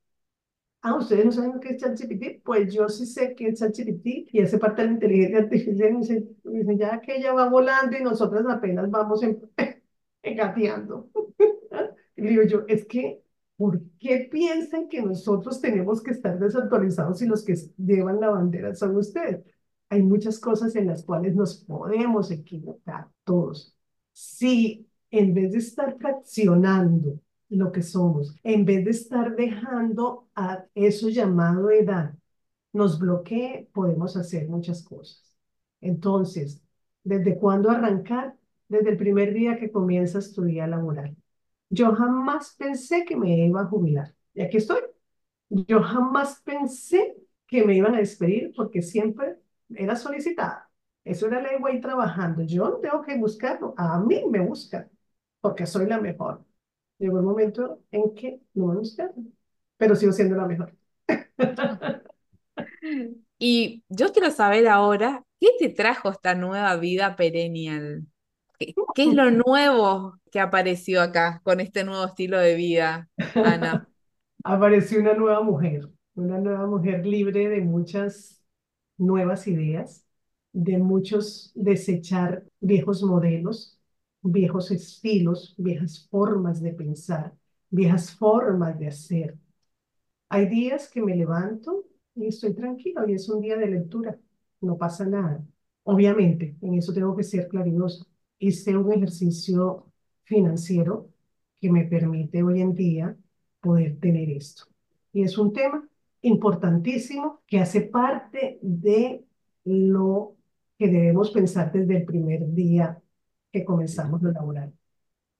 Ah, 0.82 0.96
¿ustedes 0.96 1.24
no 1.26 1.32
saben 1.32 1.60
qué 1.60 1.70
es 1.70 1.78
ChatGPT? 1.82 2.42
Pues 2.44 2.72
yo 2.74 2.88
sí 2.88 3.06
sé 3.06 3.34
qué 3.36 3.48
es 3.48 3.58
ChatGPT 3.60 4.06
y 4.32 4.40
hace 4.42 4.58
parte 4.58 4.82
de 4.82 4.88
la 4.88 4.94
inteligencia 4.94 5.38
artificial. 5.40 5.94
Y 5.94 5.98
dice, 5.98 6.28
dice 6.44 6.76
ya 6.78 7.00
que 7.00 7.16
ella 7.16 7.32
va 7.34 7.48
volando 7.50 7.98
y 7.98 8.02
nosotras 8.04 8.44
apenas 8.48 8.90
vamos 8.90 9.20
engateando. 10.22 11.10
Y 12.16 12.22
digo 12.22 12.42
yo, 12.44 12.64
es 12.68 12.84
que, 12.86 13.22
¿por 13.56 13.80
qué 13.98 14.28
piensan 14.30 14.88
que 14.88 15.02
nosotros 15.02 15.60
tenemos 15.60 16.02
que 16.02 16.12
estar 16.12 16.38
desactualizados 16.38 17.22
y 17.22 17.26
los 17.26 17.44
que 17.44 17.54
llevan 17.76 18.20
la 18.20 18.30
bandera 18.30 18.74
son 18.74 18.96
ustedes? 18.96 19.44
Hay 19.88 20.02
muchas 20.02 20.38
cosas 20.40 20.74
en 20.76 20.86
las 20.88 21.04
cuales 21.04 21.34
nos 21.36 21.64
podemos 21.64 22.30
equivocar 22.30 23.08
todos. 23.24 23.76
Si 24.12 24.88
en 25.10 25.34
vez 25.34 25.52
de 25.52 25.58
estar 25.58 25.96
fraccionando 25.98 27.20
lo 27.48 27.70
que 27.72 27.82
somos, 27.82 28.34
en 28.42 28.64
vez 28.64 28.84
de 28.84 28.90
estar 28.90 29.36
dejando 29.36 30.28
a 30.34 30.64
eso 30.74 31.08
llamado 31.08 31.70
edad, 31.70 32.14
nos 32.72 32.98
bloquee, 32.98 33.68
podemos 33.72 34.16
hacer 34.16 34.48
muchas 34.48 34.82
cosas. 34.82 35.34
Entonces, 35.80 36.62
¿desde 37.04 37.36
cuándo 37.38 37.70
arrancar? 37.70 38.36
Desde 38.68 38.90
el 38.90 38.96
primer 38.96 39.32
día 39.32 39.58
que 39.58 39.70
comienzas 39.70 40.32
tu 40.32 40.42
día 40.44 40.66
laboral. 40.66 41.16
Yo 41.68 41.94
jamás 41.94 42.54
pensé 42.58 43.04
que 43.04 43.16
me 43.16 43.46
iba 43.46 43.62
a 43.62 43.66
jubilar. 43.66 44.14
Y 44.34 44.42
aquí 44.42 44.58
estoy. 44.58 44.80
Yo 45.50 45.82
jamás 45.82 46.42
pensé 46.44 47.16
que 47.46 47.64
me 47.64 47.74
iban 47.76 47.94
a 47.94 47.98
despedir 47.98 48.52
porque 48.56 48.82
siempre 48.82 49.36
era 49.70 49.96
solicitada. 49.96 50.70
Eso 51.04 51.26
era 51.28 51.40
ley 51.40 51.58
güey 51.60 51.80
trabajando. 51.80 52.42
Yo 52.42 52.68
no 52.70 52.78
tengo 52.78 53.02
que 53.02 53.16
buscarlo, 53.18 53.74
a 53.76 54.00
mí 54.00 54.24
me 54.30 54.40
buscan 54.40 54.90
porque 55.40 55.66
soy 55.66 55.86
la 55.86 56.00
mejor. 56.00 56.44
Llegó 56.98 57.18
el 57.18 57.24
momento 57.24 57.82
en 57.92 58.14
que 58.14 58.40
no 58.54 58.66
me 58.68 58.76
buscaron, 58.78 59.34
pero 59.76 59.94
sigo 59.96 60.12
siendo 60.12 60.36
la 60.36 60.46
mejor. 60.46 60.74
Y 63.38 63.84
yo 63.88 64.12
quiero 64.12 64.30
saber 64.30 64.68
ahora, 64.68 65.22
¿qué 65.40 65.48
te 65.58 65.68
trajo 65.68 66.10
esta 66.10 66.34
nueva 66.34 66.76
vida 66.76 67.16
perennial? 67.16 68.06
¿Qué, 68.58 68.74
es 69.04 69.14
lo 69.14 69.30
nuevo 69.30 70.18
que 70.30 70.40
apareció 70.40 71.02
acá 71.02 71.40
con 71.44 71.60
este 71.60 71.84
nuevo 71.84 72.04
estilo 72.04 72.38
de 72.38 72.54
vida, 72.54 73.08
Ana? 73.34 73.88
Apareció 74.44 75.00
una 75.00 75.14
nueva 75.14 75.42
mujer, 75.42 75.88
una 76.14 76.38
nueva 76.38 76.66
mujer 76.66 77.04
libre 77.04 77.48
de 77.48 77.60
muchas 77.60 78.42
nuevas 78.96 79.46
ideas, 79.48 80.04
de 80.52 80.78
muchos 80.78 81.52
desechar 81.54 82.44
viejos 82.60 83.02
modelos, 83.02 83.78
viejos 84.22 84.70
estilos, 84.70 85.54
viejas 85.58 86.06
formas 86.08 86.62
de 86.62 86.72
pensar, 86.72 87.34
viejas 87.70 88.12
formas 88.12 88.78
de 88.78 88.88
hacer. 88.88 89.36
Hay 90.28 90.46
días 90.48 90.90
que 90.90 91.02
me 91.02 91.14
levanto 91.14 91.84
y 92.14 92.26
estoy 92.26 92.54
tranquilo 92.54 93.08
y 93.08 93.14
es 93.14 93.28
un 93.28 93.40
día 93.40 93.56
de 93.56 93.66
lectura, 93.66 94.18
no 94.60 94.76
pasa 94.76 95.04
nada. 95.04 95.44
Obviamente, 95.84 96.56
en 96.62 96.74
eso 96.74 96.92
tengo 96.92 97.16
que 97.16 97.22
ser 97.22 97.48
claridoso. 97.48 98.06
Hice 98.38 98.76
un 98.76 98.92
ejercicio 98.92 99.86
financiero 100.24 101.08
que 101.60 101.70
me 101.70 101.84
permite 101.84 102.42
hoy 102.42 102.60
en 102.60 102.74
día 102.74 103.16
poder 103.60 103.98
tener 103.98 104.30
esto. 104.30 104.64
Y 105.12 105.22
es 105.22 105.38
un 105.38 105.52
tema 105.52 105.88
importantísimo 106.20 107.40
que 107.46 107.60
hace 107.60 107.82
parte 107.82 108.58
de 108.60 109.24
lo 109.64 110.34
que 110.78 110.88
debemos 110.88 111.30
pensar 111.30 111.72
desde 111.72 111.96
el 111.96 112.04
primer 112.04 112.52
día 112.52 113.00
que 113.50 113.64
comenzamos 113.64 114.22
a 114.24 114.32
laborar. 114.32 114.70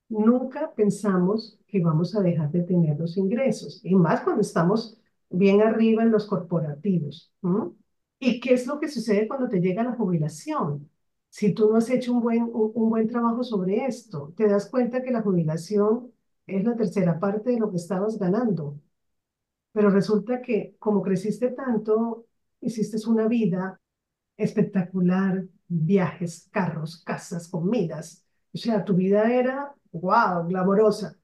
Nunca 0.09 0.73
pensamos 0.75 1.59
que 1.67 1.81
vamos 1.81 2.15
a 2.15 2.23
dejar 2.23 2.51
de 2.51 2.63
tener 2.63 2.99
los 2.99 3.17
ingresos, 3.17 3.81
y 3.85 3.95
más 3.95 4.21
cuando 4.23 4.41
estamos 4.41 4.99
bien 5.29 5.61
arriba 5.61 6.03
en 6.03 6.13
los 6.13 6.27
corporativos. 6.27 7.33
¿Y 8.19 8.41
qué 8.41 8.55
es 8.55 8.67
lo 8.67 8.81
que 8.81 8.89
sucede 8.89 9.29
cuando 9.29 9.49
te 9.49 9.61
llega 9.61 9.83
la 9.83 9.97
jubilación? 9.97 10.89
Si 11.37 11.53
tú 11.53 11.69
no 11.71 11.77
has 11.77 11.91
hecho 11.91 12.15
un 12.15 12.23
buen, 12.23 12.45
un, 12.51 12.89
buen 12.89 13.07
trabajo 13.09 13.45
sobre 13.45 13.85
esto, 13.85 14.33
te 14.37 14.49
das 14.49 14.71
cuenta 14.71 15.03
que 15.03 15.11
la 15.11 15.21
jubilación 15.21 16.11
es 16.47 16.65
la 16.65 16.75
tercera 16.75 17.21
parte 17.21 17.51
de 17.51 17.59
lo 17.59 17.71
que 17.71 17.77
estabas 17.77 18.19
ganando. 18.19 18.81
Pero 19.73 19.91
resulta 19.91 20.41
que 20.43 20.77
como 20.79 21.03
creciste 21.03 21.51
tanto, 21.51 22.27
hiciste 22.63 22.97
una 23.09 23.29
vida 23.29 23.79
espectacular, 24.39 25.47
viajes, 25.69 26.49
carros, 26.53 27.03
casas, 27.05 27.49
comidas. 27.49 28.25
O 28.55 28.59
sea, 28.59 28.85
tu 28.85 28.95
vida 28.95 29.31
era, 29.31 29.75
wow, 29.93 30.49
glamorosa. 30.49 31.19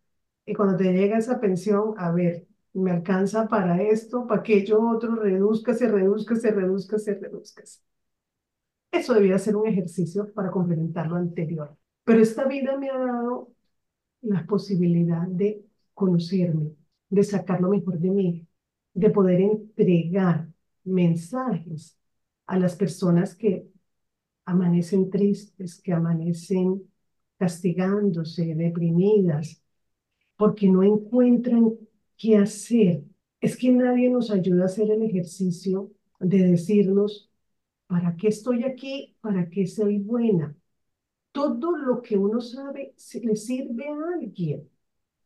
Y 0.45 0.55
cuando 0.55 0.77
te 0.77 0.93
llega 0.93 1.19
esa 1.19 1.41
pensión, 1.41 1.95
a 1.97 2.13
ver, 2.13 2.47
me 2.75 2.91
alcanza 2.93 3.49
para 3.49 3.81
esto, 3.83 4.27
para 4.27 4.41
aquello 4.43 4.81
otro, 4.91 5.17
reduzca, 5.17 5.75
se 5.75 5.89
reduzca, 5.89 6.37
se 6.37 6.51
reduzca, 6.53 6.99
se 6.99 7.15
reduzca. 7.15 7.63
Eso 8.93 9.15
debía 9.15 9.39
ser 9.39 9.57
un 9.57 9.67
ejercicio 9.67 10.33
para 10.33 10.51
complementar 10.51 11.09
lo 11.09 11.17
anterior. 11.17 11.77
Pero 12.05 12.21
esta 12.21 12.45
vida 12.47 12.77
me 12.79 12.91
ha 12.91 12.99
dado 12.99 13.51
la 14.21 14.47
posibilidad 14.47 15.27
de 15.27 15.65
conocerme, 15.95 16.73
de 17.09 17.25
sacar 17.25 17.61
lo 17.61 17.71
mejor 17.71 17.99
de 17.99 18.11
mí, 18.11 18.47
de 18.95 19.11
poder 19.11 19.41
entregar 19.41 20.49
mensajes 20.85 21.99
a 22.47 22.59
las 22.59 22.77
personas 22.77 23.35
que 23.35 23.67
amanecen 24.45 25.11
tristes, 25.11 25.81
que 25.81 25.93
amanecen 25.93 26.83
castigándose, 27.39 28.55
deprimidas, 28.55 29.63
porque 30.37 30.69
no 30.69 30.83
encuentran 30.83 31.73
qué 32.17 32.37
hacer. 32.37 33.05
Es 33.41 33.57
que 33.57 33.71
nadie 33.73 34.11
nos 34.11 34.31
ayuda 34.31 34.65
a 34.65 34.67
hacer 34.67 34.91
el 34.91 35.03
ejercicio 35.03 35.91
de 36.21 36.39
decirnos, 36.51 37.32
¿para 37.93 38.17
qué 38.17 38.29
estoy 38.29 38.65
aquí? 38.65 39.15
¿Para 39.21 39.51
qué 39.51 39.67
soy 39.67 39.99
buena? 39.99 40.57
Todo 41.31 41.77
lo 41.77 42.01
que 42.01 42.17
uno 42.17 42.41
sabe 42.41 42.95
le 43.23 43.37
sirve 43.37 43.87
a 43.87 44.15
alguien. 44.15 44.67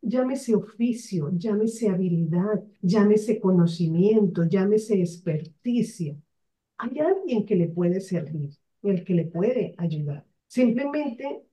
Llámese 0.03 0.57
oficio, 0.57 1.31
llámese 1.33 1.89
habilidad, 1.89 2.65
llámese 2.83 3.39
conocimiento, 3.41 4.45
llámese 4.45 5.01
experticia. 5.01 6.17
Hay 6.79 6.99
alguien 6.99 7.47
que 7.47 7.55
le 7.55 7.69
puede 7.69 8.01
servir, 8.01 8.51
el 8.83 9.05
que 9.05 9.15
le 9.15 9.27
puede 9.27 9.75
ayudar. 9.79 10.27
Simplemente 10.49 11.45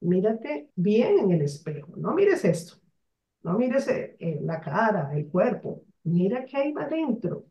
mírate 0.00 0.70
bien 0.74 1.20
en 1.20 1.30
el 1.32 1.42
espejo, 1.42 1.94
no 1.96 2.14
mires 2.14 2.44
esto, 2.44 2.74
no 3.44 3.56
mires 3.58 3.86
eh, 3.88 4.16
eh, 4.18 4.40
la 4.42 4.60
cara, 4.60 5.12
el 5.16 5.28
cuerpo, 5.28 5.84
mira 6.04 6.44
qué 6.44 6.56
hay 6.56 6.74
adentro, 6.76 7.46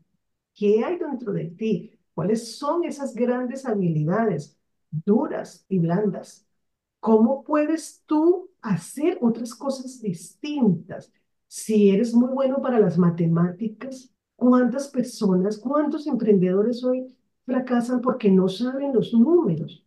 qué 0.53 0.83
hay 0.83 0.97
dentro 0.97 1.33
de 1.33 1.45
ti, 1.51 1.96
cuáles 2.17 2.57
son 2.57 2.83
esas 2.83 3.13
grandes 3.13 3.63
habilidades 3.67 4.57
duras 4.89 5.63
y 5.69 5.77
blandas. 5.77 6.47
¿Cómo 6.99 7.43
puedes 7.43 8.01
tú 8.07 8.49
hacer 8.59 9.19
otras 9.21 9.53
cosas 9.53 10.01
distintas? 10.01 11.11
Si 11.47 11.91
eres 11.91 12.15
muy 12.15 12.29
bueno 12.29 12.59
para 12.59 12.79
las 12.79 12.97
matemáticas, 12.97 14.11
¿cuántas 14.35 14.87
personas, 14.87 15.59
cuántos 15.59 16.07
emprendedores 16.07 16.83
hoy 16.83 17.15
fracasan 17.45 18.01
porque 18.01 18.31
no 18.31 18.47
saben 18.47 18.95
los 18.95 19.13
números? 19.13 19.85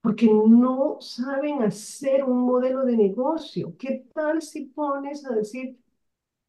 porque 0.00 0.26
no 0.26 0.96
saben 1.00 1.62
hacer 1.62 2.24
un 2.24 2.40
modelo 2.40 2.84
de 2.84 2.96
negocio. 2.96 3.76
¿Qué 3.78 4.06
tal 4.14 4.42
si 4.42 4.66
pones 4.66 5.24
a 5.26 5.34
decir, 5.34 5.78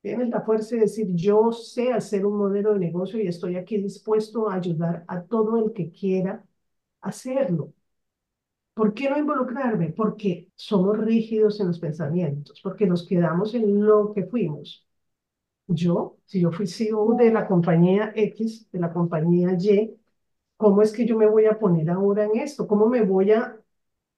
tienes 0.01 0.29
la 0.29 0.41
fuerza 0.41 0.75
de 0.75 0.81
decir, 0.83 1.07
yo 1.15 1.51
sé 1.51 1.91
hacer 1.93 2.25
un 2.25 2.37
modelo 2.37 2.73
de 2.73 2.79
negocio 2.79 3.19
y 3.21 3.27
estoy 3.27 3.55
aquí 3.57 3.77
dispuesto 3.77 4.49
a 4.49 4.55
ayudar 4.55 5.03
a 5.07 5.23
todo 5.23 5.57
el 5.65 5.73
que 5.73 5.91
quiera 5.91 6.43
hacerlo? 7.01 7.73
¿Por 8.73 8.93
qué 8.93 9.09
no 9.09 9.17
involucrarme? 9.17 9.89
Porque 9.89 10.49
somos 10.55 10.97
rígidos 10.97 11.59
en 11.59 11.67
los 11.67 11.79
pensamientos, 11.79 12.61
porque 12.63 12.85
nos 12.87 13.05
quedamos 13.07 13.53
en 13.53 13.85
lo 13.85 14.13
que 14.13 14.25
fuimos. 14.25 14.85
Yo, 15.67 16.17
si 16.25 16.41
yo 16.41 16.51
fui 16.51 16.67
CEO 16.67 17.15
de 17.15 17.31
la 17.31 17.47
compañía 17.47 18.13
X, 18.15 18.69
de 18.71 18.79
la 18.79 18.93
compañía 18.93 19.57
Y, 19.59 19.95
¿cómo 20.57 20.81
es 20.83 20.93
que 20.93 21.05
yo 21.07 21.17
me 21.17 21.27
voy 21.27 21.45
a 21.47 21.59
poner 21.59 21.89
ahora 21.91 22.25
en 22.25 22.37
esto? 22.39 22.67
¿Cómo 22.67 22.87
me 22.87 23.03
voy 23.03 23.31
a, 23.33 23.57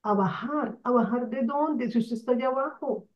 a 0.04 0.14
bajar? 0.16 0.80
¿A 0.84 0.92
bajar 0.92 1.30
de 1.30 1.44
dónde? 1.46 1.92
Si 1.92 2.00
usted 2.00 2.16
está 2.18 2.34
allá 2.34 2.48
abajo, 2.50 3.08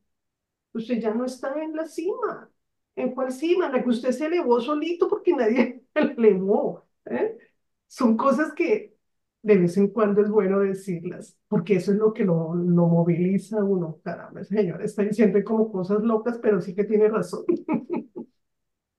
usted 0.74 1.00
ya 1.00 1.14
no 1.14 1.24
está 1.26 1.62
en 1.62 1.76
la 1.76 1.86
cima. 1.86 2.50
¿En 2.96 3.12
cuál 3.12 3.30
cima? 3.30 3.70
La 3.70 3.82
que 3.82 3.90
usted 3.90 4.10
se 4.10 4.26
elevó 4.26 4.60
solito 4.60 5.08
porque 5.08 5.34
nadie 5.34 5.82
le 5.94 6.12
elevó. 6.12 6.84
¿eh? 7.04 7.36
Son 7.86 8.16
cosas 8.16 8.52
que 8.54 8.96
de 9.42 9.58
vez 9.58 9.76
en 9.76 9.88
cuando 9.88 10.22
es 10.22 10.28
bueno 10.28 10.58
decirlas, 10.58 11.38
porque 11.46 11.76
eso 11.76 11.92
es 11.92 11.98
lo 11.98 12.12
que 12.12 12.24
lo, 12.24 12.54
lo 12.54 12.86
moviliza 12.88 13.62
uno. 13.62 14.00
Caramba, 14.02 14.42
señor, 14.42 14.82
está 14.82 15.02
diciendo 15.04 15.38
como 15.44 15.70
cosas 15.70 16.02
locas, 16.02 16.38
pero 16.42 16.60
sí 16.60 16.74
que 16.74 16.84
tiene 16.84 17.08
razón. 17.08 17.44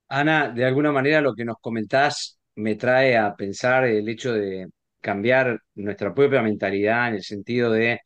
Ana, 0.09 0.49
de 0.49 0.65
alguna 0.65 0.91
manera 0.91 1.21
lo 1.21 1.33
que 1.35 1.43
nos 1.43 1.57
comentás 1.59 2.39
me 2.55 2.75
trae 2.75 3.17
a 3.17 3.35
pensar 3.35 3.85
el 3.85 4.07
hecho 4.07 4.33
de 4.33 4.67
cambiar 5.01 5.59
nuestra 5.75 6.13
propia 6.13 6.41
mentalidad 6.41 7.09
en 7.09 7.15
el 7.15 7.23
sentido 7.23 7.71
de, 7.71 7.99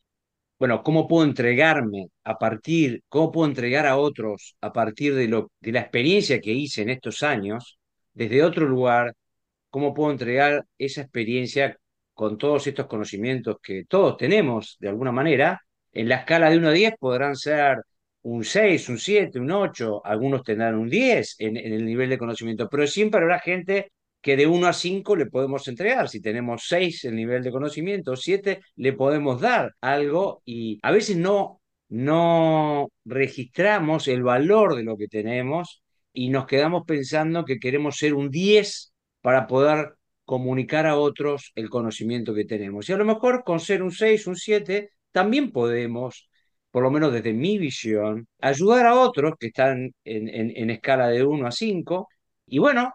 bueno, 0.61 0.83
¿cómo 0.83 1.07
puedo 1.07 1.25
entregarme 1.25 2.09
a 2.23 2.37
partir, 2.37 3.01
cómo 3.09 3.31
puedo 3.31 3.47
entregar 3.49 3.87
a 3.87 3.97
otros 3.97 4.55
a 4.61 4.71
partir 4.71 5.15
de, 5.15 5.27
lo, 5.27 5.51
de 5.59 5.71
la 5.71 5.79
experiencia 5.81 6.39
que 6.39 6.51
hice 6.51 6.83
en 6.83 6.91
estos 6.91 7.23
años, 7.23 7.79
desde 8.13 8.43
otro 8.43 8.67
lugar, 8.67 9.15
cómo 9.71 9.91
puedo 9.91 10.11
entregar 10.11 10.63
esa 10.77 11.01
experiencia 11.01 11.75
con 12.13 12.37
todos 12.37 12.67
estos 12.67 12.85
conocimientos 12.85 13.57
que 13.63 13.85
todos 13.85 14.17
tenemos 14.17 14.77
de 14.79 14.89
alguna 14.89 15.11
manera, 15.11 15.59
en 15.93 16.07
la 16.07 16.17
escala 16.17 16.51
de 16.51 16.57
1 16.57 16.67
a 16.67 16.71
10 16.73 16.93
podrán 16.99 17.35
ser 17.35 17.77
un 18.21 18.43
6, 18.43 18.89
un 18.89 18.99
7, 18.99 19.39
un 19.39 19.49
8, 19.49 20.05
algunos 20.05 20.43
tendrán 20.43 20.75
un 20.75 20.89
10 20.89 21.37
en, 21.39 21.57
en, 21.57 21.73
el 21.73 21.83
nivel 21.83 22.07
de 22.07 22.19
conocimiento, 22.19 22.69
pero 22.69 22.85
siempre 22.85 23.19
habrá 23.21 23.39
gente 23.39 23.91
que 24.21 24.37
de 24.37 24.47
1 24.47 24.67
a 24.67 24.73
5 24.73 25.15
le 25.15 25.25
podemos 25.25 25.67
entregar. 25.67 26.09
Si 26.09 26.21
tenemos 26.21 26.63
6 26.67 27.05
el 27.05 27.15
nivel 27.15 27.43
de 27.43 27.51
conocimiento, 27.51 28.15
7 28.15 28.61
le 28.75 28.93
podemos 28.93 29.41
dar 29.41 29.75
algo 29.81 30.41
y 30.45 30.79
a 30.83 30.91
veces 30.91 31.17
no, 31.17 31.61
no 31.89 32.89
registramos 33.05 34.07
el 34.07 34.23
valor 34.23 34.75
de 34.75 34.83
lo 34.83 34.97
que 34.97 35.07
tenemos 35.07 35.81
y 36.13 36.29
nos 36.29 36.45
quedamos 36.45 36.83
pensando 36.85 37.45
que 37.45 37.59
queremos 37.59 37.97
ser 37.97 38.13
un 38.13 38.29
10 38.29 38.93
para 39.21 39.47
poder 39.47 39.93
comunicar 40.25 40.85
a 40.85 40.97
otros 40.97 41.51
el 41.55 41.69
conocimiento 41.69 42.33
que 42.33 42.45
tenemos. 42.45 42.89
Y 42.89 42.93
a 42.93 42.97
lo 42.97 43.05
mejor 43.05 43.43
con 43.43 43.59
ser 43.59 43.83
un 43.83 43.91
6, 43.91 44.27
un 44.27 44.35
7, 44.35 44.91
también 45.11 45.51
podemos, 45.51 46.29
por 46.71 46.83
lo 46.83 46.91
menos 46.91 47.11
desde 47.11 47.33
mi 47.33 47.57
visión, 47.57 48.27
ayudar 48.39 48.85
a 48.85 48.95
otros 48.99 49.33
que 49.39 49.47
están 49.47 49.93
en, 50.03 50.29
en, 50.29 50.53
en 50.55 50.69
escala 50.69 51.07
de 51.09 51.25
1 51.25 51.47
a 51.47 51.51
5. 51.51 52.07
Y 52.47 52.59
bueno, 52.59 52.93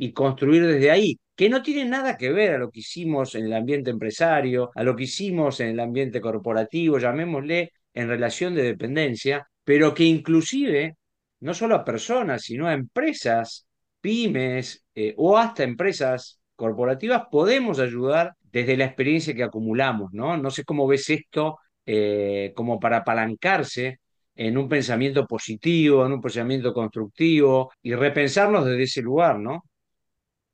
y 0.00 0.12
construir 0.14 0.66
desde 0.66 0.90
ahí, 0.90 1.18
que 1.36 1.50
no 1.50 1.62
tiene 1.62 1.84
nada 1.84 2.16
que 2.16 2.32
ver 2.32 2.54
a 2.54 2.58
lo 2.58 2.70
que 2.70 2.80
hicimos 2.80 3.34
en 3.34 3.44
el 3.44 3.52
ambiente 3.52 3.90
empresario, 3.90 4.70
a 4.74 4.82
lo 4.82 4.96
que 4.96 5.04
hicimos 5.04 5.60
en 5.60 5.68
el 5.68 5.80
ambiente 5.80 6.22
corporativo, 6.22 6.98
llamémosle 6.98 7.72
en 7.92 8.08
relación 8.08 8.54
de 8.54 8.62
dependencia, 8.62 9.46
pero 9.62 9.92
que 9.92 10.04
inclusive 10.04 10.96
no 11.40 11.52
solo 11.52 11.74
a 11.74 11.84
personas, 11.84 12.42
sino 12.42 12.66
a 12.66 12.72
empresas, 12.72 13.66
pymes 14.00 14.86
eh, 14.94 15.14
o 15.18 15.36
hasta 15.36 15.64
empresas 15.64 16.40
corporativas, 16.56 17.24
podemos 17.30 17.78
ayudar 17.78 18.32
desde 18.40 18.78
la 18.78 18.86
experiencia 18.86 19.34
que 19.34 19.42
acumulamos, 19.42 20.14
¿no? 20.14 20.38
No 20.38 20.50
sé 20.50 20.64
cómo 20.64 20.86
ves 20.86 21.10
esto 21.10 21.58
eh, 21.84 22.52
como 22.56 22.80
para 22.80 22.98
apalancarse 22.98 24.00
en 24.34 24.56
un 24.56 24.66
pensamiento 24.68 25.26
positivo, 25.26 26.06
en 26.06 26.12
un 26.12 26.22
pensamiento 26.22 26.72
constructivo 26.72 27.70
y 27.82 27.94
repensarnos 27.94 28.64
desde 28.64 28.84
ese 28.84 29.02
lugar, 29.02 29.38
¿no? 29.38 29.64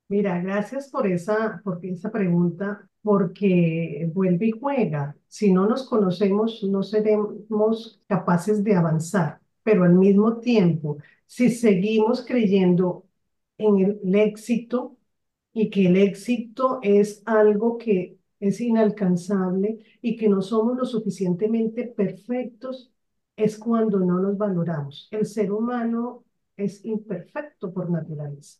Mira, 0.09 0.39
gracias 0.41 0.89
por 0.89 1.05
esa, 1.07 1.61
por 1.63 1.85
esa 1.85 2.11
pregunta, 2.11 2.89
porque 3.01 4.09
vuelve 4.13 4.47
y 4.47 4.51
juega. 4.51 5.15
Si 5.27 5.51
no 5.51 5.67
nos 5.67 5.87
conocemos, 5.87 6.63
no 6.63 6.81
seremos 6.83 8.01
capaces 8.07 8.63
de 8.63 8.75
avanzar, 8.75 9.41
pero 9.63 9.83
al 9.83 9.95
mismo 9.95 10.37
tiempo, 10.39 10.97
si 11.25 11.49
seguimos 11.49 12.25
creyendo 12.25 13.05
en 13.57 13.99
el 14.01 14.15
éxito 14.15 14.97
y 15.53 15.69
que 15.69 15.87
el 15.87 15.97
éxito 15.97 16.79
es 16.83 17.21
algo 17.25 17.77
que 17.77 18.17
es 18.39 18.61
inalcanzable 18.61 19.79
y 20.01 20.15
que 20.17 20.29
no 20.29 20.41
somos 20.41 20.77
lo 20.77 20.85
suficientemente 20.85 21.83
perfectos, 21.85 22.93
es 23.35 23.57
cuando 23.57 23.99
no 23.99 24.19
nos 24.19 24.37
valoramos. 24.37 25.07
El 25.11 25.25
ser 25.25 25.51
humano 25.51 26.23
es 26.55 26.85
imperfecto 26.85 27.73
por 27.73 27.89
naturaleza 27.89 28.59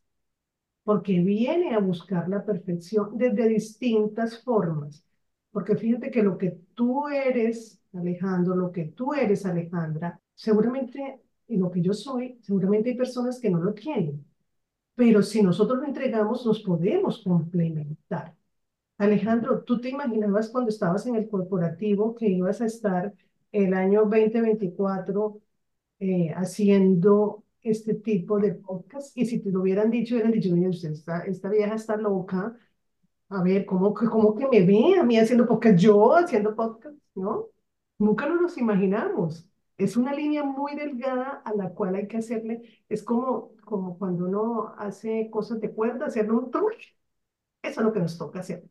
porque 0.88 1.19
viene 1.19 1.76
a 1.76 1.80
buscar 1.80 2.30
la 2.30 2.45
perfección 2.45 3.17
desde 3.17 3.50
distintas 3.50 4.41
formas. 4.41 5.04
Porque 5.52 5.76
fíjate 5.76 6.10
que 6.10 6.23
lo 6.23 6.38
que 6.38 6.62
tú 6.76 7.10
eres, 7.10 7.82
Alejandro, 7.91 8.56
lo 8.56 8.71
que 8.71 8.86
tú 8.86 9.13
eres, 9.13 9.45
Alejandra, 9.45 10.17
seguramente, 10.34 11.19
y 11.45 11.58
lo 11.58 11.69
que 11.69 11.82
yo 11.82 11.91
soy, 11.91 12.39
seguramente 12.41 12.91
hay 12.91 12.95
personas 12.95 13.38
que 13.41 13.50
no 13.50 13.60
lo 13.60 13.73
tienen. 13.73 14.26
Pero 14.95 15.21
si 15.23 15.41
nosotros 15.41 15.80
lo 15.80 15.88
entregamos, 15.88 16.45
nos 16.45 16.62
podemos 16.62 17.21
complementar. 17.21 18.34
Alejandro, 18.97 19.63
¿tú 19.65 19.82
te 19.82 19.89
imaginabas 19.89 20.50
cuando 20.50 20.69
estabas 20.69 21.06
en 21.06 21.17
el 21.17 21.28
corporativo 21.28 22.15
que 22.15 22.30
ibas 22.30 22.62
a 22.62 22.65
estar 22.65 23.13
el 23.52 23.73
año 23.73 24.04
2024 24.06 25.41
eh, 26.00 26.32
haciendo 26.34 27.43
este 27.71 27.95
tipo 27.95 28.39
de 28.39 28.56
podcast 28.56 29.17
y 29.17 29.25
si 29.25 29.39
te 29.39 29.51
lo 29.51 29.62
hubieran 29.62 29.91
dicho, 29.91 30.15
hubieran 30.15 30.32
dicho, 30.32 30.53
usted 30.53 30.91
esta, 30.91 31.21
esta 31.21 31.49
vieja 31.49 31.75
está 31.75 31.97
loca, 31.97 32.58
a 33.30 33.43
ver, 33.43 33.65
¿cómo, 33.65 33.93
cómo 33.93 34.36
que 34.36 34.47
me 34.47 34.65
ve 34.65 34.97
a 34.99 35.03
mí 35.03 35.17
haciendo 35.17 35.47
podcast, 35.47 35.77
yo 35.80 36.15
haciendo 36.15 36.56
podcast, 36.56 36.97
¿no? 37.15 37.47
Nunca 37.99 38.27
nos 38.27 38.41
los 38.41 38.58
imaginamos. 38.58 39.49
Es 39.77 39.97
una 39.97 40.13
línea 40.13 40.43
muy 40.43 40.75
delgada 40.75 41.41
a 41.45 41.53
la 41.56 41.69
cual 41.73 41.95
hay 41.95 42.08
que 42.08 42.17
hacerle, 42.17 42.84
es 42.89 43.03
como, 43.03 43.51
como 43.65 43.97
cuando 43.97 44.25
uno 44.25 44.73
hace 44.77 45.30
cosas 45.32 45.62
de 45.62 45.71
cuerda, 45.73 46.08
hacerle 46.08 46.34
un 46.34 46.51
truque. 46.51 46.77
Eso 47.62 47.82
es 47.82 47.86
lo 47.86 47.93
que 47.93 47.99
nos 47.99 48.17
toca 48.17 48.39
hacer. 48.39 48.63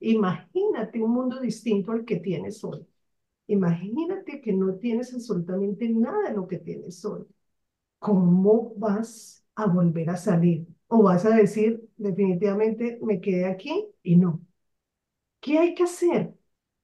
Imagínate 0.00 1.02
un 1.02 1.10
mundo 1.12 1.40
distinto 1.40 1.92
al 1.92 2.04
que 2.04 2.16
tienes 2.20 2.62
hoy. 2.64 2.86
Imagínate 3.48 4.40
que 4.40 4.52
no 4.52 4.74
tienes 4.76 5.14
absolutamente 5.14 5.88
nada 5.88 6.28
de 6.30 6.34
lo 6.36 6.46
que 6.46 6.58
tienes 6.58 7.04
hoy. 7.04 7.24
¿Cómo 7.98 8.74
vas 8.76 9.44
a 9.54 9.66
volver 9.66 10.10
a 10.10 10.16
salir? 10.16 10.66
O 10.88 11.02
vas 11.02 11.24
a 11.26 11.30
decir, 11.36 11.88
definitivamente 11.96 12.98
me 13.02 13.20
quedé 13.20 13.46
aquí 13.46 13.86
y 14.02 14.16
no. 14.16 14.40
¿Qué 15.40 15.58
hay 15.58 15.74
que 15.74 15.84
hacer? 15.84 16.34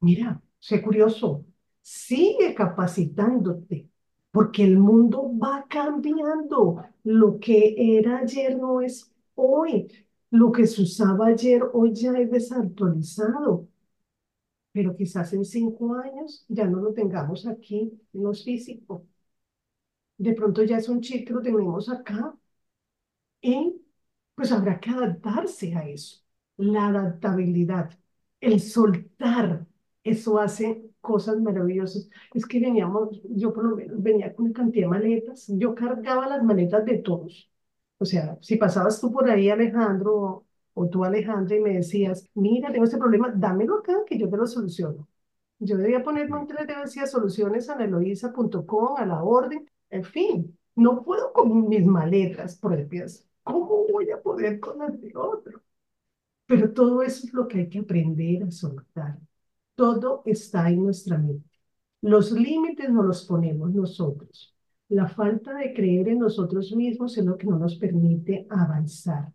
Mira, 0.01 0.43
sé 0.59 0.83
curioso, 0.83 1.45
sigue 1.83 2.55
capacitándote, 2.55 3.89
porque 4.31 4.65
el 4.65 4.79
mundo 4.79 5.31
va 5.39 5.67
cambiando. 5.69 6.83
Lo 7.05 7.39
que 7.41 7.75
era 7.99 8.19
ayer 8.19 8.57
no 8.59 8.81
es 8.81 9.13
hoy. 9.35 9.89
Lo 10.31 10.53
que 10.53 10.67
se 10.67 10.83
usaba 10.83 11.27
ayer 11.29 11.63
hoy 11.73 11.93
ya 11.95 12.13
es 12.19 12.31
desactualizado. 12.31 13.69
Pero 14.73 14.95
quizás 14.97 15.33
en 15.33 15.45
cinco 15.47 15.95
años 15.95 16.45
ya 16.49 16.67
no 16.67 16.81
lo 16.81 16.93
tengamos 16.93 17.47
aquí 17.47 17.99
en 18.13 18.23
los 18.23 18.45
físicos 18.45 19.03
de 20.19 20.33
pronto 20.35 20.63
ya 20.65 20.79
es 20.79 20.89
un 20.89 21.01
chip 21.01 21.27
que 21.27 21.33
lo 21.35 21.43
tenemos 21.43 21.89
acá 21.89 22.35
y 23.41 23.81
pues 24.35 24.53
habrá 24.53 24.81
que 24.81 24.91
adaptarse 24.91 25.75
a 25.77 25.89
eso. 25.89 26.23
La 26.57 26.89
adaptabilidad, 26.89 27.91
el 28.41 28.61
soltar, 28.61 29.67
eso 30.05 30.39
hace 30.39 30.91
cosas 31.01 31.39
maravillosas. 31.41 32.09
Es 32.35 32.47
que 32.47 32.61
veníamos, 32.61 33.21
yo 33.31 33.53
por 33.53 33.65
lo 33.65 33.77
menos 33.77 34.03
venía 34.03 34.35
con 34.35 34.47
una 34.47 34.55
cantidad 34.55 34.87
de 34.87 34.91
maletas, 34.91 35.47
yo 35.49 35.75
cargaba 35.75 36.29
las 36.29 36.43
maletas 36.45 36.85
de 36.85 36.99
todos. 36.99 37.51
O 37.99 38.05
sea, 38.05 38.39
si 38.41 38.57
pasabas 38.57 39.01
tú 39.01 39.13
por 39.13 39.29
ahí, 39.31 39.51
Alejandro, 39.51 40.45
o, 40.75 40.89
tú, 40.89 41.05
Alejandra, 41.05 41.57
y 41.57 41.61
me 41.61 41.75
decías, 41.75 42.29
mira, 42.35 42.71
tengo 42.73 42.85
este 42.85 42.99
problema, 42.99 43.33
dámelo 43.35 43.79
acá 43.79 43.95
que 44.07 44.19
yo 44.19 44.29
te 44.29 44.37
lo 44.37 44.47
soluciono. 44.47 45.09
Yo 45.59 45.77
debía 45.77 46.03
ponerme 46.03 46.39
un 46.39 46.47
tres 46.47 46.67
decía 46.67 47.07
soluciones 47.07 47.69
a 47.71 47.77
a 48.99 49.07
la 49.07 49.23
orden, 49.23 49.69
en 49.95 50.05
fin, 50.05 50.59
no 50.75 51.05
puedo 51.05 51.33
con 51.33 51.69
mis 51.69 51.87
maletas 51.87 52.57
propias. 52.59 53.27
¿Cómo 53.45 53.87
voy 53.93 54.11
a 54.11 54.21
poder 54.21 54.59
con 54.61 54.79
las 54.79 54.93
otro? 55.15 55.63
Pero 56.47 56.73
todo 56.73 57.03
eso 57.03 57.27
es 57.27 57.33
lo 57.33 57.49
que 57.49 57.59
hay 57.61 57.69
que 57.69 57.81
aprender 57.81 58.43
a 58.45 58.51
soltar. 58.51 59.19
Todo 59.77 60.23
está 60.27 60.69
en 60.71 60.83
nuestra 60.85 61.19
mente. 61.19 61.49
Los 62.03 62.33
límites 62.33 62.91
no 62.91 63.03
los 63.03 63.25
ponemos 63.27 63.73
nosotros. 63.73 64.55
La 64.89 65.09
falta 65.09 65.55
de 65.55 65.73
creer 65.73 66.09
en 66.09 66.19
nosotros 66.21 66.75
mismos 66.75 67.17
es 67.19 67.25
lo 67.25 67.39
que 67.39 67.47
no 67.47 67.59
nos 67.59 67.77
permite 67.77 68.47
avanzar. 68.51 69.33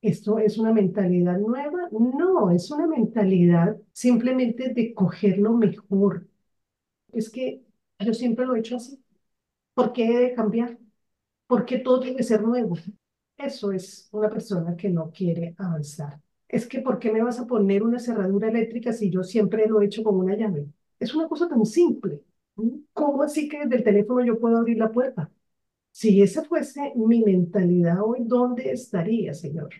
¿Esto 0.00 0.38
es 0.38 0.58
una 0.58 0.72
mentalidad 0.72 1.38
nueva? 1.38 1.88
No, 1.92 2.50
es 2.50 2.70
una 2.70 2.86
mentalidad 2.86 3.76
simplemente 3.92 4.72
de 4.72 4.94
coger 4.94 5.38
lo 5.38 5.52
mejor. 5.54 6.26
Es 7.12 7.30
que 7.30 7.64
yo 8.00 8.14
siempre 8.14 8.46
lo 8.46 8.56
he 8.56 8.60
hecho 8.60 8.76
así. 8.76 8.98
¿Por 9.78 9.92
qué 9.92 10.08
debe 10.08 10.34
cambiar? 10.34 10.76
¿Por 11.46 11.64
qué 11.64 11.78
todo 11.78 12.00
tiene 12.00 12.16
que 12.16 12.24
ser 12.24 12.42
nuevo? 12.42 12.76
Eso 13.36 13.70
es 13.72 14.08
una 14.12 14.28
persona 14.28 14.76
que 14.76 14.88
no 14.90 15.12
quiere 15.12 15.54
avanzar. 15.58 16.20
Es 16.48 16.66
que 16.66 16.80
¿por 16.80 16.98
qué 16.98 17.12
me 17.12 17.22
vas 17.22 17.38
a 17.38 17.46
poner 17.46 17.84
una 17.84 18.00
cerradura 18.00 18.48
eléctrica 18.48 18.92
si 18.92 19.08
yo 19.10 19.22
siempre 19.22 19.68
lo 19.68 19.80
he 19.80 19.86
hecho 19.86 20.02
con 20.02 20.16
una 20.16 20.36
llave? 20.36 20.66
Es 20.98 21.14
una 21.14 21.28
cosa 21.28 21.48
tan 21.48 21.64
simple. 21.64 22.22
¿Cómo 22.92 23.22
así 23.22 23.48
que 23.48 23.60
desde 23.60 23.76
el 23.76 23.84
teléfono 23.84 24.24
yo 24.26 24.40
puedo 24.40 24.58
abrir 24.58 24.78
la 24.78 24.90
puerta? 24.90 25.30
Si 25.92 26.22
esa 26.22 26.44
fuese 26.44 26.92
mi 26.96 27.22
mentalidad 27.24 27.98
hoy, 28.04 28.20
¿dónde 28.22 28.72
estaría, 28.72 29.34
Señor? 29.34 29.70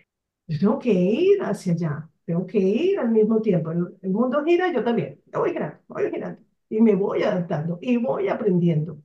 Yo 0.47 0.59
tengo 0.59 0.79
que 0.79 0.93
ir 0.93 1.43
hacia 1.43 1.73
allá, 1.73 2.09
tengo 2.25 2.45
que 2.47 2.59
ir 2.59 2.99
al 2.99 3.11
mismo 3.11 3.41
tiempo. 3.41 3.71
El, 3.71 3.97
el 4.01 4.11
mundo 4.11 4.43
gira, 4.45 4.71
yo 4.73 4.83
también. 4.83 5.21
Yo 5.33 5.41
voy 5.41 5.51
girando, 5.51 5.79
voy 5.89 6.09
girando. 6.11 6.41
Y 6.69 6.81
me 6.81 6.95
voy 6.95 7.23
adaptando 7.23 7.79
y 7.81 7.97
voy 7.97 8.29
aprendiendo 8.29 8.99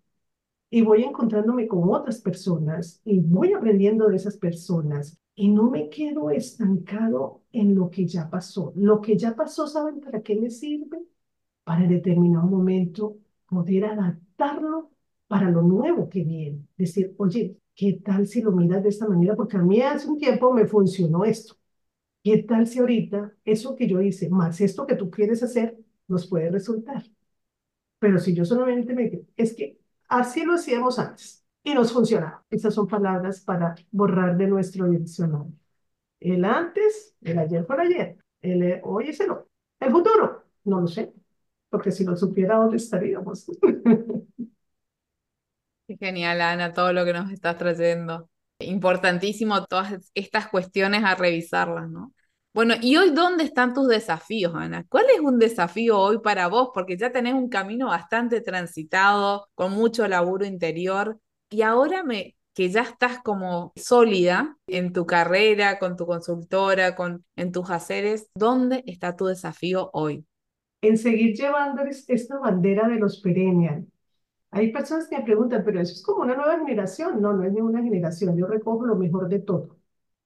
y 0.75 0.83
voy 0.83 1.05
encontrándome 1.05 1.69
con 1.69 1.89
otras 1.89 2.21
personas 2.21 3.01
y 3.05 3.21
voy 3.21 3.53
aprendiendo 3.53 4.09
de 4.09 4.17
esas 4.17 4.37
personas 4.37 5.17
y 5.37 5.49
no 5.49 5.71
me 5.71 5.89
quedo 5.89 6.31
estancado 6.31 7.43
en 7.53 7.77
lo 7.77 7.91
que 7.91 8.09
ya 8.09 8.29
pasó. 8.29 8.73
Lo 8.75 9.01
que 9.01 9.17
ya 9.17 9.37
pasó, 9.37 9.69
¿saben 9.69 10.01
para 10.01 10.21
qué 10.21 10.35
me 10.35 10.51
sirve? 10.51 10.99
Para 11.63 11.85
en 11.85 11.91
determinado 11.91 12.49
momento 12.49 13.19
poder 13.49 13.85
adaptarlo 13.85 14.91
para 15.29 15.49
lo 15.49 15.63
nuevo 15.63 16.09
que 16.09 16.25
viene. 16.25 16.67
Decir, 16.77 17.15
oye, 17.19 17.57
¿qué 17.77 18.01
tal 18.05 18.27
si 18.27 18.43
lo 18.43 18.51
miras 18.51 18.83
de 18.83 18.89
esta 18.89 19.07
manera? 19.07 19.37
Porque 19.37 19.57
a 19.57 19.63
mí 19.63 19.81
hace 19.81 20.09
un 20.09 20.19
tiempo 20.19 20.53
me 20.53 20.67
funcionó 20.67 21.25
esto. 21.25 21.55
¿Qué 22.25 22.39
tal 22.43 22.67
si 22.67 22.81
ahorita 22.81 23.33
eso 23.45 23.77
que 23.77 23.87
yo 23.87 24.01
hice, 24.03 24.29
más 24.29 24.61
esto 24.61 24.89
que 24.89 24.97
tú 24.97 25.09
quieres 25.09 25.41
hacer, 25.45 25.79
nos 26.09 26.27
puede 26.27 26.51
resultar? 26.51 27.05
Pero 28.01 28.19
si 28.19 28.35
yo 28.35 28.45
solamente 28.45 28.93
me... 28.95 29.23
Es 29.37 29.55
que 29.55 29.84
Así 30.09 30.45
lo 30.45 30.55
hacíamos 30.55 30.99
antes 30.99 31.45
y 31.63 31.75
nos 31.75 31.93
funcionaba. 31.93 32.45
Esas 32.51 32.75
son 32.75 32.87
palabras 32.87 33.41
para 33.41 33.75
borrar 33.91 34.37
de 34.37 34.47
nuestro 34.47 34.89
diccionario. 34.89 35.53
El 36.21 36.45
antes, 36.45 37.17
el 37.23 37.39
ayer 37.39 37.67
por 37.67 37.81
ayer, 37.81 38.19
el 38.43 38.81
hoy 38.85 39.11
es 39.11 39.21
el 39.21 39.31
hoy. 39.33 39.43
El 39.81 39.91
futuro, 39.93 40.45
no 40.65 40.81
lo 40.81 40.87
sé, 40.87 41.13
porque 41.71 41.93
si 41.93 42.05
lo 42.05 42.17
supiera, 42.17 42.57
¿dónde 42.57 42.77
estaríamos? 42.79 43.47
Qué 45.87 45.97
genial, 45.99 46.41
Ana, 46.41 46.73
todo 46.73 46.93
lo 46.93 47.05
que 47.05 47.13
nos 47.13 47.31
estás 47.31 47.59
trayendo. 47.59 48.31
Importantísimo 48.59 49.65
todas 49.67 50.11
estas 50.15 50.49
cuestiones 50.49 51.05
a 51.05 51.15
revisarlas, 51.15 51.91
¿no? 51.91 52.13
Bueno, 52.55 52.75
¿y 52.81 52.97
hoy 52.97 53.11
dónde 53.11 53.43
están 53.43 53.75
tus 53.75 53.89
desafíos, 53.89 54.55
Ana? 54.55 54.87
¿Cuál 54.89 55.07
es 55.13 55.19
un 55.19 55.41
desafío 55.41 55.99
hoy 55.99 56.21
para 56.21 56.47
vos? 56.47 56.71
Porque 56.73 56.97
ya 56.97 57.11
tenés 57.11 57.35
un 57.35 57.49
camino 57.49 57.89
bastante 57.89 58.41
transitado, 58.41 59.49
con 59.57 59.73
mucho 59.73 60.07
laburo 60.07 60.47
interior, 60.47 61.19
y 61.51 61.63
ahora 61.63 62.05
que 62.55 62.69
ya 62.69 62.83
estás 62.83 63.19
como 63.25 63.73
sólida 63.75 64.57
en 64.69 64.93
tu 64.93 65.05
carrera, 65.05 65.81
con 65.81 65.97
tu 65.97 66.07
consultora, 66.07 66.95
con, 66.95 67.25
en 67.35 67.51
tus 67.51 67.71
haceres, 67.71 68.29
¿dónde 68.37 68.85
está 68.87 69.17
tu 69.17 69.27
desafío 69.27 69.91
hoy? 69.93 70.25
En 70.81 70.97
seguir 70.97 71.35
llevando 71.35 71.83
esta 71.83 72.39
bandera 72.39 72.87
de 72.87 73.01
los 73.01 73.21
perennial. 73.21 73.85
Hay 74.53 74.71
personas 74.71 75.09
que 75.09 75.19
me 75.19 75.25
preguntan, 75.25 75.65
pero 75.65 75.81
eso 75.81 75.93
es 75.93 76.03
como 76.05 76.23
una 76.23 76.37
nueva 76.37 76.57
generación. 76.59 77.21
No, 77.21 77.33
no 77.33 77.43
es 77.43 77.53
ninguna 77.53 77.83
generación. 77.83 78.37
Yo 78.37 78.47
recojo 78.47 78.87
lo 78.87 78.95
mejor 78.95 79.29
de 79.29 79.41
todo. 79.41 79.77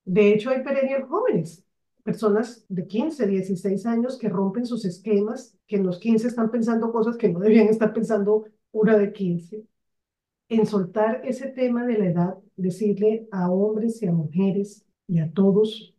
De 0.05 0.35
hecho, 0.35 0.51
hay 0.51 0.63
perennial 0.63 1.05
jóvenes, 1.05 1.65
personas 2.09 2.65
de 2.71 2.87
15, 2.87 3.27
16 3.27 3.85
años 3.85 4.17
que 4.17 4.31
rompen 4.31 4.65
sus 4.65 4.87
esquemas, 4.87 5.59
que 5.67 5.77
en 5.77 5.85
los 5.85 5.99
15 5.99 6.29
están 6.29 6.51
pensando 6.51 6.91
cosas 6.91 7.19
que 7.19 7.29
no 7.29 7.39
debían 7.39 7.69
estar 7.69 7.93
pensando 7.93 8.47
una 8.73 8.97
de 8.97 9.13
15 9.13 9.67
en 10.49 10.65
soltar 10.65 11.21
ese 11.23 11.49
tema 11.49 11.85
de 11.85 11.99
la 11.99 12.07
edad, 12.07 12.39
decirle 12.57 13.29
a 13.31 13.51
hombres 13.51 14.03
y 14.03 14.07
a 14.07 14.13
mujeres 14.13 14.87
y 15.07 15.19
a 15.19 15.31
todos 15.31 15.95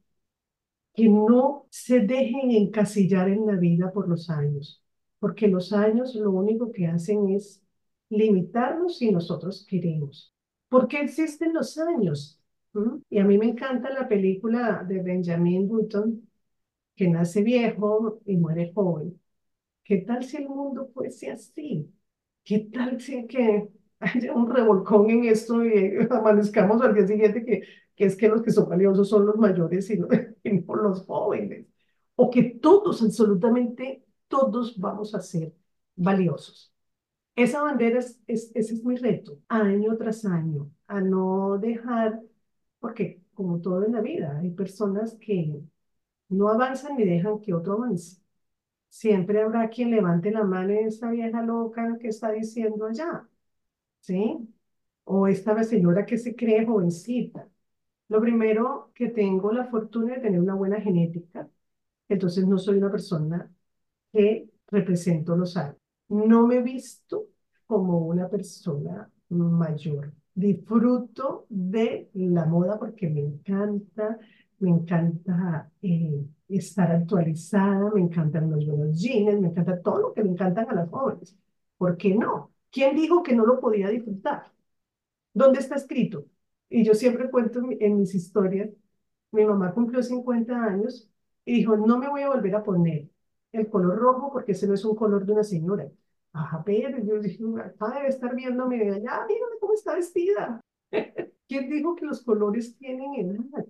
que 0.95 1.07
no 1.07 1.67
se 1.69 1.99
dejen 1.99 2.49
encasillar 2.49 3.29
en 3.29 3.45
la 3.45 3.57
vida 3.57 3.91
por 3.93 4.09
los 4.09 4.31
años, 4.31 4.83
porque 5.19 5.47
los 5.47 5.73
años 5.73 6.15
lo 6.15 6.31
único 6.31 6.71
que 6.71 6.87
hacen 6.87 7.29
es 7.29 7.61
limitarnos 8.09 8.97
si 8.97 9.11
nosotros 9.11 9.63
queremos. 9.69 10.33
¿Por 10.69 10.87
qué 10.87 11.01
existen 11.01 11.53
los 11.53 11.77
años? 11.77 12.38
Y 13.09 13.19
a 13.19 13.25
mí 13.25 13.37
me 13.37 13.47
encanta 13.47 13.89
la 13.91 14.07
película 14.07 14.83
de 14.87 15.01
Benjamin 15.01 15.67
Button, 15.67 16.27
que 16.95 17.07
nace 17.09 17.43
viejo 17.43 18.21
y 18.25 18.37
muere 18.37 18.71
joven. 18.73 19.19
¿Qué 19.83 19.97
tal 19.99 20.23
si 20.23 20.37
el 20.37 20.49
mundo 20.49 20.89
fuese 20.93 21.31
así? 21.31 21.91
¿Qué 22.43 22.69
tal 22.73 23.01
si 23.01 23.27
que 23.27 23.69
haya 23.99 24.33
un 24.33 24.49
revolcón 24.49 25.09
en 25.09 25.25
esto 25.25 25.65
y 25.65 25.97
amanezcamos 26.11 26.81
al 26.81 26.95
día 26.95 27.07
siguiente 27.07 27.45
que, 27.45 27.63
que 27.95 28.05
es 28.05 28.15
que 28.17 28.29
los 28.29 28.41
que 28.43 28.51
son 28.51 28.69
valiosos 28.69 29.09
son 29.09 29.25
los 29.25 29.37
mayores 29.37 29.89
y 29.91 29.97
no, 29.99 30.07
los 30.83 31.05
jóvenes. 31.05 31.67
O 32.15 32.29
que 32.29 32.43
todos, 32.43 33.01
absolutamente 33.01 34.03
todos 34.27 34.77
vamos 34.79 35.15
a 35.15 35.21
ser 35.21 35.53
valiosos. 35.95 36.73
Esa 37.35 37.61
bandera, 37.63 37.99
es, 37.99 38.19
ese 38.27 38.55
es 38.55 38.83
mi 38.83 38.95
reto, 38.97 39.39
año 39.47 39.97
tras 39.97 40.25
año, 40.25 40.71
a 40.87 41.01
no 41.01 41.57
dejar, 41.57 42.21
porque 42.79 43.21
como 43.33 43.61
todo 43.61 43.85
en 43.85 43.93
la 43.93 44.01
vida, 44.01 44.37
hay 44.39 44.51
personas 44.51 45.15
que 45.15 45.61
no 46.29 46.49
avanzan 46.49 46.97
ni 46.97 47.05
dejan 47.05 47.39
que 47.41 47.53
otro 47.53 47.73
avance. 47.73 48.21
Siempre 48.89 49.41
habrá 49.41 49.69
quien 49.69 49.91
levante 49.91 50.31
la 50.31 50.43
mano 50.43 50.71
en 50.73 50.87
esta 50.87 51.11
vieja 51.11 51.41
loca 51.43 51.97
que 52.01 52.09
está 52.09 52.31
diciendo 52.31 52.85
allá. 52.87 53.27
¿sí? 54.01 54.49
O 55.05 55.27
esta 55.27 55.63
señora 55.63 56.05
que 56.05 56.17
se 56.17 56.35
cree 56.35 56.65
jovencita. 56.65 57.49
Lo 58.09 58.21
primero, 58.21 58.91
que 58.95 59.09
tengo 59.09 59.51
la 59.51 59.65
fortuna 59.67 60.15
de 60.15 60.21
tener 60.21 60.39
una 60.41 60.55
buena 60.55 60.81
genética, 60.81 61.49
entonces 62.09 62.47
no 62.47 62.57
soy 62.57 62.77
una 62.77 62.91
persona 62.91 63.51
que 64.13 64.49
represento 64.67 65.35
los 65.37 65.57
años. 65.57 65.77
No 66.09 66.47
me 66.47 66.57
he 66.57 66.61
visto 66.63 67.27
como 67.67 67.99
una 68.07 68.29
persona 68.29 69.11
mayor. 69.29 70.13
Disfruto 70.43 71.45
de 71.49 72.09
la 72.13 72.45
moda 72.45 72.79
porque 72.79 73.09
me 73.09 73.19
encanta, 73.21 74.17
me 74.59 74.69
encanta 74.69 75.69
eh, 75.81 76.25
estar 76.47 76.91
actualizada, 76.91 77.91
me 77.93 77.99
encantan 78.01 78.49
los 78.49 78.65
buenos 78.65 78.97
jeans, 79.01 79.41
me 79.41 79.49
encanta 79.49 79.81
todo 79.81 79.99
lo 79.99 80.13
que 80.13 80.23
me 80.23 80.31
encantan 80.31 80.69
a 80.69 80.73
las 80.75 80.89
jóvenes. 80.89 81.37
¿Por 81.77 81.97
qué 81.97 82.15
no? 82.15 82.51
¿Quién 82.71 82.95
dijo 82.95 83.21
que 83.23 83.35
no 83.35 83.45
lo 83.45 83.59
podía 83.59 83.89
disfrutar? 83.89 84.43
¿Dónde 85.33 85.59
está 85.59 85.75
escrito? 85.75 86.25
Y 86.69 86.83
yo 86.85 86.93
siempre 86.95 87.29
cuento 87.31 87.61
en 87.79 87.97
mis 87.99 88.15
historias, 88.15 88.69
mi 89.31 89.45
mamá 89.45 89.73
cumplió 89.73 90.03
50 90.03 90.63
años 90.63 91.09
y 91.45 91.53
dijo, 91.55 91.77
no 91.77 91.97
me 91.97 92.09
voy 92.09 92.21
a 92.23 92.29
volver 92.29 92.55
a 92.55 92.63
poner 92.63 93.09
el 93.51 93.69
color 93.69 93.97
rojo 93.97 94.31
porque 94.31 94.53
ese 94.53 94.67
no 94.67 94.75
es 94.75 94.85
un 94.85 94.95
color 94.95 95.25
de 95.25 95.33
una 95.33 95.43
señora. 95.43 95.89
Ajá, 96.33 96.63
pero 96.63 97.03
yo 97.03 97.19
dije, 97.19 97.43
acá 97.63 97.91
debe 97.95 98.07
estar 98.09 98.35
viéndome 98.35 98.77
de 98.77 98.91
allá, 98.95 99.25
mírame 99.27 99.57
cómo 99.59 99.73
está 99.73 99.95
vestida. 99.95 100.61
¿Quién 101.47 101.69
dijo 101.69 101.95
que 101.95 102.05
los 102.05 102.21
colores 102.23 102.77
tienen 102.77 103.15
edad? 103.15 103.65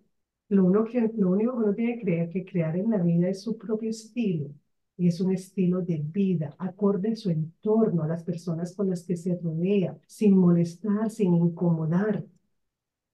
Lo, 0.50 0.66
uno 0.66 0.84
que, 0.86 1.12
lo 1.18 1.32
único 1.32 1.54
que 1.54 1.64
uno 1.64 1.74
tiene 1.76 1.96
que 1.98 2.02
creer 2.04 2.30
que 2.30 2.46
crear 2.46 2.76
en 2.78 2.90
la 2.92 2.98
vida 2.98 3.30
es 3.30 3.42
su 3.44 3.58
propio 3.58 3.90
estilo 3.90 4.50
y 4.98 5.08
es 5.08 5.22
un 5.22 5.32
estilo 5.34 5.82
de 5.82 5.98
vida 6.04 6.56
acorde 6.60 7.14
a 7.14 7.16
su 7.16 7.30
entorno, 7.30 8.04
a 8.04 8.08
las 8.08 8.24
personas 8.24 8.76
con 8.76 8.90
las 8.90 9.04
que 9.06 9.16
se 9.16 9.38
rodea, 9.42 9.98
sin 10.08 10.38
molestar, 10.38 11.10
sin 11.10 11.34
incomodar, 11.36 12.26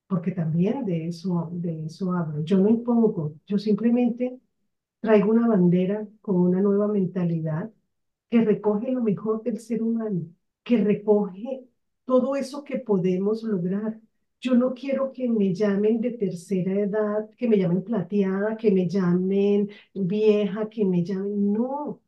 porque 0.08 0.32
también 0.32 0.86
de 0.86 1.08
eso, 1.08 1.50
de 1.54 1.86
eso 1.86 2.12
hablo. 2.14 2.44
Yo 2.44 2.60
no 2.60 2.70
impongo, 2.70 3.36
yo 3.48 3.58
simplemente 3.58 4.40
traigo 5.02 5.32
una 5.32 5.48
bandera 5.48 6.08
con 6.22 6.38
una 6.38 6.62
nueva 6.62 6.88
mentalidad 6.90 7.72
que 8.30 8.44
recoge 8.44 8.92
lo 8.92 9.02
mejor 9.04 9.44
del 9.44 9.60
ser 9.60 9.84
humano, 9.84 10.22
que 10.64 10.78
recoge 10.78 11.66
todo 12.06 12.36
eso 12.36 12.64
que 12.64 12.80
podemos 12.80 13.44
lograr, 13.44 14.00
yo 14.40 14.54
no 14.56 14.74
quiero 14.74 15.12
que 15.12 15.28
me 15.30 15.54
llamen 15.54 16.02
de 16.02 16.12
tercera 16.12 16.74
edad, 16.74 17.30
que 17.38 17.48
me 17.48 17.58
llamen 17.58 17.84
plateada, 17.84 18.58
que 18.58 18.72
me 18.72 18.88
llamen 18.88 19.70
vieja, 19.94 20.70
que 20.70 20.86
me 20.86 21.04
llamen... 21.04 21.54
No, 21.54 22.02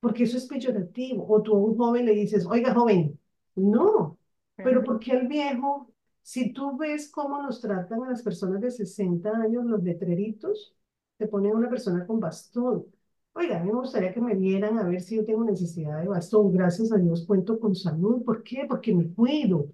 porque 0.00 0.24
eso 0.24 0.36
es 0.38 0.46
peyorativo. 0.46 1.26
O 1.28 1.42
tú 1.42 1.54
a 1.54 1.58
un 1.58 1.76
joven 1.76 2.06
le 2.06 2.14
dices, 2.14 2.46
oiga, 2.46 2.74
joven, 2.74 3.18
no. 3.54 4.18
Pero 4.56 4.82
porque 4.84 5.12
al 5.12 5.28
viejo, 5.28 5.92
si 6.22 6.52
tú 6.52 6.76
ves 6.76 7.10
cómo 7.10 7.40
nos 7.42 7.60
tratan 7.60 8.02
a 8.02 8.10
las 8.10 8.22
personas 8.22 8.60
de 8.60 8.70
60 8.70 9.30
años, 9.30 9.64
los 9.64 9.82
letreritos, 9.82 10.74
te 11.16 11.28
ponen 11.28 11.54
una 11.54 11.70
persona 11.70 12.06
con 12.06 12.20
bastón. 12.20 12.86
Oiga, 13.34 13.62
me 13.62 13.72
gustaría 13.72 14.12
que 14.14 14.20
me 14.22 14.34
vieran 14.34 14.78
a 14.78 14.84
ver 14.84 15.00
si 15.02 15.16
yo 15.16 15.24
tengo 15.26 15.44
necesidad 15.44 16.00
de 16.00 16.08
bastón. 16.08 16.50
Gracias 16.52 16.92
a 16.92 16.96
Dios 16.98 17.26
cuento 17.26 17.58
con 17.60 17.74
salud. 17.74 18.22
¿Por 18.24 18.42
qué? 18.42 18.64
Porque 18.68 18.94
me 18.94 19.12
cuido 19.12 19.68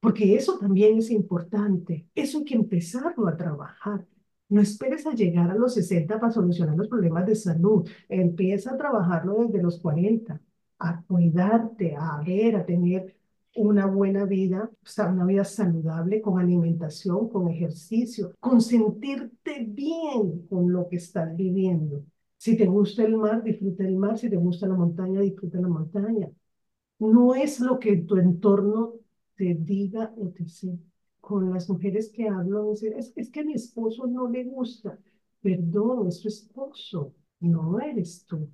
porque 0.00 0.36
eso 0.36 0.58
también 0.58 0.98
es 0.98 1.10
importante. 1.10 2.06
Eso 2.14 2.38
hay 2.38 2.44
que 2.44 2.54
empezarlo 2.54 3.26
a 3.28 3.36
trabajar. 3.36 4.06
No 4.48 4.60
esperes 4.60 5.06
a 5.06 5.14
llegar 5.14 5.50
a 5.50 5.54
los 5.54 5.74
60 5.74 6.20
para 6.20 6.32
solucionar 6.32 6.76
los 6.76 6.88
problemas 6.88 7.26
de 7.26 7.34
salud. 7.34 7.88
Empieza 8.08 8.72
a 8.72 8.76
trabajarlo 8.76 9.34
desde 9.44 9.62
los 9.62 9.80
40, 9.80 10.40
a 10.78 11.02
cuidarte, 11.02 11.96
a 11.96 12.22
ver, 12.24 12.56
a 12.56 12.64
tener 12.64 13.16
una 13.56 13.86
buena 13.86 14.24
vida, 14.26 14.70
o 14.72 14.86
sea, 14.86 15.08
una 15.08 15.24
vida 15.24 15.44
saludable 15.44 16.20
con 16.20 16.38
alimentación, 16.38 17.28
con 17.28 17.48
ejercicio, 17.48 18.32
con 18.38 18.60
sentirte 18.60 19.64
bien 19.66 20.46
con 20.48 20.70
lo 20.72 20.88
que 20.88 20.96
estás 20.96 21.34
viviendo. 21.36 22.04
Si 22.38 22.56
te 22.56 22.66
gusta 22.66 23.04
el 23.04 23.16
mar, 23.16 23.42
disfruta 23.42 23.84
el 23.84 23.96
mar. 23.96 24.16
Si 24.18 24.28
te 24.30 24.36
gusta 24.36 24.66
la 24.68 24.74
montaña, 24.74 25.20
disfruta 25.20 25.60
la 25.60 25.68
montaña. 25.68 26.30
No 26.98 27.34
es 27.34 27.60
lo 27.60 27.78
que 27.78 27.98
tu 27.98 28.16
entorno 28.18 28.94
te 29.36 29.54
diga 29.54 30.12
o 30.18 30.28
te 30.30 30.48
sé. 30.48 30.78
Con 31.20 31.52
las 31.52 31.68
mujeres 31.70 32.10
que 32.12 32.28
hablo, 32.28 32.72
es, 32.74 33.12
es 33.16 33.30
que 33.30 33.40
a 33.40 33.44
mi 33.44 33.54
esposo 33.54 34.06
no 34.06 34.28
le 34.30 34.44
gusta. 34.44 34.98
Perdón, 35.42 36.08
es 36.08 36.20
tu 36.20 36.28
esposo, 36.28 37.14
no 37.40 37.80
eres 37.80 38.24
tú. 38.26 38.48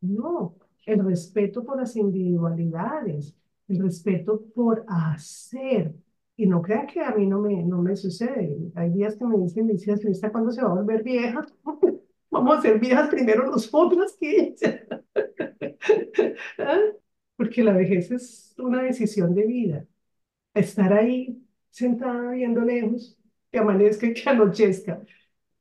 No, 0.00 0.56
el 0.86 1.04
respeto 1.04 1.64
por 1.64 1.78
las 1.78 1.96
individualidades, 1.96 3.34
el 3.68 3.82
respeto 3.82 4.42
por 4.54 4.84
hacer. 4.88 5.94
Y 6.36 6.46
no 6.46 6.62
crean 6.62 6.86
que 6.86 7.00
a 7.00 7.14
mí 7.14 7.26
no 7.26 7.40
me, 7.40 7.62
no 7.64 7.82
me 7.82 7.96
sucede. 7.96 8.72
Hay 8.74 8.90
días 8.90 9.16
que 9.16 9.24
me 9.26 9.38
dicen, 9.38 9.66
me 9.66 9.72
dicen, 9.74 9.98
¿esta 10.08 10.32
cuándo 10.32 10.50
se 10.52 10.62
va 10.62 10.70
a 10.72 10.74
volver 10.74 11.02
vieja? 11.02 11.46
Vamos 12.32 12.58
a 12.58 12.62
ser 12.62 12.80
viejas 12.80 13.10
primero 13.10 13.46
nosotras 13.46 14.16
que 14.18 14.54
ella. 14.56 14.86
¿Ah? 16.58 16.80
Porque 17.36 17.62
la 17.62 17.74
vejez 17.74 18.10
es 18.10 18.54
una 18.58 18.82
decisión 18.82 19.34
de 19.34 19.46
vida 19.46 19.86
estar 20.54 20.92
ahí 20.92 21.42
sentada 21.70 22.32
viendo 22.32 22.62
lejos, 22.62 23.18
que 23.50 23.58
amanezca 23.58 24.06
y 24.06 24.14
que 24.14 24.30
anochezca. 24.30 25.02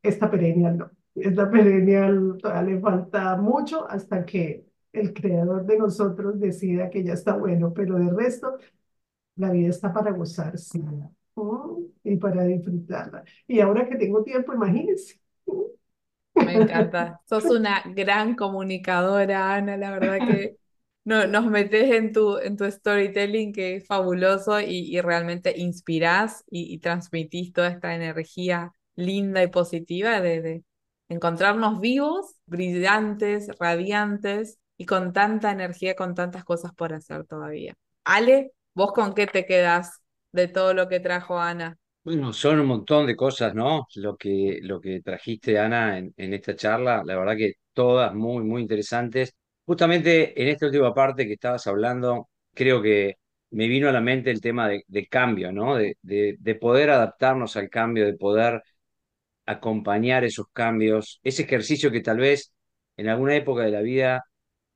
Esta 0.01 0.31
perennial 0.31 0.77
no. 0.77 0.91
Esta 1.15 1.49
perennial 1.51 2.37
todavía 2.41 2.75
le 2.75 2.81
falta 2.81 3.35
mucho 3.37 3.89
hasta 3.89 4.25
que 4.25 4.65
el 4.93 5.13
creador 5.13 5.65
de 5.65 5.77
nosotros 5.77 6.39
decida 6.39 6.89
que 6.89 7.03
ya 7.03 7.13
está 7.13 7.35
bueno, 7.35 7.73
pero 7.73 7.97
de 7.99 8.11
resto, 8.11 8.57
la 9.35 9.51
vida 9.51 9.69
está 9.69 9.93
para 9.93 10.11
gozarse 10.11 10.79
y 12.03 12.17
para 12.17 12.43
disfrutarla. 12.45 13.23
Y 13.47 13.59
ahora 13.59 13.87
que 13.87 13.97
tengo 13.97 14.23
tiempo, 14.23 14.53
imagínense. 14.53 15.19
Me 16.33 16.55
encanta. 16.55 17.19
Sos 17.27 17.45
una 17.45 17.83
gran 17.85 18.35
comunicadora, 18.35 19.53
Ana, 19.53 19.77
la 19.77 19.91
verdad 19.91 20.17
que 20.27 20.57
no, 21.03 21.25
nos 21.27 21.45
metes 21.45 21.91
en 21.91 22.13
tu, 22.13 22.37
en 22.37 22.57
tu 22.57 22.69
storytelling 22.69 23.53
que 23.53 23.77
es 23.77 23.87
fabuloso 23.87 24.59
y, 24.59 24.99
realmente 25.01 25.53
inspirás 25.57 26.43
y, 26.49 26.77
transmitís 26.79 27.53
toda 27.53 27.69
esta 27.69 27.95
energía 27.95 28.73
linda 28.95 29.43
y 29.43 29.47
positiva 29.47 30.21
de, 30.21 30.63
encontrarnos 31.09 31.81
vivos, 31.81 32.35
brillantes, 32.45 33.49
radiantes 33.59 34.59
y 34.77 34.85
con 34.85 35.11
tanta 35.11 35.51
energía, 35.51 35.93
con 35.93 36.15
tantas 36.15 36.45
cosas 36.45 36.71
por 36.73 36.93
hacer 36.93 37.25
todavía. 37.25 37.73
Ale, 38.05 38.53
¿vos 38.73 38.93
con 38.93 39.13
qué 39.13 39.27
te 39.27 39.45
quedas 39.45 40.01
de 40.31 40.47
todo 40.47 40.73
lo 40.73 40.87
que 40.87 41.01
trajo 41.01 41.37
Ana? 41.37 41.77
Bueno, 42.03 42.33
son 42.33 42.59
un 42.59 42.65
montón 42.65 43.05
de 43.05 43.15
cosas, 43.15 43.53
¿no? 43.53 43.85
Lo 43.95 44.17
que, 44.17 44.57
lo 44.63 44.81
que 44.81 45.01
trajiste, 45.01 45.59
Ana, 45.59 45.99
en, 45.99 46.11
en 46.17 46.33
esta 46.33 46.55
charla, 46.55 47.03
la 47.05 47.15
verdad 47.15 47.37
que 47.37 47.53
todas 47.73 48.13
muy, 48.15 48.43
muy 48.43 48.61
interesantes. 48.63 49.35
Justamente 49.65 50.41
en 50.41 50.47
esta 50.47 50.65
última 50.65 50.93
parte 50.95 51.27
que 51.27 51.33
estabas 51.33 51.67
hablando, 51.67 52.29
creo 52.55 52.81
que 52.81 53.17
me 53.51 53.67
vino 53.67 53.87
a 53.87 53.91
la 53.91 54.01
mente 54.01 54.31
el 54.31 54.41
tema 54.41 54.67
de, 54.67 54.83
de 54.87 55.07
cambio, 55.07 55.51
¿no? 55.51 55.75
De, 55.75 55.95
de, 56.01 56.37
de 56.39 56.55
poder 56.55 56.89
adaptarnos 56.89 57.55
al 57.55 57.69
cambio, 57.69 58.05
de 58.07 58.15
poder 58.15 58.63
acompañar 59.45 60.23
esos 60.23 60.47
cambios, 60.53 61.19
ese 61.23 61.43
ejercicio 61.43 61.91
que 61.91 62.01
tal 62.01 62.17
vez 62.19 62.53
en 62.97 63.09
alguna 63.09 63.35
época 63.35 63.63
de 63.63 63.71
la 63.71 63.81
vida, 63.81 64.23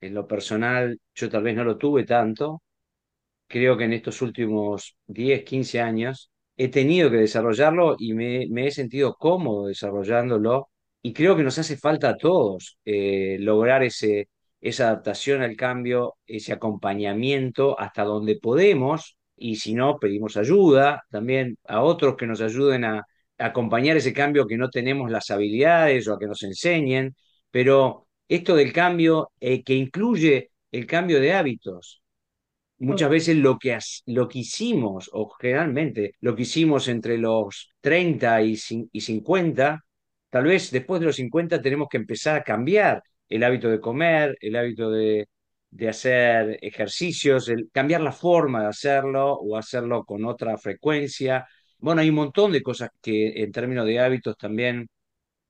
en 0.02 0.14
lo 0.16 0.28
personal, 0.28 1.00
yo 1.16 1.30
tal 1.30 1.44
vez 1.44 1.56
no 1.56 1.64
lo 1.64 1.78
tuve 1.78 2.06
tanto, 2.06 2.62
creo 3.48 3.78
que 3.78 3.86
en 3.86 3.94
estos 3.94 4.22
últimos 4.22 4.98
10, 5.08 5.44
15 5.44 5.82
años 5.82 6.32
he 6.58 6.70
tenido 6.70 7.10
que 7.12 7.18
desarrollarlo 7.18 7.96
y 8.00 8.14
me, 8.14 8.68
he 8.68 8.72
sentido 8.72 9.16
cómodo 9.16 9.68
desarrollándolo. 9.68 10.70
Y 11.02 11.14
creo 11.14 11.36
que 11.36 11.44
nos 11.44 11.58
hace 11.60 11.78
falta 11.78 12.10
a 12.10 12.18
todos 12.18 12.78
eh, 12.86 13.38
lograr 13.40 13.84
ese, 13.84 14.30
esa 14.62 14.88
adaptación 14.88 15.42
al 15.44 15.56
cambio, 15.56 16.16
ese 16.26 16.54
acompañamiento 16.54 17.80
hasta 17.80 18.04
donde 18.04 18.38
podemos. 18.38 19.18
Y 19.38 19.58
si 19.58 19.74
no, 19.76 20.00
pedimos 20.00 20.38
ayuda 20.38 21.04
también 21.10 21.58
a 21.66 21.82
otros 21.84 22.16
que 22.16 22.28
nos 22.28 22.42
ayuden 22.42 22.86
a, 22.86 23.06
a 23.38 23.46
acompañar 23.46 23.98
ese 23.98 24.14
cambio 24.14 24.48
que 24.48 24.58
no 24.58 24.70
tenemos 24.70 25.12
las 25.12 25.30
habilidades 25.30 26.08
o 26.08 26.14
a 26.14 26.20
que 26.20 26.28
nos 26.28 26.44
enseñen, 26.44 27.16
pero 27.52 28.08
esto 28.28 28.56
del 28.56 28.74
cambio 28.74 29.32
eh, 29.40 29.64
que 29.64 29.76
incluye 29.76 30.52
el 30.72 30.86
cambio 30.88 31.20
de 31.20 31.34
hábitos, 31.34 32.02
muchas 32.86 33.10
veces 33.10 33.38
lo 33.38 33.58
que, 33.58 33.78
lo 34.06 34.28
que 34.28 34.40
hicimos, 34.40 35.10
o 35.14 35.30
generalmente 35.40 36.16
lo 36.22 36.36
que 36.36 36.44
hicimos 36.44 36.88
entre 36.88 37.18
los 37.18 37.72
30 37.82 38.42
y, 38.44 38.58
y 38.92 39.02
50, 39.02 39.84
tal 40.30 40.44
vez 40.46 40.72
después 40.72 41.00
de 41.00 41.08
los 41.08 41.16
50 41.18 41.62
tenemos 41.62 41.88
que 41.90 41.98
empezar 41.98 42.36
a 42.38 42.44
cambiar 42.44 43.04
el 43.30 43.44
hábito 43.44 43.70
de 43.70 43.80
comer, 43.80 44.38
el 44.42 44.56
hábito 44.56 44.92
de, 44.92 45.28
de 45.70 45.90
hacer 45.90 46.58
ejercicios, 46.62 47.50
el, 47.50 47.70
cambiar 47.72 48.02
la 48.02 48.12
forma 48.12 48.62
de 48.62 48.68
hacerlo 48.70 49.34
o 49.34 49.58
hacerlo 49.58 50.04
con 50.06 50.26
otra 50.26 50.58
frecuencia. 50.58 51.48
Bueno, 51.80 52.02
hay 52.02 52.10
un 52.10 52.16
montón 52.16 52.52
de 52.52 52.62
cosas 52.64 52.90
que 53.02 53.44
en 53.44 53.52
términos 53.52 53.86
de 53.86 54.00
hábitos 54.00 54.38
también 54.38 54.88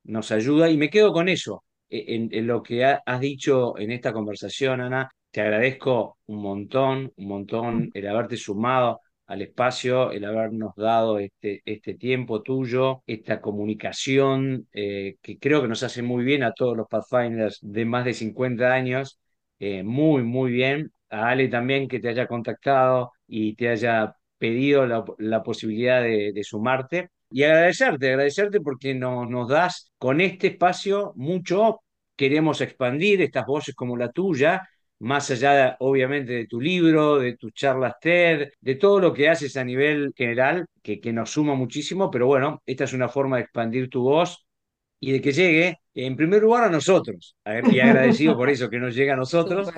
nos 0.04 0.32
ayuda 0.32 0.70
y 0.70 0.78
me 0.78 0.90
quedo 0.90 1.14
con 1.14 1.30
eso, 1.30 1.64
e, 1.90 2.16
en, 2.16 2.30
en 2.32 2.48
lo 2.48 2.64
que 2.64 2.86
ha, 2.86 3.02
has 3.06 3.20
dicho 3.20 3.78
en 3.78 3.92
esta 3.92 4.14
conversación, 4.14 4.82
Ana, 4.82 5.10
te 5.36 5.42
agradezco 5.42 6.18
un 6.28 6.42
montón, 6.42 7.12
un 7.18 7.28
montón 7.28 7.92
el 7.94 8.08
haberte 8.08 8.38
sumado 8.38 9.02
al 9.28 9.42
espacio, 9.42 10.12
el 10.12 10.24
habernos 10.24 10.74
dado 10.78 11.20
este, 11.20 11.62
este 11.66 11.96
tiempo 11.96 12.42
tuyo, 12.42 13.04
esta 13.06 13.42
comunicación 13.42 14.70
eh, 14.72 15.18
que 15.22 15.38
creo 15.38 15.62
que 15.62 15.68
nos 15.68 15.84
hace 15.84 16.02
muy 16.04 16.24
bien 16.24 16.42
a 16.44 16.54
todos 16.54 16.78
los 16.78 16.88
Pathfinders 16.88 17.60
de 17.62 17.84
más 17.84 18.06
de 18.06 18.14
50 18.14 18.72
años, 18.72 19.20
eh, 19.60 19.84
muy, 19.84 20.24
muy 20.24 20.52
bien. 20.54 20.94
A 21.10 21.28
Ale 21.32 21.50
también 21.50 21.90
que 21.90 22.00
te 22.00 22.08
haya 22.08 22.28
contactado 22.28 23.12
y 23.28 23.56
te 23.56 23.68
haya 23.68 24.16
pedido 24.38 24.86
la, 24.88 25.04
la 25.18 25.44
posibilidad 25.44 26.02
de, 26.02 26.32
de, 26.34 26.44
sumarte. 26.46 27.10
Y 27.30 27.44
agradecerte, 27.44 28.08
agradecerte 28.08 28.62
porque 28.62 28.96
nos, 28.96 29.30
nos 29.30 29.50
das 29.50 29.92
con 29.98 30.22
este 30.22 30.48
espacio 30.48 31.12
mucho. 31.18 31.82
Queremos 32.16 32.62
expandir 32.62 33.22
estas 33.22 33.46
voces 33.46 33.76
como 33.76 33.98
la 33.98 34.10
tuya 34.14 34.62
más 35.00 35.30
allá, 35.32 35.76
obviamente, 35.80 36.34
de 36.34 36.48
tu 36.48 36.62
libro, 36.62 37.20
de 37.20 37.38
tus 37.38 37.54
charlas 37.54 37.96
TED, 38.00 38.50
de 38.60 38.76
todo 38.76 39.00
lo 39.00 39.14
que 39.14 39.30
haces 39.30 39.58
a 39.58 39.64
nivel 39.64 40.14
general, 40.16 40.66
que, 40.82 41.00
que 41.00 41.14
nos 41.14 41.32
suma 41.32 41.56
muchísimo, 41.56 42.10
pero 42.10 42.28
bueno, 42.28 42.62
esta 42.66 42.86
es 42.86 42.94
una 42.94 43.10
forma 43.10 43.38
de 43.38 43.44
expandir 43.44 43.90
tu 43.90 44.04
voz 44.04 44.46
y 45.00 45.12
de 45.12 45.22
que 45.22 45.32
llegue, 45.32 45.80
en 45.94 46.16
primer 46.16 46.42
lugar, 46.42 46.64
a 46.64 46.70
nosotros, 46.70 47.36
y 47.72 47.80
agradecido 47.80 48.36
por 48.36 48.50
eso, 48.50 48.70
que 48.70 48.80
nos 48.80 48.96
llegue 48.96 49.12
a 49.12 49.16
nosotros, 49.18 49.70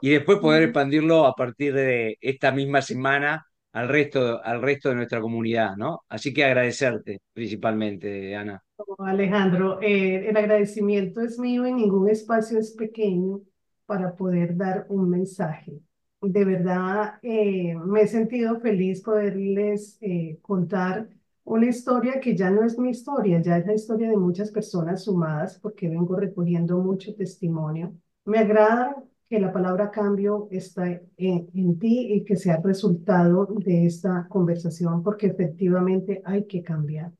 y 0.00 0.10
después 0.10 0.38
poder 0.38 0.64
expandirlo 0.64 1.26
a 1.26 1.34
partir 1.34 1.72
de 1.74 2.18
esta 2.20 2.52
misma 2.52 2.82
semana 2.82 3.46
al 3.72 3.88
resto, 3.88 4.42
al 4.42 4.62
resto 4.62 4.90
de 4.90 4.96
nuestra 4.96 5.20
comunidad, 5.20 5.76
¿no? 5.76 6.02
Así 6.08 6.32
que 6.32 6.44
agradecerte 6.44 7.20
principalmente, 7.32 8.36
Ana. 8.36 8.62
Alejandro, 8.98 9.80
eh, 9.80 10.28
el 10.28 10.36
agradecimiento 10.36 11.20
es 11.20 11.38
mío, 11.38 11.64
en 11.64 11.76
ningún 11.76 12.08
espacio 12.08 12.58
es 12.58 12.72
pequeño 12.72 13.40
para 13.86 14.14
poder 14.16 14.56
dar 14.56 14.86
un 14.88 15.08
mensaje. 15.10 15.80
De 16.20 16.44
verdad, 16.44 17.14
eh, 17.22 17.74
me 17.76 18.02
he 18.02 18.06
sentido 18.08 18.58
feliz 18.60 19.02
poderles 19.02 19.98
eh, 20.00 20.38
contar 20.42 21.08
una 21.44 21.66
historia 21.66 22.20
que 22.20 22.34
ya 22.36 22.50
no 22.50 22.64
es 22.64 22.78
mi 22.78 22.90
historia, 22.90 23.42
ya 23.42 23.58
es 23.58 23.66
la 23.66 23.74
historia 23.74 24.08
de 24.08 24.16
muchas 24.16 24.50
personas 24.50 25.04
sumadas 25.04 25.58
porque 25.60 25.88
vengo 25.88 26.16
recogiendo 26.16 26.78
mucho 26.78 27.14
testimonio. 27.14 27.94
Me 28.24 28.38
agrada 28.38 28.96
que 29.28 29.38
la 29.38 29.52
palabra 29.52 29.90
cambio 29.90 30.48
está 30.50 30.88
en, 31.16 31.48
en 31.54 31.78
ti 31.78 32.14
y 32.14 32.24
que 32.24 32.36
sea 32.36 32.60
resultado 32.62 33.46
de 33.58 33.86
esta 33.86 34.26
conversación 34.28 35.02
porque 35.02 35.26
efectivamente 35.26 36.22
hay 36.24 36.44
que 36.46 36.62
cambiar. 36.62 37.12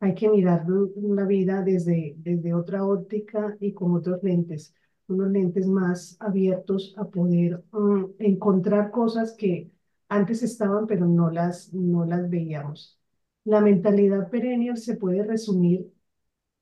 Hay 0.00 0.14
que 0.14 0.28
mirar 0.30 0.64
la 0.96 1.24
vida 1.24 1.62
desde, 1.62 2.14
desde 2.18 2.54
otra 2.54 2.84
óptica 2.86 3.56
y 3.60 3.72
con 3.72 3.94
otros 3.94 4.22
lentes 4.22 4.74
unos 5.08 5.30
lentes 5.30 5.66
más 5.66 6.16
abiertos 6.20 6.94
a 6.96 7.04
poder 7.04 7.62
um, 7.72 8.12
encontrar 8.18 8.90
cosas 8.90 9.34
que 9.36 9.70
antes 10.08 10.42
estaban 10.42 10.86
pero 10.86 11.06
no 11.06 11.30
las, 11.30 11.72
no 11.74 12.04
las 12.04 12.28
veíamos. 12.30 12.98
La 13.44 13.60
mentalidad 13.60 14.30
perennial 14.30 14.76
se 14.76 14.96
puede 14.96 15.22
resumir 15.24 15.92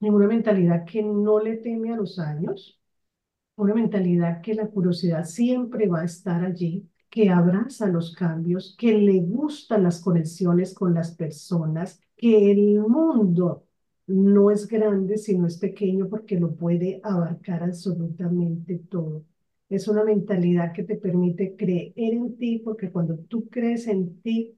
en 0.01 0.15
una 0.15 0.27
mentalidad 0.27 0.85
que 0.85 1.03
no 1.03 1.41
le 1.41 1.57
teme 1.57 1.93
a 1.93 1.97
los 1.97 2.19
años, 2.19 2.81
una 3.57 3.75
mentalidad 3.75 4.41
que 4.43 4.55
la 4.55 4.67
curiosidad 4.69 5.25
siempre 5.25 5.89
va 5.89 6.01
a 6.01 6.05
estar 6.05 6.45
allí, 6.45 6.89
que 7.11 7.31
abraza 7.31 7.87
los 7.89 8.15
cambios, 8.15 8.75
que 8.79 8.93
le 8.99 9.21
gustan 9.21 9.85
las 9.85 10.01
conexiones 10.01 10.75
con 10.75 10.95
las 10.95 11.15
personas, 11.15 12.01
que 12.17 12.51
el 12.51 12.81
mundo 12.81 13.67
no 14.07 14.51
es 14.51 14.67
grande, 14.69 15.19
sino 15.19 15.47
es 15.47 15.59
pequeño 15.59 16.09
porque 16.09 16.39
lo 16.39 16.55
puede 16.57 17.01
abarcar 17.03 17.63
absolutamente 17.63 18.79
todo. 18.91 19.25
Es 19.69 19.89
una 19.89 20.05
mentalidad 20.05 20.73
que 20.73 20.85
te 20.85 20.97
permite 20.97 21.57
creer 21.57 21.93
en 21.97 22.37
ti, 22.37 22.59
porque 22.59 22.91
cuando 22.91 23.17
tú 23.19 23.49
crees 23.49 23.87
en 23.89 24.21
ti, 24.23 24.57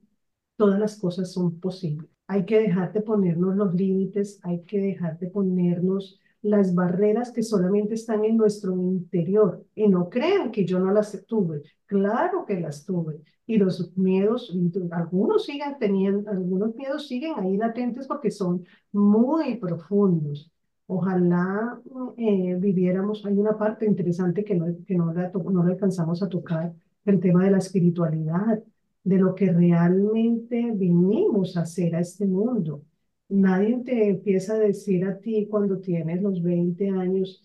todas 0.57 0.79
las 0.79 0.97
cosas 0.99 1.31
son 1.31 1.59
posibles. 1.59 2.09
Hay 2.27 2.45
que 2.45 2.59
dejar 2.59 2.91
de 2.93 3.01
ponernos 3.01 3.55
los 3.55 3.73
límites, 3.73 4.39
hay 4.43 4.63
que 4.63 4.79
dejar 4.79 5.17
de 5.19 5.27
ponernos 5.29 6.19
las 6.47 6.73
barreras 6.73 7.31
que 7.31 7.43
solamente 7.43 7.95
están 7.95 8.23
en 8.25 8.37
nuestro 8.37 8.73
interior. 8.75 9.65
Y 9.75 9.87
no 9.87 10.09
crean 10.09 10.51
que 10.51 10.65
yo 10.65 10.79
no 10.79 10.91
las 10.91 11.25
tuve. 11.25 11.61
Claro 11.85 12.45
que 12.45 12.59
las 12.59 12.85
tuve. 12.85 13.21
Y 13.45 13.57
los 13.57 13.95
miedos, 13.97 14.55
algunos 14.91 15.45
siguen 15.45 15.77
teniendo, 15.79 16.29
algunos 16.29 16.75
miedos 16.75 17.07
siguen 17.07 17.33
ahí 17.37 17.57
latentes 17.57 18.07
porque 18.07 18.31
son 18.31 18.65
muy 18.91 19.55
profundos. 19.57 20.51
Ojalá 20.87 21.79
eh, 22.17 22.55
viviéramos, 22.59 23.25
hay 23.25 23.37
una 23.37 23.57
parte 23.57 23.85
interesante 23.85 24.43
que 24.43 24.55
no, 24.55 24.65
que 24.85 24.95
no, 24.95 25.13
la, 25.13 25.31
no 25.31 25.61
alcanzamos 25.63 26.23
a 26.23 26.29
tocar, 26.29 26.73
el 27.05 27.19
tema 27.19 27.45
de 27.45 27.51
la 27.51 27.57
espiritualidad, 27.59 28.61
de 29.03 29.17
lo 29.17 29.33
que 29.33 29.51
realmente 29.51 30.71
vinimos 30.73 31.55
a 31.55 31.61
hacer 31.61 31.95
a 31.95 32.01
este 32.01 32.25
mundo 32.25 32.83
Nadie 33.29 33.83
te 33.83 34.09
empieza 34.09 34.53
a 34.53 34.59
decir 34.59 35.05
a 35.05 35.17
ti 35.19 35.47
cuando 35.49 35.79
tienes 35.79 36.21
los 36.21 36.41
20 36.41 36.89
años, 36.89 37.43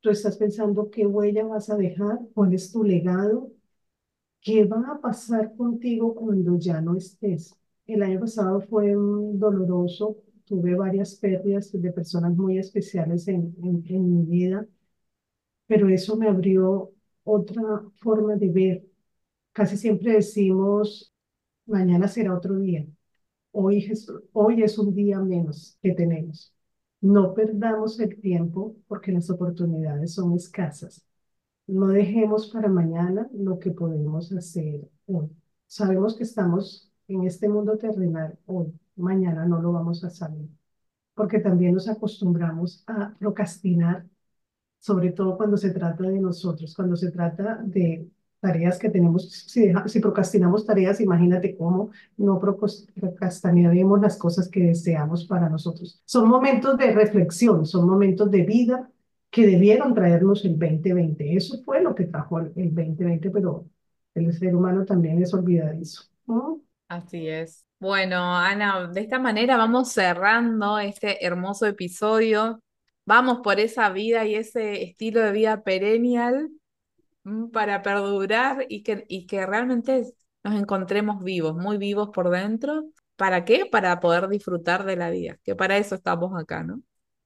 tú 0.00 0.10
estás 0.10 0.36
pensando 0.36 0.90
qué 0.90 1.06
huella 1.06 1.44
vas 1.44 1.70
a 1.70 1.76
dejar, 1.76 2.18
cuál 2.34 2.52
es 2.54 2.70
tu 2.72 2.84
legado, 2.84 3.50
qué 4.42 4.64
va 4.66 4.82
a 4.92 5.00
pasar 5.00 5.54
contigo 5.56 6.14
cuando 6.14 6.58
ya 6.58 6.80
no 6.82 6.96
estés. 6.96 7.54
El 7.86 8.02
año 8.02 8.20
pasado 8.20 8.60
fue 8.62 8.92
doloroso, 8.94 10.16
tuve 10.46 10.74
varias 10.76 11.16
pérdidas 11.16 11.72
de 11.72 11.92
personas 11.92 12.36
muy 12.36 12.58
especiales 12.58 13.28
en, 13.28 13.54
en, 13.62 13.84
en 13.88 14.10
mi 14.18 14.24
vida, 14.26 14.66
pero 15.66 15.88
eso 15.88 16.16
me 16.16 16.28
abrió 16.28 16.92
otra 17.24 17.62
forma 17.96 18.36
de 18.36 18.48
ver. 18.50 18.86
Casi 19.52 19.76
siempre 19.76 20.12
decimos, 20.14 21.12
mañana 21.66 22.08
será 22.08 22.34
otro 22.36 22.56
día 22.58 22.86
Hoy 23.56 23.86
es, 24.64 24.78
un 24.78 24.94
día 24.94 25.20
menos 25.20 25.78
que 25.80 25.92
tenemos. 25.94 26.52
No 27.00 27.34
perdamos 27.34 28.00
el 28.00 28.20
tiempo 28.20 28.76
porque 28.88 29.12
las 29.12 29.30
oportunidades 29.30 30.14
son 30.14 30.34
escasas. 30.34 31.04
No 31.66 31.88
dejemos 31.88 32.48
para 32.48 32.68
mañana 32.68 33.28
lo 33.32 33.58
que 33.60 33.70
podemos 33.70 34.32
hacer 34.32 34.80
hoy. 35.06 35.28
Sabemos 35.68 36.16
que 36.16 36.24
estamos 36.24 36.90
en 37.06 37.24
este 37.26 37.48
mundo 37.48 37.78
terrenal 37.78 38.36
hoy. 38.46 38.72
Mañana 38.96 39.46
no 39.46 39.62
lo 39.62 39.72
vamos 39.72 40.02
a 40.04 40.10
saber. 40.10 40.48
Porque 41.14 41.38
también 41.38 41.74
nos 41.74 41.88
acostumbramos 41.88 42.82
a 42.88 43.14
procrastinar, 43.18 44.04
sobre 44.80 45.12
todo 45.12 45.36
cuando 45.36 45.56
se 45.56 45.70
trata 45.70 46.04
de 46.04 46.20
nosotros, 46.20 46.74
cuando 46.74 46.96
se 46.96 47.12
trata 47.12 47.62
de 47.64 48.08
tareas 48.44 48.78
que 48.78 48.90
tenemos, 48.90 49.30
si, 49.30 49.72
si 49.86 50.00
procrastinamos 50.00 50.66
tareas, 50.66 51.00
imagínate 51.00 51.56
cómo 51.56 51.90
no 52.18 52.38
procrastinaremos 52.38 53.98
las 54.02 54.18
cosas 54.18 54.50
que 54.50 54.64
deseamos 54.64 55.24
para 55.24 55.48
nosotros. 55.48 56.02
Son 56.04 56.28
momentos 56.28 56.76
de 56.76 56.92
reflexión, 56.92 57.64
son 57.64 57.88
momentos 57.88 58.30
de 58.30 58.42
vida 58.42 58.90
que 59.30 59.46
debieron 59.46 59.94
traernos 59.94 60.44
el 60.44 60.58
2020. 60.58 61.34
Eso 61.34 61.62
fue 61.64 61.80
lo 61.80 61.94
que 61.94 62.04
trajo 62.04 62.38
el, 62.38 62.52
2020, 62.54 63.30
pero 63.30 63.64
el 64.14 64.30
ser 64.34 64.54
humano 64.54 64.84
también 64.84 65.22
es 65.22 65.32
olvidadizo. 65.32 66.02
Así 66.88 67.26
es. 67.26 67.64
Bueno, 67.80 68.36
Ana, 68.36 68.88
de 68.92 69.00
esta 69.00 69.18
manera 69.18 69.56
vamos 69.56 69.90
cerrando 69.90 70.78
este 70.78 71.24
hermoso 71.24 71.64
episodio. 71.64 72.60
Vamos 73.06 73.38
por 73.42 73.58
esa 73.58 73.88
vida 73.88 74.26
y 74.26 74.34
ese 74.34 74.82
estilo 74.82 75.20
de 75.20 75.32
vida 75.32 75.62
perennial 75.62 76.50
para 77.52 77.82
perdurar 77.82 78.66
y 78.68 78.82
que, 78.82 79.04
y 79.08 79.26
que 79.26 79.46
realmente 79.46 80.04
nos 80.42 80.60
encontremos 80.60 81.22
vivos, 81.22 81.56
muy 81.56 81.78
vivos 81.78 82.10
por 82.10 82.30
dentro. 82.30 82.84
¿Para 83.16 83.44
qué? 83.44 83.66
Para 83.70 84.00
poder 84.00 84.28
disfrutar 84.28 84.84
de 84.84 84.96
la 84.96 85.10
vida, 85.10 85.38
que 85.42 85.54
para 85.54 85.78
eso 85.78 85.94
estamos 85.94 86.38
acá, 86.40 86.62
¿no? 86.64 86.82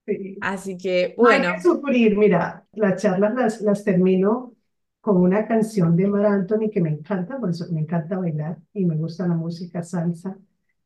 Sí. 0.06 0.38
Así 0.40 0.76
que, 0.76 1.14
bueno. 1.16 1.48
hay 1.48 1.54
que 1.56 1.62
sufrir, 1.62 2.16
mira, 2.16 2.66
las 2.72 3.02
charlas 3.02 3.34
las, 3.34 3.60
las 3.60 3.84
termino 3.84 4.54
con 5.00 5.18
una 5.18 5.46
canción 5.46 5.96
de 5.96 6.06
Mar 6.06 6.26
Anthony 6.26 6.70
que 6.70 6.80
me 6.80 6.90
encanta, 6.90 7.38
por 7.38 7.50
eso 7.50 7.66
me 7.72 7.80
encanta 7.80 8.18
bailar 8.18 8.58
y 8.72 8.84
me 8.84 8.96
gusta 8.96 9.26
la 9.26 9.34
música 9.34 9.82
salsa, 9.82 10.38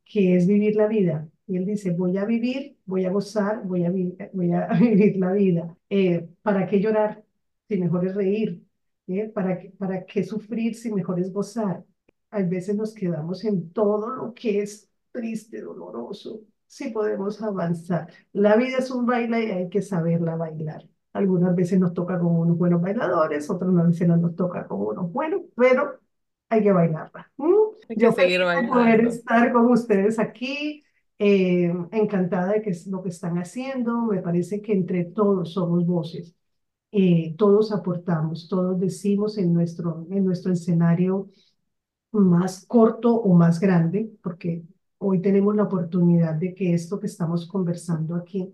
que 0.04 0.36
es 0.36 0.46
vivir 0.46 0.76
la 0.76 0.86
vida. 0.86 1.28
Y 1.46 1.56
él 1.56 1.66
dice, 1.66 1.90
voy 1.90 2.16
a 2.16 2.24
vivir, 2.24 2.78
voy 2.84 3.04
a 3.04 3.10
gozar, 3.10 3.62
voy 3.64 3.84
a, 3.84 3.90
voy 3.90 4.52
a 4.52 4.66
vivir 4.80 5.16
la 5.18 5.32
vida. 5.32 5.76
Eh, 5.90 6.28
¿Para 6.42 6.66
qué 6.66 6.80
llorar 6.80 7.24
si 7.68 7.78
mejor 7.78 8.06
es 8.06 8.14
reír? 8.14 8.62
¿Eh? 9.09 9.28
¿Para, 9.34 9.59
qué, 9.59 9.70
¿Para 9.70 10.05
qué 10.05 10.24
sufrir 10.24 10.74
si 10.74 10.92
mejor 10.92 11.20
es 11.20 11.32
gozar? 11.32 11.84
A 12.30 12.42
veces 12.42 12.76
nos 12.76 12.94
quedamos 12.94 13.44
en 13.44 13.72
todo 13.72 14.09
lo 14.09 14.32
que 14.32 14.62
es 14.62 14.88
triste, 15.11 15.61
doloroso. 15.61 16.40
Si 16.66 16.90
podemos 16.90 17.42
avanzar. 17.42 18.11
La 18.32 18.57
vida 18.57 18.78
es 18.78 18.90
un 18.90 19.05
baile 19.05 19.44
y 19.44 19.50
hay 19.50 19.68
que 19.68 19.82
saberla 19.82 20.36
bailar. 20.36 20.88
Algunas 21.12 21.55
veces 21.55 21.78
nos 21.78 21.92
toca 21.92 22.18
con 22.18 22.34
unos 22.34 22.57
buenos 22.57 22.80
bailadores, 22.80 23.50
otras 23.50 23.74
veces 23.74 24.09
no 24.09 24.16
nos 24.16 24.34
toca 24.34 24.66
con 24.66 24.80
unos 24.80 25.12
buenos, 25.12 25.42
pero 25.55 26.00
hay 26.48 26.62
que 26.62 26.72
bailarla. 26.72 27.30
Hay 27.88 27.96
que 27.96 28.12
seguir 28.12 28.40
bailando. 28.42 28.72
Poder 28.72 29.07
estar 29.07 29.53
con 29.53 29.70
ustedes 29.70 30.18
aquí, 30.18 30.82
eh, 31.18 31.72
encantada 31.90 32.53
de 32.53 32.62
que 32.62 32.70
es 32.70 32.86
lo 32.86 33.03
que 33.03 33.11
están 33.11 33.36
haciendo. 33.36 34.07
Me 34.07 34.22
parece 34.22 34.62
que 34.62 34.72
entre 34.72 35.05
todos 35.05 35.53
somos 35.53 35.84
voces. 35.84 36.34
Eh, 36.95 37.34
todos 37.38 37.72
aportamos, 37.72 38.49
todos 38.49 38.78
decimos 38.78 39.38
en 39.38 39.55
nuestro, 39.55 40.07
en 40.11 40.26
nuestro 40.26 40.53
escenario 40.53 41.30
más 42.12 42.66
corto 42.66 43.14
o 43.14 43.34
más 43.34 43.59
grande, 43.59 44.12
porque 44.22 44.62
hoy 44.99 45.22
tenemos 45.22 45.57
la 45.57 45.64
oportunidad 45.64 46.34
de 46.34 46.55
que 46.55 46.74
esto 46.74 47.01
que 47.01 47.07
estamos 47.07 47.49
conversando 47.49 48.14
aquí 48.14 48.53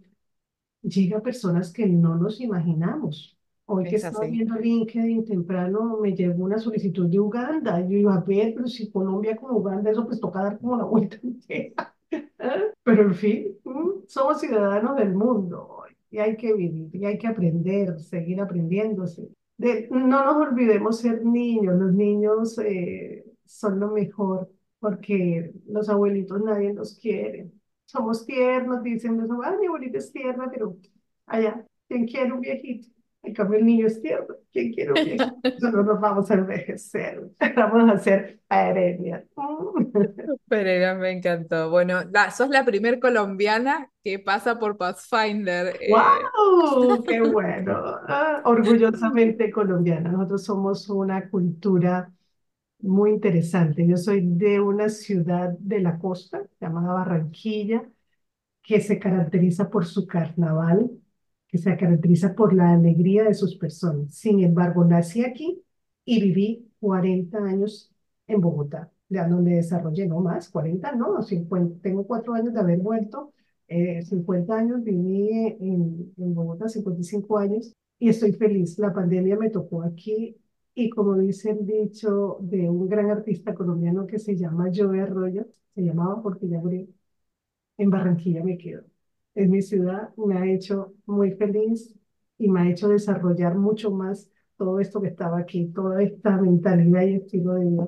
llega 0.82 1.18
a 1.18 1.22
personas 1.22 1.72
que 1.72 1.86
no 1.89 2.14
nos 2.14 2.41
imaginamos. 2.41 3.36
Hoy 3.66 3.84
que 3.84 3.97
estaba 3.97 4.24
viendo 4.24 4.55
LinkedIn 4.55 5.24
temprano, 5.24 5.99
me 6.01 6.14
llegó 6.14 6.45
una 6.45 6.59
solicitud 6.59 7.07
de 7.09 7.18
Uganda. 7.20 7.80
Yo 7.86 7.99
iba 7.99 8.14
a 8.14 8.20
ver, 8.20 8.55
pero 8.55 8.68
si 8.68 8.89
Colombia 8.91 9.36
con 9.36 9.51
Uganda, 9.51 9.91
eso 9.91 10.07
pues 10.07 10.20
toca 10.20 10.43
dar 10.43 10.59
como 10.59 10.76
la 10.76 10.84
vuelta 10.84 11.18
entera. 11.22 11.95
Pero 12.82 13.03
en 13.03 13.14
fin, 13.14 13.59
mm, 13.64 14.07
somos 14.07 14.41
ciudadanos 14.41 14.97
del 14.97 15.14
mundo 15.14 15.84
y 16.11 16.18
hay 16.18 16.36
que 16.36 16.54
vivir, 16.54 16.94
y 16.94 17.04
hay 17.04 17.18
que 17.18 17.26
aprender, 17.26 17.98
seguir 18.00 18.40
aprendiéndose. 18.40 19.28
De, 19.56 19.88
no 19.90 20.24
nos 20.24 20.36
olvidemos 20.48 21.00
ser 21.00 21.24
niños, 21.24 21.74
los 21.78 21.92
niños 21.92 22.59
eh, 22.61 23.24
son 23.44 23.80
lo 23.80 23.90
mejor 23.90 24.50
porque 24.78 25.52
los 25.66 25.88
abuelitos 25.88 26.40
nadie 26.42 26.72
los 26.72 26.96
quiere 26.96 27.50
somos 27.88 28.26
tiernos, 28.26 28.82
dicen, 28.82 29.18
ay, 29.42 29.56
mi 29.59 29.66
abuelita 29.66 29.98
es 29.98 30.12
tierna, 30.12 30.50
pero 30.52 30.76
allá, 31.26 31.66
¿quién 31.88 32.06
quiere 32.06 32.32
un 32.32 32.40
viejito? 32.40 32.88
En 33.22 33.34
cambio, 33.34 33.58
el 33.58 33.66
niño 33.66 33.86
tierno, 34.00 34.36
¿quién 34.52 34.72
quiere 34.72 34.92
un 34.92 34.94
viejito? 35.04 35.36
Nosotros 35.60 35.86
nos 35.86 36.00
vamos 36.00 36.30
a 36.30 36.34
envejecer, 36.34 37.28
vamos 37.56 37.90
a 37.90 37.94
hacer 37.94 38.40
Pereira. 38.48 39.24
Pereira 40.48 40.94
me 40.94 41.10
encantó. 41.10 41.70
Bueno, 41.70 42.00
sos 42.34 42.48
la 42.48 42.64
primer 42.64 43.00
colombiana 43.00 43.90
que 44.02 44.18
pasa 44.18 44.58
por 44.58 44.76
Pathfinder. 44.78 45.78
¡Wow! 45.86 46.00
Eh. 47.00 47.02
¡Qué 47.06 47.20
bueno! 47.32 47.72
Ah, 48.08 48.40
orgullosamente 48.44 49.50
colombiana. 49.50 50.10
Nosotros 50.12 50.44
somos 50.44 50.88
una 50.88 51.28
cultura 51.28 52.12
muy 52.80 53.10
interesante. 53.12 53.86
Yo 53.86 53.96
soy 53.96 54.22
de 54.24 54.60
una 54.60 54.88
ciudad 54.88 55.50
de 55.58 55.80
la 55.80 55.98
costa 55.98 56.42
llamada 56.60 56.94
Barranquilla, 56.94 57.84
que 58.62 58.80
se 58.80 58.98
caracteriza 58.98 59.70
por 59.70 59.86
su 59.86 60.06
carnaval, 60.06 60.90
que 61.49 61.59
se 61.59 61.76
caracteriza 61.76 62.34
por 62.34 62.55
la 62.55 62.72
alegría 62.72 63.24
de 63.24 63.34
sus 63.34 63.57
personas. 63.57 64.14
Sin 64.14 64.40
embargo, 64.40 64.84
nací 64.84 65.24
aquí 65.24 65.62
y 66.05 66.20
viví 66.22 66.70
40 66.80 67.38
años 67.38 67.92
en 68.26 68.40
Bogotá, 68.40 68.92
ya 69.09 69.26
donde 69.26 69.55
desarrollé, 69.57 70.07
no 70.07 70.20
más, 70.20 70.49
40, 70.51 70.92
no, 70.96 71.22
50, 71.22 71.80
tengo 71.82 72.07
cuatro 72.07 72.34
años 72.34 72.55
de 72.55 72.61
haber 72.61 72.78
vuelto, 72.78 73.32
50 73.68 74.55
eh, 74.55 74.59
años 74.59 74.82
viví 74.84 75.30
en, 75.61 76.12
en 76.16 76.34
Bogotá, 76.34 76.68
55 76.68 77.38
años, 77.38 77.72
y 77.99 78.09
estoy 78.09 78.32
feliz. 78.32 78.78
La 78.78 78.92
pandemia 78.92 79.36
me 79.36 79.51
tocó 79.51 79.82
aquí 79.82 80.36
y 80.74 80.90
como 80.90 81.16
dice 81.16 81.51
el 81.51 81.66
dicho 81.66 82.38
de 82.40 82.68
un 82.70 82.88
gran 82.88 83.11
artista 83.11 83.55
colombiano 83.55 84.07
que 84.07 84.18
se 84.18 84.36
llama 84.36 84.70
Joe 84.74 85.01
Arroyo, 85.01 85.46
se 85.74 85.82
llamaba 85.82 86.22
porque 86.22 86.49
ya 86.49 86.61
en 87.78 87.90
Barranquilla 87.90 88.44
me 88.44 88.59
quedo. 88.59 88.84
Es 89.35 89.49
mi 89.49 89.62
ciudad, 89.62 90.11
me 90.16 90.37
ha 90.39 90.47
hecho 90.47 90.95
muy 91.07 91.33
feliz 91.33 91.95
y 92.39 92.49
me 92.49 92.61
ha 92.61 92.70
hecho 92.70 92.89
desarrollar 92.89 93.57
mucho 93.57 93.91
más 93.91 94.31
todo 94.57 94.81
esto 94.81 95.01
que 95.01 95.09
estaba 95.09 95.39
aquí, 95.39 95.66
toda 95.68 96.03
esta 96.03 96.37
mentalidad 96.37 97.03
y 97.03 97.14
estilo 97.14 97.55
de 97.55 97.64
vida 97.64 97.87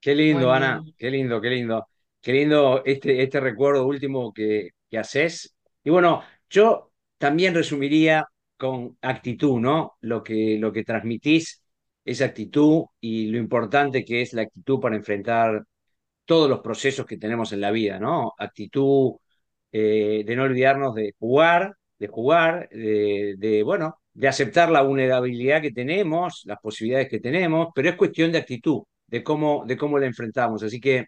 Qué 0.00 0.14
lindo, 0.14 0.52
Ana, 0.52 0.82
qué 0.98 1.10
lindo, 1.10 1.40
qué 1.40 1.48
lindo. 1.48 1.86
Qué 2.20 2.32
lindo 2.32 2.82
este, 2.84 3.22
este 3.22 3.40
recuerdo 3.40 3.86
último 3.86 4.32
que, 4.32 4.70
que 4.90 4.98
haces. 4.98 5.54
Y 5.82 5.90
bueno, 5.90 6.22
yo 6.48 6.90
también 7.18 7.54
resumiría 7.54 8.26
con 8.56 8.96
actitud, 9.02 9.60
¿no? 9.60 9.96
Lo 10.00 10.22
que, 10.22 10.58
lo 10.58 10.72
que 10.72 10.84
transmitís 10.84 11.62
esa 12.04 12.26
actitud 12.26 12.84
y 13.00 13.26
lo 13.26 13.38
importante 13.38 14.04
que 14.04 14.22
es 14.22 14.32
la 14.34 14.42
actitud 14.42 14.80
para 14.80 14.96
enfrentar 14.96 15.64
todos 16.24 16.48
los 16.48 16.60
procesos 16.60 17.06
que 17.06 17.18
tenemos 17.18 17.52
en 17.52 17.60
la 17.60 17.70
vida, 17.70 17.98
¿no? 17.98 18.32
Actitud 18.38 19.14
eh, 19.76 20.22
de 20.24 20.36
no 20.36 20.44
olvidarnos 20.44 20.94
de 20.94 21.14
jugar, 21.18 21.74
de 21.98 22.06
jugar, 22.06 22.68
de, 22.70 23.62
bueno, 23.64 23.96
de 24.12 24.28
aceptar 24.28 24.70
la 24.70 24.82
vulnerabilidad 24.82 25.60
que 25.60 25.72
tenemos, 25.72 26.42
las 26.44 26.60
posibilidades 26.60 27.08
que 27.08 27.18
tenemos, 27.18 27.70
pero 27.74 27.88
es 27.88 27.96
cuestión 27.96 28.30
de 28.30 28.38
actitud, 28.38 28.82
de 29.08 29.24
cómo, 29.24 29.64
de 29.66 29.76
cómo 29.76 29.98
la 29.98 30.06
enfrentamos. 30.06 30.62
Así 30.62 30.80
que 30.80 31.06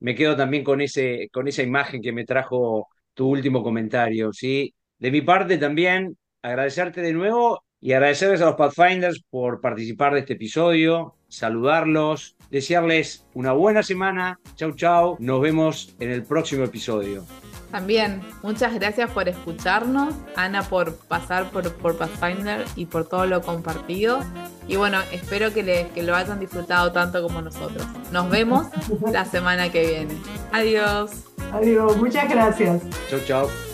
me 0.00 0.14
quedo 0.14 0.36
también 0.36 0.62
con, 0.62 0.82
ese, 0.82 1.30
con 1.32 1.48
esa 1.48 1.62
imagen 1.62 2.02
que 2.02 2.12
me 2.12 2.26
trajo 2.26 2.88
tu 3.14 3.28
último 3.30 3.62
comentario, 3.62 4.30
¿sí? 4.34 4.74
De 4.98 5.10
mi 5.10 5.22
parte 5.22 5.56
también, 5.56 6.14
agradecerte 6.42 7.00
de 7.00 7.14
nuevo 7.14 7.64
y 7.80 7.92
agradecerles 7.92 8.42
a 8.42 8.46
los 8.46 8.56
Pathfinders 8.56 9.22
por 9.30 9.62
participar 9.62 10.12
de 10.12 10.20
este 10.20 10.34
episodio, 10.34 11.14
saludarlos, 11.28 12.36
desearles 12.50 13.26
una 13.32 13.52
buena 13.52 13.82
semana. 13.82 14.38
Chau, 14.56 14.72
chau. 14.72 15.16
Nos 15.18 15.40
vemos 15.40 15.96
en 15.98 16.10
el 16.10 16.24
próximo 16.24 16.64
episodio. 16.64 17.24
También, 17.72 18.20
muchas 18.42 18.74
gracias 18.74 19.10
por 19.10 19.30
escucharnos, 19.30 20.14
Ana 20.36 20.62
por 20.62 20.94
pasar 20.94 21.50
por, 21.50 21.72
por 21.72 21.96
Pathfinder 21.96 22.66
y 22.76 22.84
por 22.84 23.08
todo 23.08 23.24
lo 23.24 23.40
compartido. 23.40 24.20
Y 24.68 24.76
bueno, 24.76 24.98
espero 25.10 25.54
que, 25.54 25.88
que 25.94 26.02
lo 26.02 26.14
hayan 26.14 26.38
disfrutado 26.38 26.92
tanto 26.92 27.22
como 27.22 27.40
nosotros. 27.40 27.84
Nos 28.12 28.28
vemos 28.28 28.66
la 29.10 29.24
semana 29.24 29.72
que 29.72 29.86
viene. 29.86 30.14
Adiós. 30.52 31.12
Adiós, 31.50 31.96
muchas 31.96 32.28
gracias. 32.28 32.82
Chau, 33.10 33.20
chau. 33.26 33.71